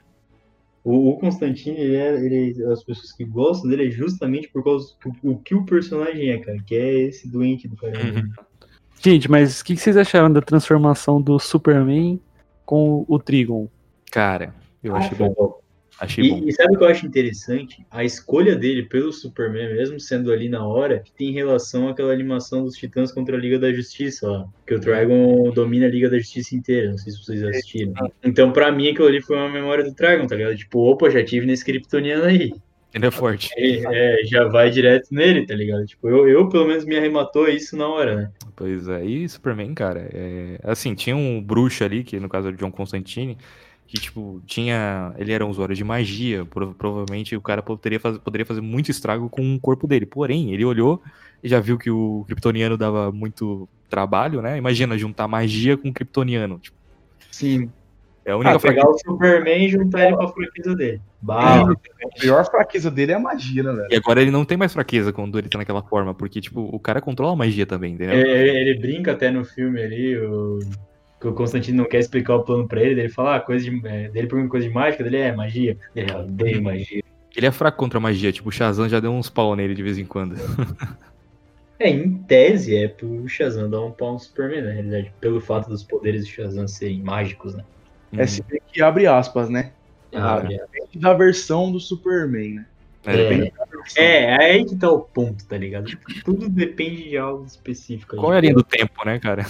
O, 0.85 1.11
o 1.11 1.19
Constantine, 1.19 1.77
ele 1.79 1.97
é, 1.97 2.15
ele, 2.25 2.65
as 2.73 2.83
pessoas 2.85 3.13
que 3.13 3.25
gostam 3.25 3.69
dele 3.69 3.89
é 3.89 3.91
justamente 3.91 4.49
por 4.49 4.63
causa 4.63 4.95
do 5.05 5.13
o 5.31 5.37
que 5.39 5.55
o 5.55 5.65
personagem 5.67 6.31
é, 6.31 6.39
cara, 6.39 6.59
que 6.65 6.75
é 6.75 7.01
esse 7.01 7.29
doente 7.29 7.67
do 7.69 7.77
caramba. 7.77 8.21
Uhum. 8.21 8.31
Gente, 9.03 9.31
mas 9.31 9.61
o 9.61 9.65
que 9.65 9.75
que 9.75 9.81
vocês 9.81 9.97
acharam 9.97 10.33
da 10.33 10.41
transformação 10.41 11.21
do 11.21 11.39
Superman 11.39 12.21
com 12.65 13.05
o 13.09 13.19
Trigon? 13.19 13.69
Cara, 14.11 14.55
eu 14.83 14.95
Ah, 14.95 14.99
achei 14.99 15.17
bom. 15.17 15.35
bom. 15.37 15.61
Achei 15.99 16.29
bom. 16.29 16.39
E, 16.45 16.49
e 16.49 16.53
sabe 16.53 16.75
o 16.75 16.79
que 16.79 16.85
eu 16.85 16.89
acho 16.89 17.07
interessante? 17.07 17.87
A 17.91 18.05
escolha 18.05 18.55
dele 18.55 18.83
pelo 18.83 19.11
Superman, 19.13 19.75
mesmo 19.75 19.99
sendo 19.99 20.31
ali 20.31 20.47
na 20.49 20.67
hora, 20.67 21.03
tem 21.17 21.33
relação 21.33 21.89
àquela 21.89 22.13
animação 22.13 22.65
dos 22.65 22.77
Titãs 22.77 23.11
contra 23.13 23.35
a 23.37 23.41
Liga 23.41 23.59
da 23.59 23.73
Justiça, 23.73 24.29
ó. 24.29 24.45
Que 24.67 24.75
o 24.75 24.81
Trigon 24.81 25.51
domina 25.53 25.87
a 25.87 25.89
Liga 25.89 26.11
da 26.11 26.19
Justiça 26.19 26.55
inteira. 26.55 26.91
Não 26.91 26.99
sei 26.99 27.13
se 27.13 27.25
vocês 27.25 27.43
assistiram. 27.43 27.95
Então, 28.23 28.53
pra 28.53 28.71
mim, 28.71 28.89
aquilo 28.89 29.09
ali 29.09 29.23
foi 29.23 29.37
uma 29.37 29.49
memória 29.49 29.85
do 29.85 29.95
Trigon, 29.95 30.27
tá 30.27 30.37
ligado? 30.37 30.57
Tipo, 30.57 30.81
opa, 30.81 31.09
já 31.09 31.25
tive 31.25 31.47
nesse 31.47 31.65
Kryptoniano 31.65 32.25
aí. 32.25 32.53
Ele 32.97 33.07
é 33.07 33.11
forte. 33.11 33.51
É, 33.55 34.25
já 34.25 34.45
vai 34.49 34.71
direto 34.71 35.09
nele, 35.11 35.47
tá 35.47 35.55
ligado? 35.55 35.85
Tipo, 35.85 36.09
eu, 36.09 36.27
eu 36.27 36.49
pelo 36.49 36.67
menos 36.67 36.83
me 36.87 36.97
arrematou 36.97 37.47
isso 37.47 37.77
na 37.77 37.87
hora, 37.87 38.17
né? 38.17 38.31
Pois 38.57 38.89
é. 38.89 39.05
E 39.05 39.29
Superman, 39.29 39.75
cara, 39.75 40.09
é... 40.15 40.59
assim, 40.65 40.95
tinha 40.95 41.15
um 41.15 41.43
bruxo 41.43 41.85
ali, 41.85 42.03
que 42.03 42.19
no 42.19 42.27
caso 42.27 42.49
era 42.49 42.57
o 42.57 42.59
John 42.59 42.71
Constantine, 42.73 43.37
que, 43.87 44.01
tipo, 44.01 44.41
tinha. 44.47 45.15
Ele 45.19 45.31
era 45.31 45.45
um 45.45 45.51
usuário 45.51 45.75
de 45.77 45.85
magia. 45.85 46.47
prova- 46.47 46.73
Provavelmente 46.73 47.37
o 47.37 47.41
cara 47.43 47.63
poderia 47.63 48.01
fazer, 48.01 48.19
poderia 48.19 48.47
fazer 48.47 48.63
muito 48.63 48.91
estrago 48.91 49.29
com 49.29 49.55
o 49.55 49.61
corpo 49.61 49.87
dele. 49.87 50.07
Porém, 50.07 50.55
ele 50.55 50.65
olhou 50.65 51.03
e 51.45 51.49
já 51.51 51.61
viu 51.61 51.77
que 51.77 51.91
o 51.91 52.25
Kryptoniano 52.27 52.79
dava 52.79 53.13
muito 53.13 53.69
trabalho, 53.91 54.41
né? 54.41 54.57
Imagina 54.57 54.97
juntar 54.97 55.29
magia 55.29 55.77
com 55.77 55.93
Kryptoniano. 55.93 56.59
Tipo, 56.59 56.77
Sim. 57.31 57.71
É 58.27 58.33
a 58.33 58.37
única 58.37 58.57
Ah, 58.57 58.59
pegar 58.61 58.89
o 58.89 58.99
Superman 58.99 59.65
e 59.65 59.69
juntar 59.69 60.07
ele 60.09 60.17
com 60.17 60.25
a 60.25 60.29
fraqueza 60.29 60.75
dele. 60.75 61.01
Bah, 61.23 61.63
A 61.63 62.21
pior 62.21 62.45
fraqueza 62.45 62.91
dele 62.91 63.13
é 63.13 63.15
a 63.15 63.21
magia, 63.21 63.63
né, 63.63 63.73
velho? 63.73 63.87
E 63.89 63.95
agora 63.95 64.21
ele 64.21 64.33
não 64.33 64.45
tem 64.45 64.59
mais 64.59 64.73
fraqueza 64.73 65.13
quando 65.13 65.39
ele 65.39 65.49
tá 65.49 65.57
naquela 65.59 65.81
forma, 65.83 66.13
porque, 66.13 66.41
tipo, 66.41 66.61
o 66.61 66.79
cara 66.81 67.01
controla 67.01 67.35
a 67.35 67.37
magia 67.37 67.65
também, 67.65 67.95
entendeu? 67.95 68.17
ele, 68.19 68.51
ele 68.51 68.79
brinca 68.81 69.13
até 69.13 69.31
no 69.31 69.45
filme 69.45 69.81
ali, 69.81 70.19
o, 70.19 70.59
que 71.21 71.29
o 71.29 71.33
Constantino 71.33 71.79
não 71.79 71.89
quer 71.89 72.01
explicar 72.01 72.35
o 72.35 72.43
plano 72.43 72.67
pra 72.67 72.83
ele, 72.83 73.01
ele 73.01 73.09
fala, 73.09 73.37
ah, 73.37 73.41
coisa 73.41 73.65
de. 73.65 73.87
É, 73.87 74.09
dele 74.09 74.27
pergunta 74.27 74.51
coisa 74.51 74.67
de 74.67 74.75
mágica, 74.75 75.05
dele 75.05 75.19
é 75.19 75.33
magia. 75.33 75.79
Ele 75.95 76.13
"Ah, 76.13 76.19
odeio 76.19 76.61
magia. 76.61 77.03
Ele 77.37 77.47
é 77.47 77.53
fraco 77.53 77.79
contra 77.79 77.99
a 77.99 78.01
magia, 78.01 78.33
tipo, 78.33 78.49
o 78.49 78.53
Shazam 78.53 78.89
já 78.89 78.99
deu 78.99 79.13
uns 79.13 79.31
pau 79.31 79.55
nele 79.55 79.75
de 79.75 79.83
vez 79.85 79.99
em 79.99 80.05
quando. 80.05 80.35
É, 81.79 81.91
em 81.91 82.11
tese 82.23 82.75
é 82.75 82.89
pro 82.89 83.29
Shazam 83.29 83.69
dar 83.69 83.83
um 83.83 83.91
pau 83.91 84.15
no 84.15 84.19
Superman, 84.19 84.63
na 84.63 84.71
realidade, 84.71 85.13
pelo 85.21 85.43
fato 85.43 85.69
dos 85.69 85.85
poderes 85.85 86.23
do 86.25 86.31
Shazam 86.31 86.67
serem 86.67 87.03
mágicos, 87.03 87.55
né? 87.55 87.63
Hum. 88.13 88.21
É 88.21 88.27
se 88.27 88.43
bem 88.43 88.61
que 88.73 88.83
abre 88.83 89.07
aspas, 89.07 89.49
né? 89.49 89.73
Ah, 90.15 90.39
Ah, 90.39 90.45
é. 90.45 90.59
Depende 90.59 90.99
da 90.99 91.13
versão 91.15 91.71
do 91.71 91.81
Superman, 91.81 92.55
né? 92.55 92.67
É, 93.05 93.17
Depende 93.17 93.53
da 93.57 93.65
versão. 93.65 94.03
É, 94.03 94.25
é 94.25 94.37
aí 94.53 94.65
que 94.65 94.77
tá 94.77 94.91
o 94.91 95.01
ponto, 95.01 95.45
tá 95.47 95.57
ligado? 95.57 95.91
Tudo 96.25 96.49
depende 96.49 97.09
de 97.09 97.17
algo 97.17 97.45
específico. 97.45 98.17
Qual 98.17 98.33
é 98.33 98.39
a 98.39 98.41
linha 98.41 98.55
do 98.55 98.65
tempo, 98.65 99.05
né, 99.05 99.19
cara? 99.19 99.45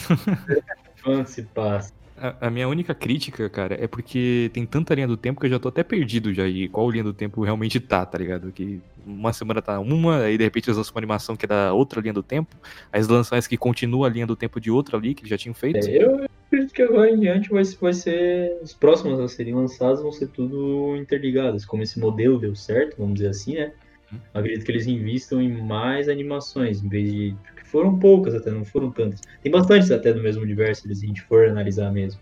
fã 0.96 1.24
se 1.24 1.42
passa? 1.42 1.92
A, 2.18 2.46
a 2.46 2.50
minha 2.50 2.66
única 2.68 2.94
crítica, 2.94 3.48
cara, 3.48 3.76
é 3.82 3.86
porque 3.86 4.50
tem 4.52 4.64
tanta 4.64 4.94
linha 4.94 5.06
do 5.06 5.16
tempo 5.16 5.40
que 5.40 5.46
eu 5.46 5.50
já 5.50 5.58
tô 5.58 5.68
até 5.68 5.82
perdido 5.82 6.32
já 6.32 6.46
e 6.46 6.68
qual 6.68 6.90
linha 6.90 7.04
do 7.04 7.12
tempo 7.12 7.42
realmente 7.42 7.78
tá, 7.78 8.06
tá 8.06 8.16
ligado? 8.16 8.50
Que 8.52 8.80
uma 9.06 9.32
semana 9.32 9.60
tá 9.60 9.78
uma, 9.78 10.22
aí 10.22 10.38
de 10.38 10.44
repente 10.44 10.68
eles 10.68 10.78
lançam 10.78 10.94
uma 10.94 11.00
animação 11.00 11.36
que 11.36 11.44
é 11.44 11.48
da 11.48 11.72
outra 11.72 12.00
linha 12.00 12.14
do 12.14 12.22
tempo, 12.22 12.56
aí 12.92 12.98
eles 12.98 13.08
lançam 13.08 13.36
essa 13.36 13.48
que 13.48 13.56
continua 13.56 14.06
a 14.06 14.10
linha 14.10 14.26
do 14.26 14.34
tempo 14.34 14.60
de 14.60 14.70
outra 14.70 14.96
ali, 14.96 15.14
que 15.14 15.22
eles 15.22 15.30
já 15.30 15.38
tinham 15.38 15.54
feito. 15.54 15.86
É, 15.86 16.02
eu 16.02 16.26
acredito 16.46 16.72
que 16.72 16.82
agora 16.82 17.10
em 17.10 17.20
diante 17.20 17.50
vai, 17.50 17.62
vai 17.64 17.92
ser. 17.92 18.58
Os 18.62 18.72
próximos 18.72 19.20
a 19.20 19.28
serem 19.28 19.54
lançados 19.54 20.02
vão 20.02 20.10
ser 20.10 20.28
tudo 20.28 20.96
interligados. 20.96 21.64
Como 21.64 21.82
esse 21.82 21.98
modelo 22.00 22.38
deu 22.38 22.54
certo, 22.54 22.96
vamos 22.98 23.14
dizer 23.14 23.28
assim, 23.28 23.54
né? 23.54 23.72
Uhum. 24.12 24.18
Acredito 24.34 24.64
que 24.64 24.72
eles 24.72 24.86
invistam 24.86 25.42
em 25.42 25.62
mais 25.62 26.08
animações, 26.08 26.82
em 26.82 26.88
vez 26.88 27.12
de. 27.12 27.36
Foram 27.66 27.98
poucas 27.98 28.34
até, 28.34 28.50
não 28.50 28.64
foram 28.64 28.90
tantas. 28.90 29.20
Tem 29.42 29.50
bastantes 29.50 29.90
até 29.90 30.12
do 30.12 30.22
mesmo 30.22 30.42
universo, 30.42 30.82
se 30.82 31.04
a 31.04 31.06
gente 31.06 31.22
for 31.22 31.48
analisar 31.48 31.90
mesmo. 31.92 32.20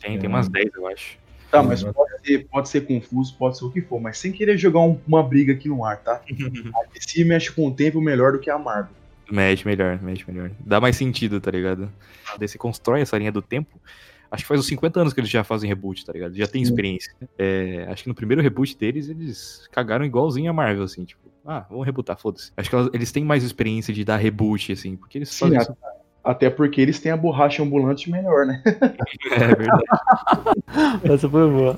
Tem, 0.00 0.18
tem 0.18 0.28
umas 0.28 0.48
10, 0.48 0.70
eu 0.74 0.86
acho. 0.88 1.18
Tá, 1.50 1.62
mas 1.62 1.82
pode 1.84 2.10
ser, 2.26 2.46
pode 2.48 2.68
ser 2.68 2.80
confuso, 2.86 3.36
pode 3.38 3.56
ser 3.56 3.64
o 3.64 3.70
que 3.70 3.80
for, 3.80 4.00
mas 4.00 4.18
sem 4.18 4.32
querer 4.32 4.58
jogar 4.58 4.80
um- 4.80 4.98
uma 5.06 5.22
briga 5.22 5.52
aqui 5.52 5.68
no 5.68 5.84
ar, 5.84 5.98
tá? 5.98 6.20
A 6.74 6.92
DC 6.92 7.24
mexe 7.24 7.52
com 7.52 7.68
o 7.68 7.70
tempo 7.72 8.00
melhor 8.00 8.32
do 8.32 8.38
que 8.40 8.50
a 8.50 8.58
Marvel. 8.58 8.90
Mexe 9.30 9.64
melhor, 9.66 10.00
mexe 10.02 10.24
melhor. 10.30 10.50
Dá 10.60 10.80
mais 10.80 10.96
sentido, 10.96 11.40
tá 11.40 11.50
ligado? 11.50 11.90
Daí 12.38 12.48
você 12.48 12.58
constrói 12.58 13.00
essa 13.00 13.16
linha 13.16 13.30
do 13.32 13.42
tempo. 13.42 13.80
Acho 14.30 14.42
que 14.42 14.48
faz 14.48 14.60
uns 14.60 14.66
50 14.66 15.00
anos 15.00 15.12
que 15.12 15.20
eles 15.20 15.30
já 15.30 15.44
fazem 15.44 15.68
reboot, 15.68 16.04
tá 16.04 16.12
ligado? 16.12 16.34
Já 16.34 16.46
tem 16.48 16.60
experiência. 16.62 17.12
É, 17.38 17.86
acho 17.88 18.02
que 18.02 18.08
no 18.08 18.14
primeiro 18.14 18.42
reboot 18.42 18.76
deles, 18.76 19.08
eles 19.08 19.68
cagaram 19.70 20.04
igualzinho 20.04 20.50
a 20.50 20.52
Marvel, 20.52 20.82
assim, 20.84 21.04
tipo, 21.04 21.20
ah, 21.46 21.66
vamos 21.70 21.86
rebootar, 21.86 22.18
foda-se. 22.18 22.50
Acho 22.56 22.68
que 22.70 22.76
elas- 22.76 22.90
eles 22.92 23.12
têm 23.12 23.24
mais 23.24 23.42
experiência 23.44 23.92
de 23.92 24.04
dar 24.04 24.16
reboot, 24.16 24.72
assim, 24.72 24.96
porque 24.96 25.18
eles 25.18 25.30
Sim, 25.30 25.38
fazem 25.38 25.58
isso. 25.58 25.76
até 26.24 26.50
porque 26.50 26.80
eles 26.80 27.00
têm 27.00 27.12
a 27.12 27.16
borracha 27.16 27.62
ambulante 27.62 28.10
melhor, 28.10 28.46
né? 28.46 28.62
É 29.32 29.54
verdade. 29.54 29.82
Essa 31.04 31.28
foi 31.28 31.50
boa. 31.50 31.76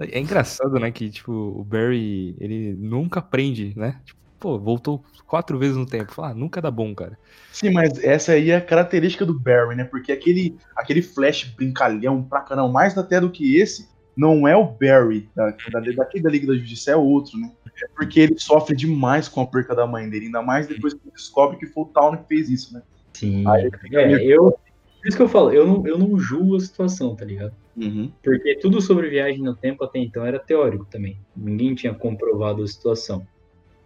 É 0.00 0.18
engraçado, 0.18 0.78
né, 0.80 0.90
que, 0.90 1.08
tipo, 1.10 1.32
o 1.32 1.64
Barry, 1.64 2.36
ele 2.40 2.74
nunca 2.76 3.20
aprende, 3.20 3.72
né? 3.76 4.00
Tipo, 4.04 4.18
pô, 4.40 4.58
voltou 4.58 5.04
quatro 5.26 5.58
vezes 5.58 5.76
no 5.76 5.86
tempo. 5.86 6.12
Fala, 6.12 6.30
ah, 6.30 6.34
nunca 6.34 6.60
dá 6.60 6.70
bom, 6.70 6.94
cara. 6.94 7.16
Sim, 7.52 7.70
mas 7.70 7.96
essa 8.02 8.32
aí 8.32 8.50
é 8.50 8.56
a 8.56 8.60
característica 8.60 9.24
do 9.24 9.38
Barry, 9.38 9.76
né? 9.76 9.84
Porque 9.84 10.10
aquele, 10.10 10.56
aquele 10.76 11.00
flash 11.00 11.44
brincalhão 11.44 12.22
pra 12.24 12.40
caramba, 12.40 12.72
mais 12.72 12.98
até 12.98 13.20
do 13.20 13.30
que 13.30 13.56
esse, 13.56 13.88
não 14.16 14.46
é 14.46 14.56
o 14.56 14.64
Barry 14.64 15.28
da, 15.34 15.50
da, 15.50 15.80
daqui 15.80 16.20
da 16.20 16.30
Liga 16.30 16.46
da 16.46 16.54
Justiça, 16.54 16.92
é 16.92 16.96
outro, 16.96 17.38
né? 17.38 17.50
É 17.82 17.88
porque 17.96 18.20
ele 18.20 18.38
sofre 18.38 18.76
demais 18.76 19.28
com 19.28 19.40
a 19.40 19.46
perca 19.46 19.74
da 19.74 19.86
mãe 19.86 20.08
dele, 20.08 20.26
ainda 20.26 20.42
mais 20.42 20.66
depois 20.66 20.94
que 20.94 21.00
ele 21.04 21.12
descobre 21.12 21.58
que 21.58 21.66
foi 21.66 21.84
o 21.84 21.86
Town 21.86 22.16
que 22.16 22.28
fez 22.28 22.48
isso, 22.48 22.72
né? 22.72 22.82
Sim. 23.12 23.44
Aí 23.48 23.70
É, 23.92 24.24
eu. 24.24 24.52
Por 24.52 25.08
isso 25.08 25.16
que 25.16 25.22
eu 25.22 25.28
falo, 25.28 25.52
eu 25.52 25.66
não, 25.66 25.86
eu 25.86 25.98
não 25.98 26.18
julgo 26.18 26.56
a 26.56 26.60
situação, 26.60 27.14
tá 27.14 27.24
ligado? 27.24 27.52
Uhum. 27.76 28.10
Porque 28.22 28.54
tudo 28.56 28.80
sobre 28.80 29.10
viagem 29.10 29.42
no 29.42 29.54
tempo 29.54 29.84
até 29.84 29.98
então 29.98 30.24
era 30.24 30.38
teórico 30.38 30.86
também. 30.86 31.18
Ninguém 31.36 31.74
tinha 31.74 31.92
comprovado 31.92 32.62
a 32.62 32.66
situação. 32.66 33.26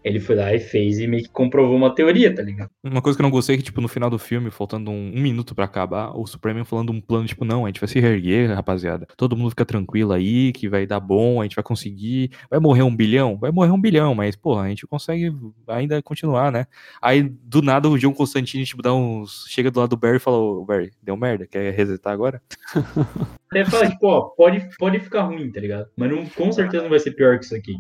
Ele 0.08 0.20
foi 0.20 0.36
lá 0.36 0.54
e 0.54 0.58
fez 0.58 0.98
e 0.98 1.06
meio 1.06 1.22
que 1.22 1.28
comprovou 1.28 1.76
uma 1.76 1.94
teoria, 1.94 2.34
tá 2.34 2.40
ligado? 2.42 2.70
Uma 2.82 3.02
coisa 3.02 3.14
que 3.16 3.20
eu 3.20 3.24
não 3.24 3.30
gostei 3.30 3.54
é 3.56 3.58
que, 3.58 3.64
tipo, 3.64 3.80
no 3.82 3.88
final 3.88 4.08
do 4.08 4.18
filme, 4.18 4.50
faltando 4.50 4.90
um, 4.90 5.12
um 5.14 5.20
minuto 5.20 5.54
pra 5.54 5.66
acabar, 5.66 6.16
o 6.18 6.26
Superman 6.26 6.64
falando 6.64 6.90
um 6.90 7.00
plano, 7.00 7.26
tipo, 7.26 7.44
não, 7.44 7.66
a 7.66 7.68
gente 7.68 7.78
vai 7.78 7.88
se 7.88 8.00
reerguer, 8.00 8.48
rapaziada. 8.54 9.06
Todo 9.18 9.36
mundo 9.36 9.50
fica 9.50 9.66
tranquilo 9.66 10.12
aí, 10.14 10.50
que 10.52 10.66
vai 10.66 10.86
dar 10.86 10.98
bom, 10.98 11.40
a 11.40 11.44
gente 11.44 11.54
vai 11.56 11.62
conseguir. 11.62 12.30
Vai 12.50 12.58
morrer 12.58 12.82
um 12.82 12.96
bilhão? 12.96 13.36
Vai 13.36 13.50
morrer 13.50 13.70
um 13.70 13.80
bilhão, 13.80 14.14
mas, 14.14 14.34
porra, 14.34 14.62
a 14.62 14.68
gente 14.70 14.86
consegue 14.86 15.30
ainda 15.66 16.00
continuar, 16.02 16.50
né? 16.50 16.66
Aí, 17.02 17.22
do 17.22 17.60
nada, 17.60 17.86
o 17.86 17.98
John 17.98 18.14
Constantine, 18.14 18.64
tipo, 18.64 18.80
dá 18.80 18.94
uns. 18.94 19.44
Chega 19.48 19.70
do 19.70 19.78
lado 19.78 19.90
do 19.90 19.96
Barry 19.98 20.16
e 20.16 20.20
fala, 20.20 20.38
ô, 20.38 20.64
Barry, 20.64 20.90
deu 21.02 21.16
merda, 21.18 21.46
quer 21.46 21.74
resetar 21.74 22.14
agora? 22.14 22.40
Até 23.50 23.64
fala, 23.66 23.90
tipo, 23.90 24.06
ó, 24.06 24.22
pode, 24.22 24.66
pode 24.78 25.00
ficar 25.00 25.22
ruim, 25.24 25.50
tá 25.50 25.60
ligado? 25.60 25.88
Mas 25.96 26.10
não, 26.10 26.24
com 26.26 26.50
certeza 26.50 26.82
não 26.82 26.90
vai 26.90 26.98
ser 26.98 27.12
pior 27.12 27.38
que 27.38 27.44
isso 27.44 27.54
aqui. 27.54 27.76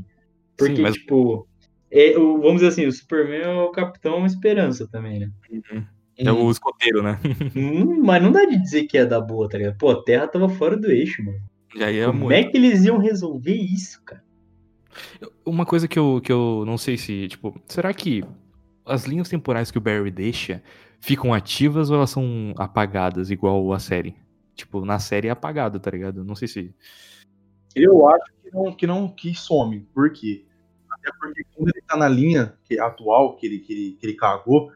Porque, 0.56 0.76
Sim, 0.76 0.82
mas- 0.82 0.94
tipo, 0.94 1.46
é, 1.90 2.16
o- 2.18 2.38
vamos 2.40 2.56
dizer 2.56 2.68
assim, 2.68 2.86
o 2.86 2.92
Superman 2.92 3.40
é 3.42 3.48
o 3.48 3.70
Capitão 3.70 4.24
Esperança 4.26 4.86
também, 4.88 5.20
né? 5.20 5.30
É 6.16 6.32
o 6.32 6.50
escoteiro, 6.50 7.02
né? 7.02 7.18
Hum, 7.56 8.02
mas 8.04 8.22
não 8.22 8.32
dá 8.32 8.44
de 8.44 8.60
dizer 8.60 8.84
que 8.86 8.96
ia 8.96 9.06
dar 9.06 9.20
boa, 9.20 9.48
tá 9.48 9.56
ligado? 9.58 9.76
Pô, 9.78 9.90
a 9.90 10.02
Terra 10.02 10.26
tava 10.26 10.48
fora 10.48 10.76
do 10.76 10.90
eixo, 10.90 11.22
mano. 11.24 11.38
Já 11.76 11.90
ia 11.90 12.06
Como 12.06 12.20
muito. 12.20 12.32
é 12.32 12.42
que 12.44 12.56
eles 12.56 12.84
iam 12.84 12.98
resolver 12.98 13.54
isso, 13.54 14.02
cara? 14.04 14.24
Uma 15.44 15.64
coisa 15.64 15.86
que 15.86 15.98
eu, 15.98 16.20
que 16.22 16.32
eu 16.32 16.64
não 16.66 16.76
sei 16.76 16.96
se, 16.96 17.28
tipo, 17.28 17.54
será 17.66 17.92
que 17.94 18.24
as 18.84 19.04
linhas 19.04 19.28
temporais 19.28 19.70
que 19.70 19.78
o 19.78 19.80
Barry 19.80 20.10
deixa 20.10 20.62
ficam 21.00 21.32
ativas 21.32 21.90
ou 21.90 21.96
elas 21.96 22.10
são 22.10 22.52
apagadas, 22.56 23.30
igual 23.30 23.72
a 23.72 23.78
série? 23.78 24.16
Tipo, 24.54 24.84
na 24.84 24.98
série 24.98 25.28
é 25.28 25.30
apagado, 25.30 25.78
tá 25.78 25.90
ligado? 25.90 26.24
Não 26.24 26.34
sei 26.34 26.48
se. 26.48 26.74
Eu 27.76 28.08
acho 28.08 28.24
que 28.42 28.50
não, 28.52 28.72
que 28.72 28.86
não 28.86 29.08
que 29.08 29.34
some. 29.34 29.86
Por 29.94 30.10
quê? 30.12 30.44
Até 31.08 31.18
porque 31.18 31.42
quando 31.54 31.68
ele 31.74 31.82
tá 31.86 31.96
na 31.96 32.08
linha 32.08 32.54
que- 32.64 32.78
atual 32.78 33.36
que 33.36 33.46
ele, 33.46 33.58
que, 33.60 33.72
ele, 33.72 33.96
que 34.00 34.06
ele 34.06 34.14
cagou, 34.14 34.70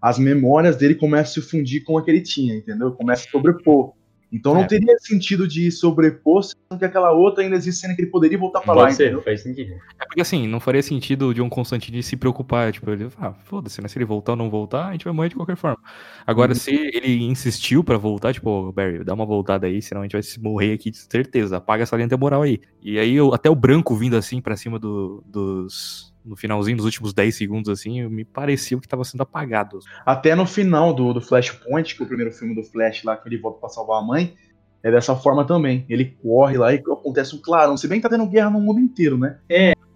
as 0.00 0.18
memórias 0.18 0.76
dele 0.76 0.94
começam 0.94 1.40
a 1.40 1.44
se 1.44 1.50
fundir 1.50 1.84
com 1.84 1.96
a 1.98 2.04
que 2.04 2.10
ele 2.10 2.20
tinha, 2.20 2.54
entendeu? 2.54 2.92
Começa 2.92 3.26
a 3.26 3.30
sobrepor. 3.30 3.92
Então 4.32 4.54
não 4.54 4.62
É. 4.62 4.66
teria 4.66 4.98
sentido 4.98 5.46
de 5.46 5.70
sobrepor, 5.70 6.42
sendo 6.42 6.56
que 6.78 6.84
aquela 6.84 7.12
outra 7.12 7.44
ainda 7.44 7.54
existe 7.56 7.80
cena 7.82 7.94
que 7.94 8.02
ele 8.02 8.10
poderia 8.10 8.36
voltar 8.36 8.60
pra 8.60 8.74
lá, 8.74 8.82
Pode 8.84 8.94
ser, 8.96 9.04
entendeu? 9.04 9.22
faz 9.22 9.42
sentido. 9.42 9.74
É 10.00 10.04
porque 10.04 10.20
assim, 10.20 10.48
não 10.48 10.58
faria 10.58 10.82
sentido 10.82 11.28
o 11.28 11.34
John 11.34 11.48
Constantine 11.48 12.02
se 12.02 12.16
preocupar. 12.16 12.72
Tipo, 12.72 12.90
ele, 12.90 13.08
ah, 13.18 13.32
foda-se, 13.44 13.80
né? 13.80 13.86
Se 13.88 13.96
ele 13.98 14.04
voltar 14.04 14.32
ou 14.32 14.36
não 14.36 14.50
voltar, 14.50 14.88
a 14.88 14.92
gente 14.92 15.04
vai 15.04 15.12
morrer 15.14 15.28
de 15.28 15.36
qualquer 15.36 15.56
forma. 15.56 15.78
Agora, 16.26 16.52
Uhum. 16.52 16.58
se 16.58 16.74
ele 16.74 17.22
insistiu 17.24 17.84
pra 17.84 17.96
voltar, 17.96 18.32
tipo, 18.34 18.50
"Ô, 18.50 18.72
Barry, 18.72 19.04
dá 19.04 19.14
uma 19.14 19.24
voltada 19.24 19.66
aí, 19.66 19.80
senão 19.80 20.00
a 20.00 20.04
gente 20.04 20.12
vai 20.14 20.22
se 20.22 20.40
morrer 20.42 20.72
aqui 20.72 20.90
de 20.90 20.96
certeza. 20.98 21.58
Apaga 21.58 21.84
essa 21.84 21.94
linha 21.96 22.08
temporal 22.08 22.42
aí. 22.42 22.60
E 22.82 22.98
aí, 22.98 23.14
eu- 23.14 23.32
até 23.32 23.48
o 23.48 23.54
branco 23.54 23.94
vindo 23.94 24.16
assim 24.16 24.40
pra 24.40 24.56
cima 24.56 24.78
do- 24.78 25.22
dos. 25.26 26.12
No 26.24 26.34
finalzinho, 26.34 26.76
nos 26.78 26.84
últimos 26.84 27.14
10 27.14 27.36
segundos, 27.36 27.68
assim, 27.70 28.04
me 28.08 28.24
pareceu 28.24 28.80
que 28.80 28.88
tava 28.88 29.04
sendo 29.04 29.20
apagado. 29.20 29.78
Até 30.04 30.34
no 30.34 30.44
final 30.44 30.92
do, 30.92 31.12
do 31.12 31.20
Flashpoint, 31.20 31.94
que 31.94 32.02
é 32.02 32.04
o 32.04 32.08
primeiro 32.08 32.32
filme 32.32 32.52
do 32.52 32.64
Flash 32.64 33.04
lá, 33.04 33.16
que 33.16 33.28
ele 33.28 33.38
volta 33.38 33.60
pra 33.60 33.68
salvar 33.68 34.02
a 34.02 34.04
mãe, 34.04 34.34
é 34.82 34.90
dessa 34.90 35.16
forma 35.16 35.44
também. 35.44 35.84
Ele 35.88 36.16
corre 36.22 36.56
lá 36.56 36.72
e 36.72 36.76
acontece 36.76 37.34
um 37.34 37.40
clarão. 37.40 37.76
Se 37.76 37.88
bem 37.88 37.98
que 37.98 38.08
tá 38.08 38.14
tendo 38.14 38.28
guerra 38.28 38.50
no 38.50 38.60
mundo 38.60 38.80
inteiro, 38.80 39.18
né? 39.18 39.38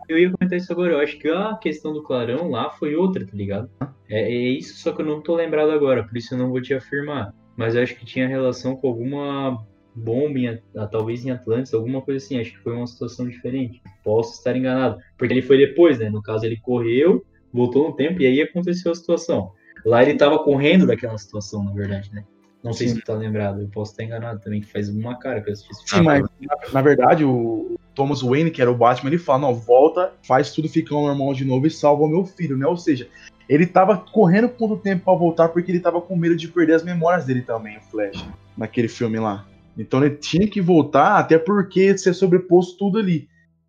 Eu 0.09 0.19
ia 0.19 0.31
comentar 0.31 0.59
isso 0.59 0.73
agora, 0.73 0.95
eu 0.95 0.99
acho 0.99 1.17
que 1.19 1.29
a 1.29 1.55
questão 1.55 1.93
do 1.93 2.03
clarão 2.03 2.51
lá 2.51 2.71
foi 2.71 2.97
outra, 2.97 3.25
tá 3.25 3.33
ligado? 3.33 3.71
É, 4.09 4.23
é 4.23 4.49
isso, 4.49 4.77
só 4.79 4.91
que 4.91 5.03
eu 5.03 5.07
não 5.07 5.21
tô 5.21 5.37
lembrado 5.37 5.71
agora, 5.71 6.03
por 6.03 6.17
isso 6.17 6.35
eu 6.35 6.39
não 6.39 6.51
vou 6.51 6.61
te 6.61 6.75
afirmar. 6.75 7.33
Mas 7.57 7.77
eu 7.77 7.83
acho 7.83 7.95
que 7.95 8.05
tinha 8.05 8.27
relação 8.27 8.75
com 8.75 8.89
alguma 8.89 9.65
bomba, 9.95 10.39
em, 10.39 10.61
ah, 10.77 10.87
talvez 10.87 11.25
em 11.25 11.31
Atlantis, 11.31 11.75
alguma 11.75 12.01
coisa 12.01 12.25
assim. 12.25 12.41
Acho 12.41 12.53
que 12.53 12.59
foi 12.59 12.75
uma 12.75 12.87
situação 12.87 13.29
diferente. 13.29 13.83
Posso 14.03 14.39
estar 14.39 14.57
enganado. 14.57 14.99
Porque 15.17 15.33
ele 15.33 15.43
foi 15.43 15.59
depois, 15.59 15.99
né? 15.99 16.09
No 16.09 16.23
caso, 16.23 16.45
ele 16.45 16.57
correu, 16.57 17.25
voltou 17.53 17.89
no 17.89 17.97
tempo 17.97 18.21
e 18.21 18.27
aí 18.27 18.41
aconteceu 18.41 18.93
a 18.93 18.95
situação. 18.95 19.53
Lá 19.85 20.03
ele 20.03 20.17
tava 20.17 20.39
correndo 20.39 20.87
daquela 20.87 21.17
situação, 21.19 21.65
na 21.65 21.73
verdade, 21.73 22.11
né? 22.13 22.25
Não 22.63 22.73
sei 22.73 22.89
Sim. 22.89 22.95
se 22.95 23.01
tu 23.01 23.07
tá 23.07 23.15
lembrado, 23.15 23.63
eu 23.63 23.69
posso 23.69 23.93
estar 23.93 24.05
enganado 24.05 24.41
também, 24.41 24.61
que 24.61 24.71
faz 24.71 24.89
uma 24.89 25.19
cara 25.19 25.41
que 25.41 25.49
eu 25.49 25.53
assisti 25.55 25.75
Sim, 25.89 26.03
mas 26.03 26.23
na, 26.41 26.57
na 26.75 26.83
verdade 26.83 27.25
o 27.25 27.79
Thomas 27.95 28.21
Wayne, 28.21 28.51
que 28.51 28.61
era 28.61 28.71
o 28.71 28.77
Batman, 28.77 29.11
ele 29.11 29.19
fala, 29.19 29.41
não, 29.41 29.55
volta, 29.55 30.13
faz 30.27 30.53
tudo 30.53 30.69
ficar 30.69 30.95
normal 30.95 31.33
de 31.33 31.45
novo 31.45 31.67
e 31.67 31.71
salva 31.71 32.05
o 32.05 32.09
meu 32.09 32.25
filho, 32.25 32.57
né? 32.57 32.67
Ou 32.67 32.77
seja, 32.77 33.09
ele 33.49 33.67
tava 33.67 33.97
correndo 33.97 34.49
por 34.49 34.71
um 34.71 34.77
tempo 34.77 35.05
pra 35.05 35.15
voltar 35.15 35.49
porque 35.49 35.73
ele 35.73 35.81
tava 35.81 36.01
com 36.01 36.17
medo 36.17 36.37
de 36.37 36.49
perder 36.49 36.75
as 36.75 36.85
memórias 36.85 37.25
dele 37.25 37.43
também, 37.43 37.79
o 37.79 37.81
Flash, 37.81 38.25
naquele 38.57 38.89
filme 38.89 39.19
lá. 39.19 39.47
Então 39.77 40.05
ele 40.05 40.17
tinha 40.17 40.47
que 40.47 40.61
voltar, 40.61 41.17
até 41.17 41.39
porque 41.39 41.97
ser 41.97 42.15
sobreposto 42.15 42.77
tudo 42.77 42.99
ali. 42.99 43.29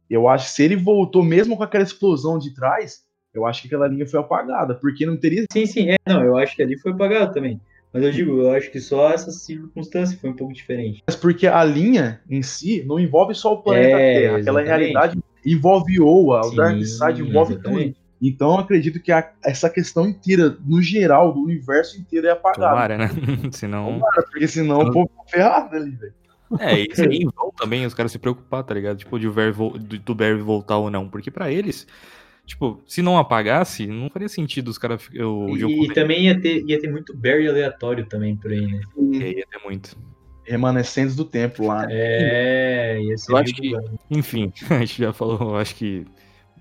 Eu 0.10 0.28
acho 0.28 0.48
que 0.48 0.52
se 0.52 0.64
ele 0.64 0.76
voltou 0.76 1.24
mesmo 1.24 1.56
com 1.56 1.64
aquela 1.64 1.84
explosão 1.84 2.38
de 2.38 2.54
trás, 2.54 3.04
eu 3.34 3.46
acho 3.46 3.62
que 3.62 3.68
aquela 3.68 3.88
linha 3.88 4.06
foi 4.06 4.20
apagada, 4.20 4.76
porque 4.76 5.06
não 5.06 5.16
teria 5.16 5.46
Sim, 5.52 5.66
sim, 5.66 5.90
é, 5.90 5.96
não, 6.06 6.22
eu 6.24 6.38
acho 6.38 6.56
que 6.56 6.62
ali 6.62 6.78
foi 6.78 6.94
pagado 6.96 7.34
também. 7.34 7.60
Mas 7.94 8.04
eu 8.04 8.12
digo, 8.12 8.40
eu 8.42 8.52
acho 8.52 8.72
que 8.72 8.80
só 8.80 9.12
essa 9.12 9.32
circunstância 9.32 10.18
foi 10.20 10.30
um 10.30 10.36
pouco 10.36 10.54
diferente. 10.54 11.04
Mas 11.06 11.16
porque 11.16 11.46
a 11.48 11.64
linha 11.64 12.22
em 12.30 12.42
si 12.42 12.84
não 12.88 13.00
envolve 13.00 13.36
só 13.36 13.54
o 13.54 13.62
planeta 13.62 13.98
É, 14.00 14.14
Terra. 14.14 14.38
Aquela 14.38 14.62
exatamente. 14.62 14.68
realidade 14.68 15.20
envolve 15.46 16.00
Oa, 16.00 16.46
o 16.46 16.56
Darkseid 16.56 17.22
envolve 17.22 17.54
exatamente. 17.54 17.94
tudo. 17.94 18.02
Então 18.22 18.52
eu 18.52 18.60
acredito 18.60 19.00
que 19.02 19.12
a- 19.12 19.32
essa 19.44 19.70
questão 19.70 20.08
inteira, 20.08 20.56
no 20.66 20.82
geral, 20.82 21.34
do 21.34 21.42
universo 21.42 22.00
inteiro 22.00 22.28
é 22.28 22.32
apagada. 22.32 22.70
Tomara, 22.70 22.98
né? 22.98 23.10
Senão. 23.52 24.00
Porque 24.32 24.48
senão 24.48 24.80
o 24.80 24.92
povo 24.94 25.10
fica 25.26 25.38
ferrado 25.38 25.76
ali, 25.76 25.92
velho. 25.92 26.14
É, 26.60 26.80
e 26.82 26.96
seria 26.96 27.18
em 27.24 27.28
vão 27.36 27.52
também 27.58 27.86
os 27.86 27.94
caras 27.94 28.12
se 28.12 28.20
preocupar, 28.20 28.64
tá 28.64 28.74
ligado? 28.74 28.98
Tipo, 28.98 29.18
de 29.18 29.28
o 29.28 29.32
Barry 29.34 29.52
vo- 29.52 29.78
do, 29.78 30.14
Barry 30.14 30.40
voltar 30.42 30.78
ou 30.78 30.92
não. 30.92 31.08
Porque 31.10 31.32
pra 31.32 31.50
eles, 31.50 31.88
tipo, 32.52 32.82
se 32.86 33.02
não 33.02 33.18
apagasse, 33.18 33.88
não 33.88 34.10
faria 34.10 34.28
sentido 34.30 34.68
os 34.70 34.78
caras. 34.78 35.08
O 35.10 35.58
jogo 35.58 35.74
E, 35.74 35.86
e 35.88 35.94
também 35.94 36.26
ia 36.26 36.40
ter, 36.40 36.64
ia 36.68 36.80
ter 36.80 36.90
muito 36.92 37.16
Barry 37.16 37.48
aleatório 37.48 38.06
também 38.06 38.36
por 38.36 38.52
aí, 38.52 38.62
né? 38.68 38.82
ia 38.98 39.46
ter 39.48 39.60
muito. 39.64 39.98
Remanescentes 40.46 41.16
do 41.16 41.24
tempo 41.24 41.66
lá. 41.68 41.86
É, 41.90 43.00
ia 43.02 43.18
ser 43.18 43.32
Eu 43.32 43.38
acho 43.38 43.54
que-. 43.54 43.72
Enfim, 44.10 44.52
a 44.70 44.80
gente 44.80 44.98
já 45.02 45.14
falou, 45.14 45.56
acho 45.58 45.76
que 45.76 46.06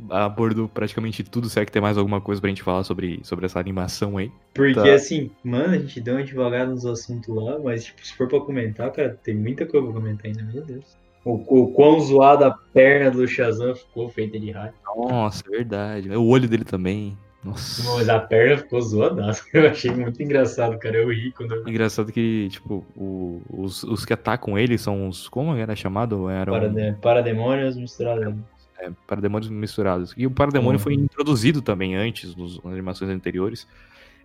abordou 0.09 0.68
praticamente 0.68 1.22
tudo. 1.24 1.49
Será 1.49 1.66
que 1.66 1.72
tem 1.72 1.82
mais 1.82 1.99
alguma 1.99 2.20
coisa 2.20 2.41
pra 2.41 2.49
gente 2.49 2.62
falar 2.62 2.84
sobre, 2.84 3.20
sobre 3.22 3.47
essa 3.47 3.59
animação 3.59 4.16
aí? 4.16 4.30
Porque 4.55 4.74
Tá. 4.74 4.95
assim, 4.95 5.30
mano, 5.43 5.74
a 5.74 5.78
gente 5.78 6.01
deu 6.01 6.14
uma 6.14 6.22
devagada 6.24 6.70
nos 6.70 6.86
assuntos 6.86 7.34
lá, 7.34 7.59
mas 7.59 7.84
tipo, 7.84 8.07
se 8.07 8.14
for 8.14 8.28
pra 8.28 8.41
comentar, 8.41 8.91
cara, 8.93 9.18
tem 9.22 9.34
muita 9.34 9.66
coisa 9.66 9.86
pra 9.86 9.95
comentar 10.01 10.26
ainda, 10.26 10.43
meu 10.45 10.64
Deus. 10.64 10.97
O, 11.25 11.35
o 11.62 11.73
quão 11.73 12.01
zoada 12.01 12.47
a 12.49 12.51
perna 12.51 13.11
do 13.11 13.27
Shazam 13.29 13.75
ficou 13.75 14.09
feita 14.09 14.39
de 14.41 14.51
raio. 14.51 14.73
Nossa, 14.97 15.43
é 15.47 15.51
verdade. 15.51 16.11
O 16.11 16.27
olho 16.27 16.49
dele 16.49 16.64
também. 16.64 17.16
Nossa. 17.45 17.83
Mas 17.95 18.09
a 18.09 18.18
perna 18.21 18.59
ficou 18.59 18.81
zoadaça. 18.81 19.43
Eu 19.53 19.68
achei 19.68 19.91
muito 19.91 20.23
engraçado, 20.23 20.79
cara. 20.79 20.97
Eu 20.97 21.09
ri 21.11 21.33
quando 21.33 21.55
eu 21.55 21.68
Engraçado 21.68 22.12
que, 22.12 22.49
tipo, 22.51 22.85
o- 22.97 23.41
os, 23.51 23.83
os 23.83 24.05
que 24.05 24.12
atacam 24.12 24.59
ele 24.59 24.77
são 24.79 25.09
os. 25.09 25.29
Como 25.29 25.55
era 25.55 25.75
chamado? 25.77 26.29
Eram 26.29 26.53
Parade- 26.53 26.97
Parademônios 27.01 27.77
misturados. 27.77 28.35
é, 28.79 28.91
parademônios 29.07 29.51
misturados. 29.51 30.14
E 30.16 30.27
o 30.27 30.31
parademônio 30.31 30.79
Uhum. 30.79 30.83
foi 30.83 30.95
introduzido 30.95 31.61
também 31.62 31.95
antes, 31.97 32.35
nos, 32.37 32.62
nas 32.62 32.73
animações 32.73 33.11
anteriores. 33.11 33.66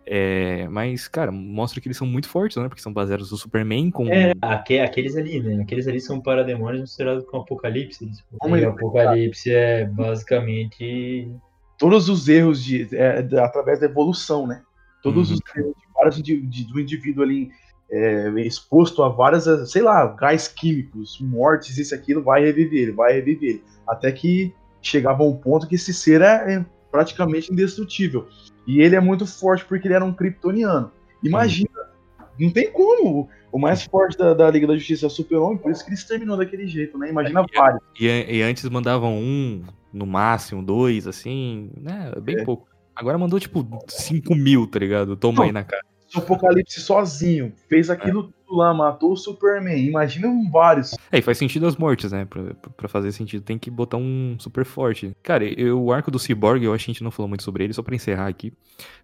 É, 0.07 0.67
mas, 0.69 1.07
cara, 1.07 1.31
mostra 1.31 1.81
que 1.81 1.87
eles 1.87 1.97
são 1.97 2.05
muito 2.05 2.29
fortes, 2.29 2.57
né? 2.57 2.67
Porque 2.67 2.81
são 2.81 2.93
baseados 2.93 3.31
no 3.31 3.37
Superman 3.37 3.89
com. 3.89 4.07
É, 4.07 4.33
aque- 4.41 4.79
aqueles 4.79 5.15
ali, 5.17 5.39
né? 5.41 5.61
Aqueles 5.63 5.87
ali 5.87 5.99
são 5.99 6.21
parademônios 6.21 6.81
misturados 6.81 7.25
com 7.25 7.37
Apocalipse. 7.37 8.05
Tipo, 8.05 8.37
Como 8.37 8.55
e 8.55 8.59
ele- 8.59 8.67
o 8.67 8.69
Apocalipse 8.69 9.51
é 9.51 9.85
basicamente. 9.85 11.27
Todos 11.77 12.07
os 12.07 12.27
erros 12.29 12.63
de, 12.63 12.87
é, 12.95 13.19
através 13.39 13.79
da 13.79 13.87
evolução, 13.87 14.47
né? 14.47 14.61
Todos 15.01 15.29
Uhum. 15.29 15.35
os 15.35 15.55
erros 15.57 15.73
de 15.75 15.93
vários 15.93 16.19
indi- 16.19 16.41
de- 16.41 16.63
do 16.67 16.79
indivíduo 16.79 17.23
ali 17.23 17.49
é, 17.91 18.29
exposto 18.41 19.03
a 19.03 19.09
várias, 19.09 19.45
sei 19.71 19.81
lá, 19.83 20.07
gás 20.07 20.47
químicos, 20.47 21.19
mortes, 21.21 21.77
isso 21.77 21.93
aquilo, 21.93 22.23
vai 22.23 22.43
reviver, 22.43 22.81
ele 22.83 22.91
vai 22.91 23.13
reviver. 23.13 23.49
ele. 23.51 23.63
Até 23.87 24.11
que 24.11 24.51
chegava 24.81 25.21
a 25.23 25.27
um 25.27 25.35
ponto 25.37 25.67
que 25.67 25.75
esse 25.75 25.93
ser 25.93 26.21
é 26.21 26.55
é 26.55 26.65
praticamente 26.91 27.51
indestrutível. 27.53 28.27
E 28.67 28.81
ele 28.81 28.95
é 28.95 28.99
muito 28.99 29.25
forte 29.25 29.65
porque 29.65 29.87
ele 29.87 29.95
era 29.95 30.05
um 30.05 30.13
kryptoniano. 30.13 30.91
Imagina, 31.23 31.69
não 32.39 32.51
tem 32.51 32.71
como. 32.71 33.29
O 33.51 33.57
mais 33.57 33.83
forte 33.83 34.17
da, 34.17 34.33
da 34.33 34.51
Liga 34.51 34.67
da 34.67 34.75
Justiça 34.75 35.05
é 35.05 35.07
o 35.07 35.09
Super-Homem, 35.09 35.57
por 35.57 35.71
isso 35.71 35.83
que 35.83 35.89
ele 35.89 35.95
exterminou 35.95 36.35
daquele 36.35 36.67
jeito, 36.67 36.97
né? 36.97 37.09
Imagina 37.09 37.45
vários. 37.55 37.81
E, 37.99 38.05
e 38.05 38.41
antes 38.41 38.67
mandavam 38.69 39.13
um, 39.15 39.63
no 39.93 40.05
máximo, 40.05 40.61
dois, 40.61 41.07
assim, 41.07 41.71
né? 41.79 42.11
Bem 42.21 42.39
É. 42.39 42.43
pouco. 42.43 42.67
Agora 42.93 43.17
mandou, 43.17 43.39
tipo, 43.39 43.65
5 43.87 44.35
mil, 44.35 44.67
tá 44.67 44.79
ligado? 44.79 45.15
Toma 45.15 45.45
aí 45.45 45.51
na 45.51 45.63
cara. 45.63 45.83
O 46.15 46.19
Apocalipse 46.19 46.81
sozinho 46.81 47.53
fez 47.67 47.89
aquilo 47.89 48.33
lá, 48.49 48.73
matou 48.73 49.13
o 49.13 49.17
Superman. 49.17 49.77
Imagina 49.77 50.27
um 50.27 50.49
vários. 50.49 50.93
É, 51.11 51.19
e 51.19 51.21
faz 51.21 51.37
sentido 51.37 51.65
as 51.65 51.75
mortes, 51.75 52.11
né? 52.11 52.25
Pra, 52.25 52.53
pra 52.75 52.87
fazer 52.87 53.11
sentido, 53.11 53.43
tem 53.43 53.57
que 53.57 53.69
botar 53.69 53.97
um 53.97 54.35
super 54.39 54.65
forte. 54.65 55.15
Cara, 55.23 55.45
eu, 55.45 55.81
o 55.81 55.91
arco 55.91 56.11
do 56.11 56.19
Cyborg, 56.19 56.63
eu 56.63 56.73
acho 56.73 56.85
que 56.85 56.91
a 56.91 56.93
gente 56.93 57.03
não 57.03 57.11
falou 57.11 57.29
muito 57.29 57.43
sobre 57.43 57.63
ele, 57.63 57.73
só 57.73 57.81
pra 57.81 57.95
encerrar 57.95 58.27
aqui. 58.27 58.53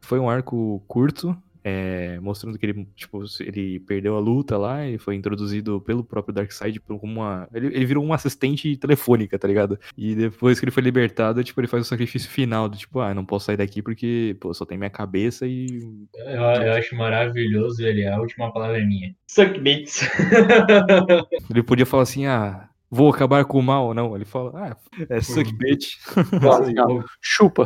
Foi 0.01 0.19
um 0.19 0.29
arco 0.29 0.83
curto, 0.87 1.35
é, 1.63 2.19
mostrando 2.19 2.57
que 2.57 2.65
ele, 2.65 2.87
tipo, 2.95 3.23
ele 3.39 3.79
perdeu 3.81 4.15
a 4.15 4.19
luta 4.19 4.57
lá 4.57 4.87
e 4.87 4.97
foi 4.97 5.15
introduzido 5.15 5.79
pelo 5.81 6.03
próprio 6.03 6.33
Darkseid 6.33 6.79
como 6.79 6.99
uma. 7.03 7.47
Ele, 7.53 7.67
ele 7.67 7.85
virou 7.85 8.03
uma 8.03 8.15
assistente 8.15 8.75
telefônica, 8.77 9.37
tá 9.37 9.47
ligado? 9.47 9.79
E 9.97 10.15
depois 10.15 10.59
que 10.59 10.65
ele 10.65 10.71
foi 10.71 10.83
libertado, 10.83 11.43
tipo, 11.43 11.59
ele 11.59 11.67
faz 11.67 11.85
o 11.85 11.89
sacrifício 11.89 12.29
final 12.29 12.67
do 12.67 12.77
tipo, 12.77 12.99
ah, 12.99 13.13
não 13.13 13.25
posso 13.25 13.45
sair 13.45 13.57
daqui 13.57 13.81
porque, 13.81 14.35
pô, 14.39 14.53
só 14.53 14.65
tem 14.65 14.77
minha 14.77 14.89
cabeça 14.89 15.45
e. 15.45 15.67
Eu, 16.15 16.41
eu 16.41 16.73
acho 16.73 16.95
maravilhoso 16.95 17.83
ele. 17.85 18.07
A 18.07 18.19
última 18.19 18.51
palavra 18.51 18.79
é 18.79 18.85
minha. 18.85 19.15
Suck 19.27 19.59
bits. 19.59 20.01
Ele 21.49 21.63
podia 21.63 21.85
falar 21.85 22.03
assim, 22.03 22.25
ah. 22.25 22.67
Vou 22.93 23.09
acabar 23.09 23.45
com 23.45 23.57
o 23.57 23.63
mal, 23.63 23.93
não. 23.93 24.13
Ele 24.13 24.25
fala, 24.25 24.51
ah, 24.53 24.77
é 25.09 25.21
suck 25.21 25.49
bitch. 25.53 25.95
Chupa. 27.21 27.65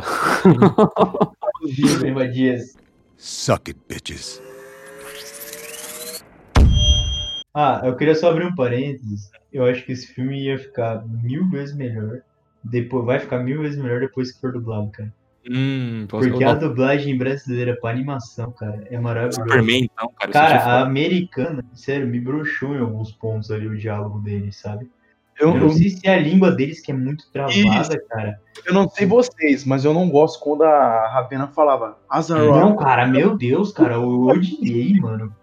Lembra 2.00 2.28
dias. 2.28 2.76
Suck 3.16 3.70
it, 3.70 3.80
bitches. 3.88 4.42
Ah, 7.54 7.80
eu 7.84 7.96
queria 7.96 8.14
só 8.14 8.30
abrir 8.30 8.44
um 8.44 8.54
parênteses. 8.54 9.30
Eu 9.50 9.64
acho 9.64 9.84
que 9.84 9.92
esse 9.92 10.08
filme 10.08 10.44
ia 10.44 10.58
ficar 10.58 11.02
mil 11.06 11.48
vezes 11.48 11.74
melhor. 11.74 12.20
Depois, 12.62 13.06
vai 13.06 13.18
ficar 13.18 13.38
mil 13.38 13.62
vezes 13.62 13.78
melhor 13.78 14.00
depois 14.00 14.32
que 14.32 14.40
for 14.40 14.52
dublado, 14.52 14.90
cara. 14.90 15.12
Hum, 15.48 16.06
Porque 16.08 16.42
a 16.42 16.54
dublagem 16.54 17.16
brasileira 17.16 17.76
pra 17.80 17.90
animação, 17.90 18.50
cara, 18.50 18.86
é 18.90 18.98
maravilhosa. 18.98 19.42
Superman, 19.42 19.84
então, 19.84 20.12
cara. 20.18 20.30
isso 20.30 20.32
Cara, 20.32 20.62
a 20.64 20.82
americana, 20.82 21.64
sério, 21.72 22.06
me 22.06 22.20
broxou 22.20 22.74
em 22.74 22.80
alguns 22.80 23.12
pontos 23.12 23.50
ali 23.50 23.66
o 23.66 23.78
diálogo 23.78 24.18
deles, 24.18 24.56
sabe? 24.56 24.90
Eu, 25.38 25.54
Eu 25.54 25.60
não 25.60 25.70
sei 25.70 25.90
se 25.90 26.06
é 26.06 26.14
a 26.14 26.18
língua 26.18 26.50
deles 26.50 26.80
que 26.80 26.90
é 26.90 26.94
muito 26.94 27.30
travada, 27.30 28.00
cara. 28.08 28.40
eu 28.64 28.72
não 28.72 28.88
sei 28.88 29.06
vocês, 29.06 29.64
mas 29.64 29.84
eu 29.84 29.92
não 29.92 30.08
gosto 30.08 30.42
quando 30.42 30.62
a 30.62 31.08
Ravena 31.08 31.48
falava 31.48 31.98
Azaroth. 32.08 32.56
Não, 32.56 32.76
cara, 32.76 33.06
meu 33.06 33.36
Deus, 33.36 33.72
cara, 33.72 33.94
eu 33.94 34.22
odiei, 34.22 34.94
mano. 35.00 35.34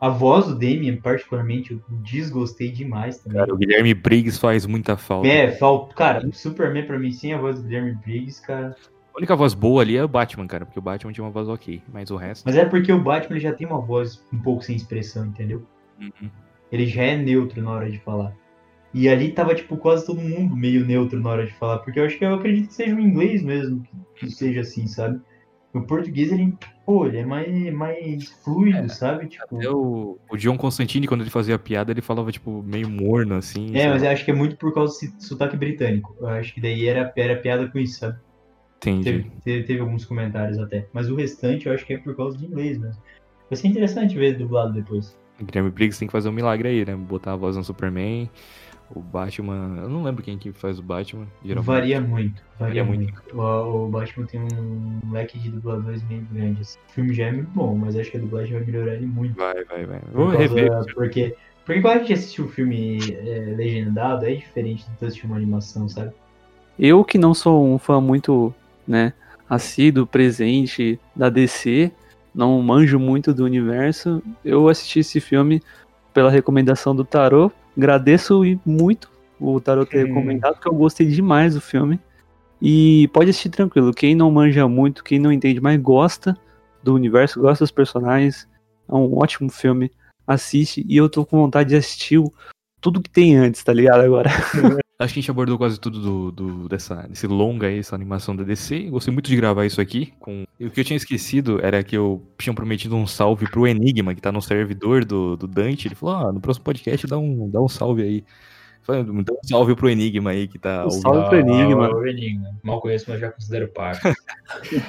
A 0.00 0.08
voz 0.08 0.46
do 0.46 0.54
Damien, 0.54 0.96
particularmente, 0.96 1.72
eu 1.72 1.82
desgostei 2.02 2.70
demais 2.70 3.18
também. 3.18 3.38
Cara, 3.38 3.52
o 3.52 3.56
Guilherme 3.56 3.92
Briggs 3.92 4.40
faz 4.40 4.64
muita 4.64 4.96
falta. 4.96 5.28
É, 5.28 5.52
falta. 5.52 5.94
Cara, 5.94 6.28
Superman 6.32 6.86
pra 6.86 6.98
mim, 6.98 7.12
sem 7.12 7.34
a 7.34 7.38
voz 7.38 7.56
do 7.56 7.64
Guilherme 7.64 7.94
Briggs, 7.96 8.40
cara. 8.40 8.74
A 9.12 9.18
única 9.18 9.36
voz 9.36 9.52
boa 9.52 9.82
ali 9.82 9.96
é 9.96 10.02
o 10.02 10.08
Batman, 10.08 10.46
cara, 10.46 10.64
porque 10.64 10.78
o 10.78 10.82
Batman 10.82 11.12
tinha 11.12 11.24
uma 11.24 11.30
voz 11.30 11.48
ok, 11.48 11.82
mas 11.92 12.10
o 12.10 12.16
resto. 12.16 12.44
Mas 12.46 12.56
é 12.56 12.64
porque 12.64 12.90
o 12.90 13.02
Batman 13.02 13.36
ele 13.36 13.40
já 13.40 13.52
tem 13.52 13.66
uma 13.66 13.80
voz 13.80 14.24
um 14.32 14.38
pouco 14.38 14.62
sem 14.62 14.74
expressão, 14.74 15.26
entendeu? 15.26 15.62
Uhum. 16.00 16.30
Ele 16.72 16.86
já 16.86 17.02
é 17.02 17.16
neutro 17.16 17.60
na 17.60 17.70
hora 17.70 17.90
de 17.90 17.98
falar. 17.98 18.32
E 18.92 19.08
ali 19.08 19.30
tava, 19.30 19.54
tipo, 19.54 19.76
quase 19.76 20.04
todo 20.04 20.20
mundo 20.20 20.56
meio 20.56 20.84
neutro 20.84 21.20
na 21.20 21.30
hora 21.30 21.46
de 21.46 21.52
falar. 21.54 21.78
Porque 21.78 22.00
eu 22.00 22.04
acho 22.04 22.18
que 22.18 22.24
eu 22.24 22.34
acredito 22.34 22.68
que 22.68 22.74
seja 22.74 22.94
o 22.94 23.00
inglês 23.00 23.42
mesmo 23.42 23.82
que 23.82 23.90
que 24.20 24.30
seja 24.30 24.60
assim, 24.60 24.86
sabe? 24.86 25.20
O 25.72 25.82
português, 25.82 26.32
ele, 26.32 26.52
pô, 26.84 27.06
ele 27.06 27.18
é 27.18 27.24
mais, 27.24 27.72
mais 27.72 28.28
fluido, 28.44 28.88
sabe? 28.92 29.28
Tipo. 29.28 29.56
Até 29.56 29.70
o, 29.70 30.18
o 30.28 30.36
John 30.36 30.56
Constantine, 30.56 31.06
quando 31.06 31.20
ele 31.22 31.30
fazia 31.30 31.58
piada, 31.58 31.92
ele 31.92 32.02
falava, 32.02 32.30
tipo, 32.32 32.62
meio 32.62 32.88
morno, 32.90 33.36
assim. 33.36 33.70
É, 33.74 33.82
sabe? 33.82 33.92
mas 33.92 34.02
eu 34.02 34.10
acho 34.10 34.24
que 34.24 34.30
é 34.32 34.34
muito 34.34 34.56
por 34.56 34.74
causa 34.74 34.92
desse 34.92 35.14
sotaque 35.20 35.56
britânico. 35.56 36.14
Eu 36.20 36.26
acho 36.26 36.52
que 36.52 36.60
daí 36.60 36.86
era, 36.86 37.12
era 37.16 37.36
piada 37.36 37.68
com 37.68 37.78
isso, 37.78 38.00
sabe? 38.00 38.18
Entendi. 38.78 39.04
Teve, 39.04 39.30
teve, 39.44 39.62
teve 39.64 39.80
alguns 39.80 40.04
comentários 40.04 40.58
até. 40.58 40.86
Mas 40.92 41.08
o 41.08 41.14
restante 41.14 41.66
eu 41.66 41.72
acho 41.72 41.86
que 41.86 41.94
é 41.94 41.98
por 41.98 42.16
causa 42.16 42.36
de 42.36 42.46
inglês 42.46 42.76
mesmo. 42.76 43.00
Vai 43.48 43.56
ser 43.56 43.68
interessante 43.68 44.16
ver 44.16 44.36
dublado 44.36 44.72
depois. 44.72 45.16
O 45.40 45.44
Guilherme 45.44 45.70
Briggs 45.70 45.98
tem 45.98 46.08
que 46.08 46.12
fazer 46.12 46.28
um 46.28 46.32
milagre 46.32 46.68
aí, 46.68 46.84
né? 46.84 46.96
Botar 46.96 47.32
a 47.32 47.36
voz 47.36 47.56
no 47.56 47.62
Superman. 47.62 48.28
O 48.94 49.00
Batman. 49.00 49.78
Eu 49.82 49.88
não 49.88 50.02
lembro 50.02 50.22
quem 50.22 50.36
que 50.36 50.52
faz 50.52 50.78
o 50.78 50.82
Batman. 50.82 51.26
Geralmente. 51.44 51.66
Varia 51.66 52.00
muito, 52.00 52.42
varia 52.58 52.82
Varia 52.82 52.84
muito. 52.84 53.12
muito. 53.12 53.36
O, 53.38 53.86
o 53.86 53.88
Batman 53.88 54.26
tem 54.26 54.40
um 54.40 55.00
leque 55.12 55.38
de 55.38 55.48
dubladores 55.50 56.02
meio 56.08 56.26
grande. 56.32 56.62
assim. 56.62 56.78
O 56.88 56.92
filme 56.92 57.14
já 57.14 57.26
é 57.26 57.32
muito 57.32 57.50
bom, 57.50 57.76
mas 57.76 57.96
acho 57.96 58.10
que 58.10 58.16
a 58.16 58.20
dublagem 58.20 58.52
vai 58.56 58.64
melhorar 58.66 58.94
ele 58.94 59.06
muito. 59.06 59.36
Vai, 59.36 59.64
vai, 59.64 59.84
vai. 59.86 60.00
Causa- 60.12 60.36
rever. 60.36 60.70
Porque, 60.94 61.36
porque 61.64 61.80
quando 61.80 61.94
a 61.94 61.98
gente 62.00 62.12
assiste 62.14 62.42
o 62.42 62.48
filme 62.48 62.98
é, 63.12 63.54
legendado, 63.56 64.26
é 64.26 64.34
diferente 64.34 64.84
de 64.90 64.96
tu 64.98 65.04
assistir 65.06 65.26
uma 65.26 65.36
animação, 65.36 65.88
sabe? 65.88 66.10
Eu 66.78 67.04
que 67.04 67.16
não 67.18 67.32
sou 67.32 67.64
um 67.64 67.78
fã 67.78 68.00
muito, 68.00 68.52
né, 68.88 69.12
assíduo, 69.48 70.06
presente 70.06 70.98
da 71.14 71.28
DC, 71.28 71.92
não 72.34 72.60
manjo 72.62 72.98
muito 72.98 73.32
do 73.34 73.44
universo, 73.44 74.22
eu 74.44 74.68
assisti 74.68 75.00
esse 75.00 75.20
filme 75.20 75.62
pela 76.14 76.30
recomendação 76.30 76.94
do 76.96 77.04
Tarô. 77.04 77.52
Agradeço 77.80 78.42
muito 78.66 79.10
o 79.40 79.58
Tarô 79.58 79.86
ter 79.86 80.04
Hum. 80.04 80.08
recomendado, 80.08 80.52
porque 80.56 80.68
eu 80.68 80.74
gostei 80.74 81.06
demais 81.06 81.54
do 81.54 81.62
filme. 81.62 81.98
E 82.60 83.08
pode 83.08 83.30
assistir 83.30 83.48
tranquilo. 83.48 83.90
Quem 83.94 84.14
não 84.14 84.30
manja 84.30 84.68
muito, 84.68 85.02
quem 85.02 85.18
não 85.18 85.32
entende, 85.32 85.62
mas 85.62 85.80
gosta 85.80 86.36
do 86.82 86.94
universo, 86.94 87.40
gosta 87.40 87.64
dos 87.64 87.70
personagens, 87.70 88.46
é 88.86 88.94
um 88.94 89.16
ótimo 89.16 89.48
filme. 89.50 89.90
Assiste 90.26 90.84
e 90.86 90.94
eu 90.94 91.08
tô 91.08 91.24
com 91.24 91.38
vontade 91.38 91.70
de 91.70 91.76
assistir 91.76 92.18
o- 92.18 92.30
tudo 92.80 93.00
que 93.02 93.10
tem 93.10 93.36
antes, 93.36 93.62
tá 93.62 93.72
ligado? 93.72 94.00
Agora. 94.00 94.30
Acho 95.00 95.14
que 95.14 95.20
a 95.20 95.22
gente 95.22 95.30
abordou 95.30 95.56
quase 95.56 95.80
tudo 95.80 95.98
do, 95.98 96.30
do- 96.30 96.68
dessa, 96.68 97.06
desse 97.08 97.26
longa 97.26 97.68
aí, 97.68 97.78
essa 97.78 97.94
animação 97.94 98.36
da 98.36 98.44
DC. 98.44 98.90
Gostei 98.90 99.10
muito 99.14 99.28
de 99.30 99.36
gravar 99.36 99.64
isso 99.64 99.80
aqui. 99.80 100.12
Com... 100.20 100.44
E 100.58 100.66
o 100.66 100.70
que 100.70 100.78
eu 100.78 100.84
tinha 100.84 100.96
esquecido 100.98 101.58
era 101.62 101.82
que 101.82 101.96
eu 101.96 102.22
tinha 102.36 102.52
prometido 102.52 102.94
um 102.96 103.06
salve 103.06 103.50
pro 103.50 103.66
Enigma, 103.66 104.14
que 104.14 104.20
tá 104.20 104.30
no 104.30 104.42
servidor 104.42 105.02
do, 105.06 105.38
do 105.38 105.46
Dante. 105.46 105.88
Ele 105.88 105.94
falou, 105.94 106.16
ah, 106.16 106.32
no 106.32 106.38
próximo 106.38 106.64
podcast 106.64 107.06
dá 107.06 107.16
um, 107.16 107.48
dá 107.48 107.62
um 107.62 107.68
salve 107.68 108.02
aí. 108.02 108.24
Então, 108.98 109.36
salve 109.44 109.74
pro 109.74 109.88
Enigma 109.88 110.30
aí 110.30 110.48
que 110.48 110.58
tá 110.58 110.84
ouvindo. 110.84 111.02
Salve 111.02 111.28
pro 111.28 111.38
Enigma. 111.38 111.86
Ah, 111.86 112.08
Enigma. 112.08 112.50
Mal 112.62 112.80
conheço, 112.80 113.06
mas 113.08 113.20
já 113.20 113.30
considero 113.30 113.68
parte. 113.68 114.00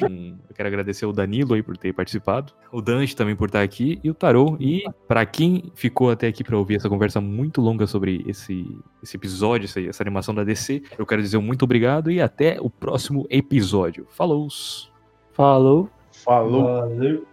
Hum, 0.09 0.37
eu 0.49 0.55
quero 0.55 0.67
agradecer 0.67 1.05
o 1.05 1.13
Danilo 1.13 1.53
aí 1.53 1.61
por 1.61 1.77
ter 1.77 1.93
participado, 1.93 2.51
o 2.71 2.81
Dante 2.81 3.15
também 3.15 3.35
por 3.35 3.47
estar 3.47 3.61
aqui 3.61 3.99
e 4.03 4.09
o 4.09 4.13
Tarô. 4.13 4.57
E 4.59 4.83
para 5.07 5.23
quem 5.23 5.71
ficou 5.75 6.09
até 6.09 6.27
aqui 6.27 6.43
para 6.43 6.57
ouvir 6.57 6.77
essa 6.77 6.89
conversa 6.89 7.21
muito 7.21 7.61
longa 7.61 7.85
sobre 7.85 8.23
esse, 8.27 8.65
esse 9.03 9.15
episódio, 9.15 9.65
essa, 9.65 9.79
essa 9.79 10.01
animação 10.03 10.33
da 10.33 10.43
DC, 10.43 10.81
eu 10.97 11.05
quero 11.05 11.21
dizer 11.21 11.37
um 11.37 11.43
muito 11.43 11.63
obrigado 11.63 12.09
e 12.09 12.19
até 12.19 12.57
o 12.59 12.71
próximo 12.71 13.27
episódio. 13.29 14.07
Falou! 14.09 14.47
Falou! 15.31 15.89
Falou! 16.11 16.63
Valeu! 16.63 17.30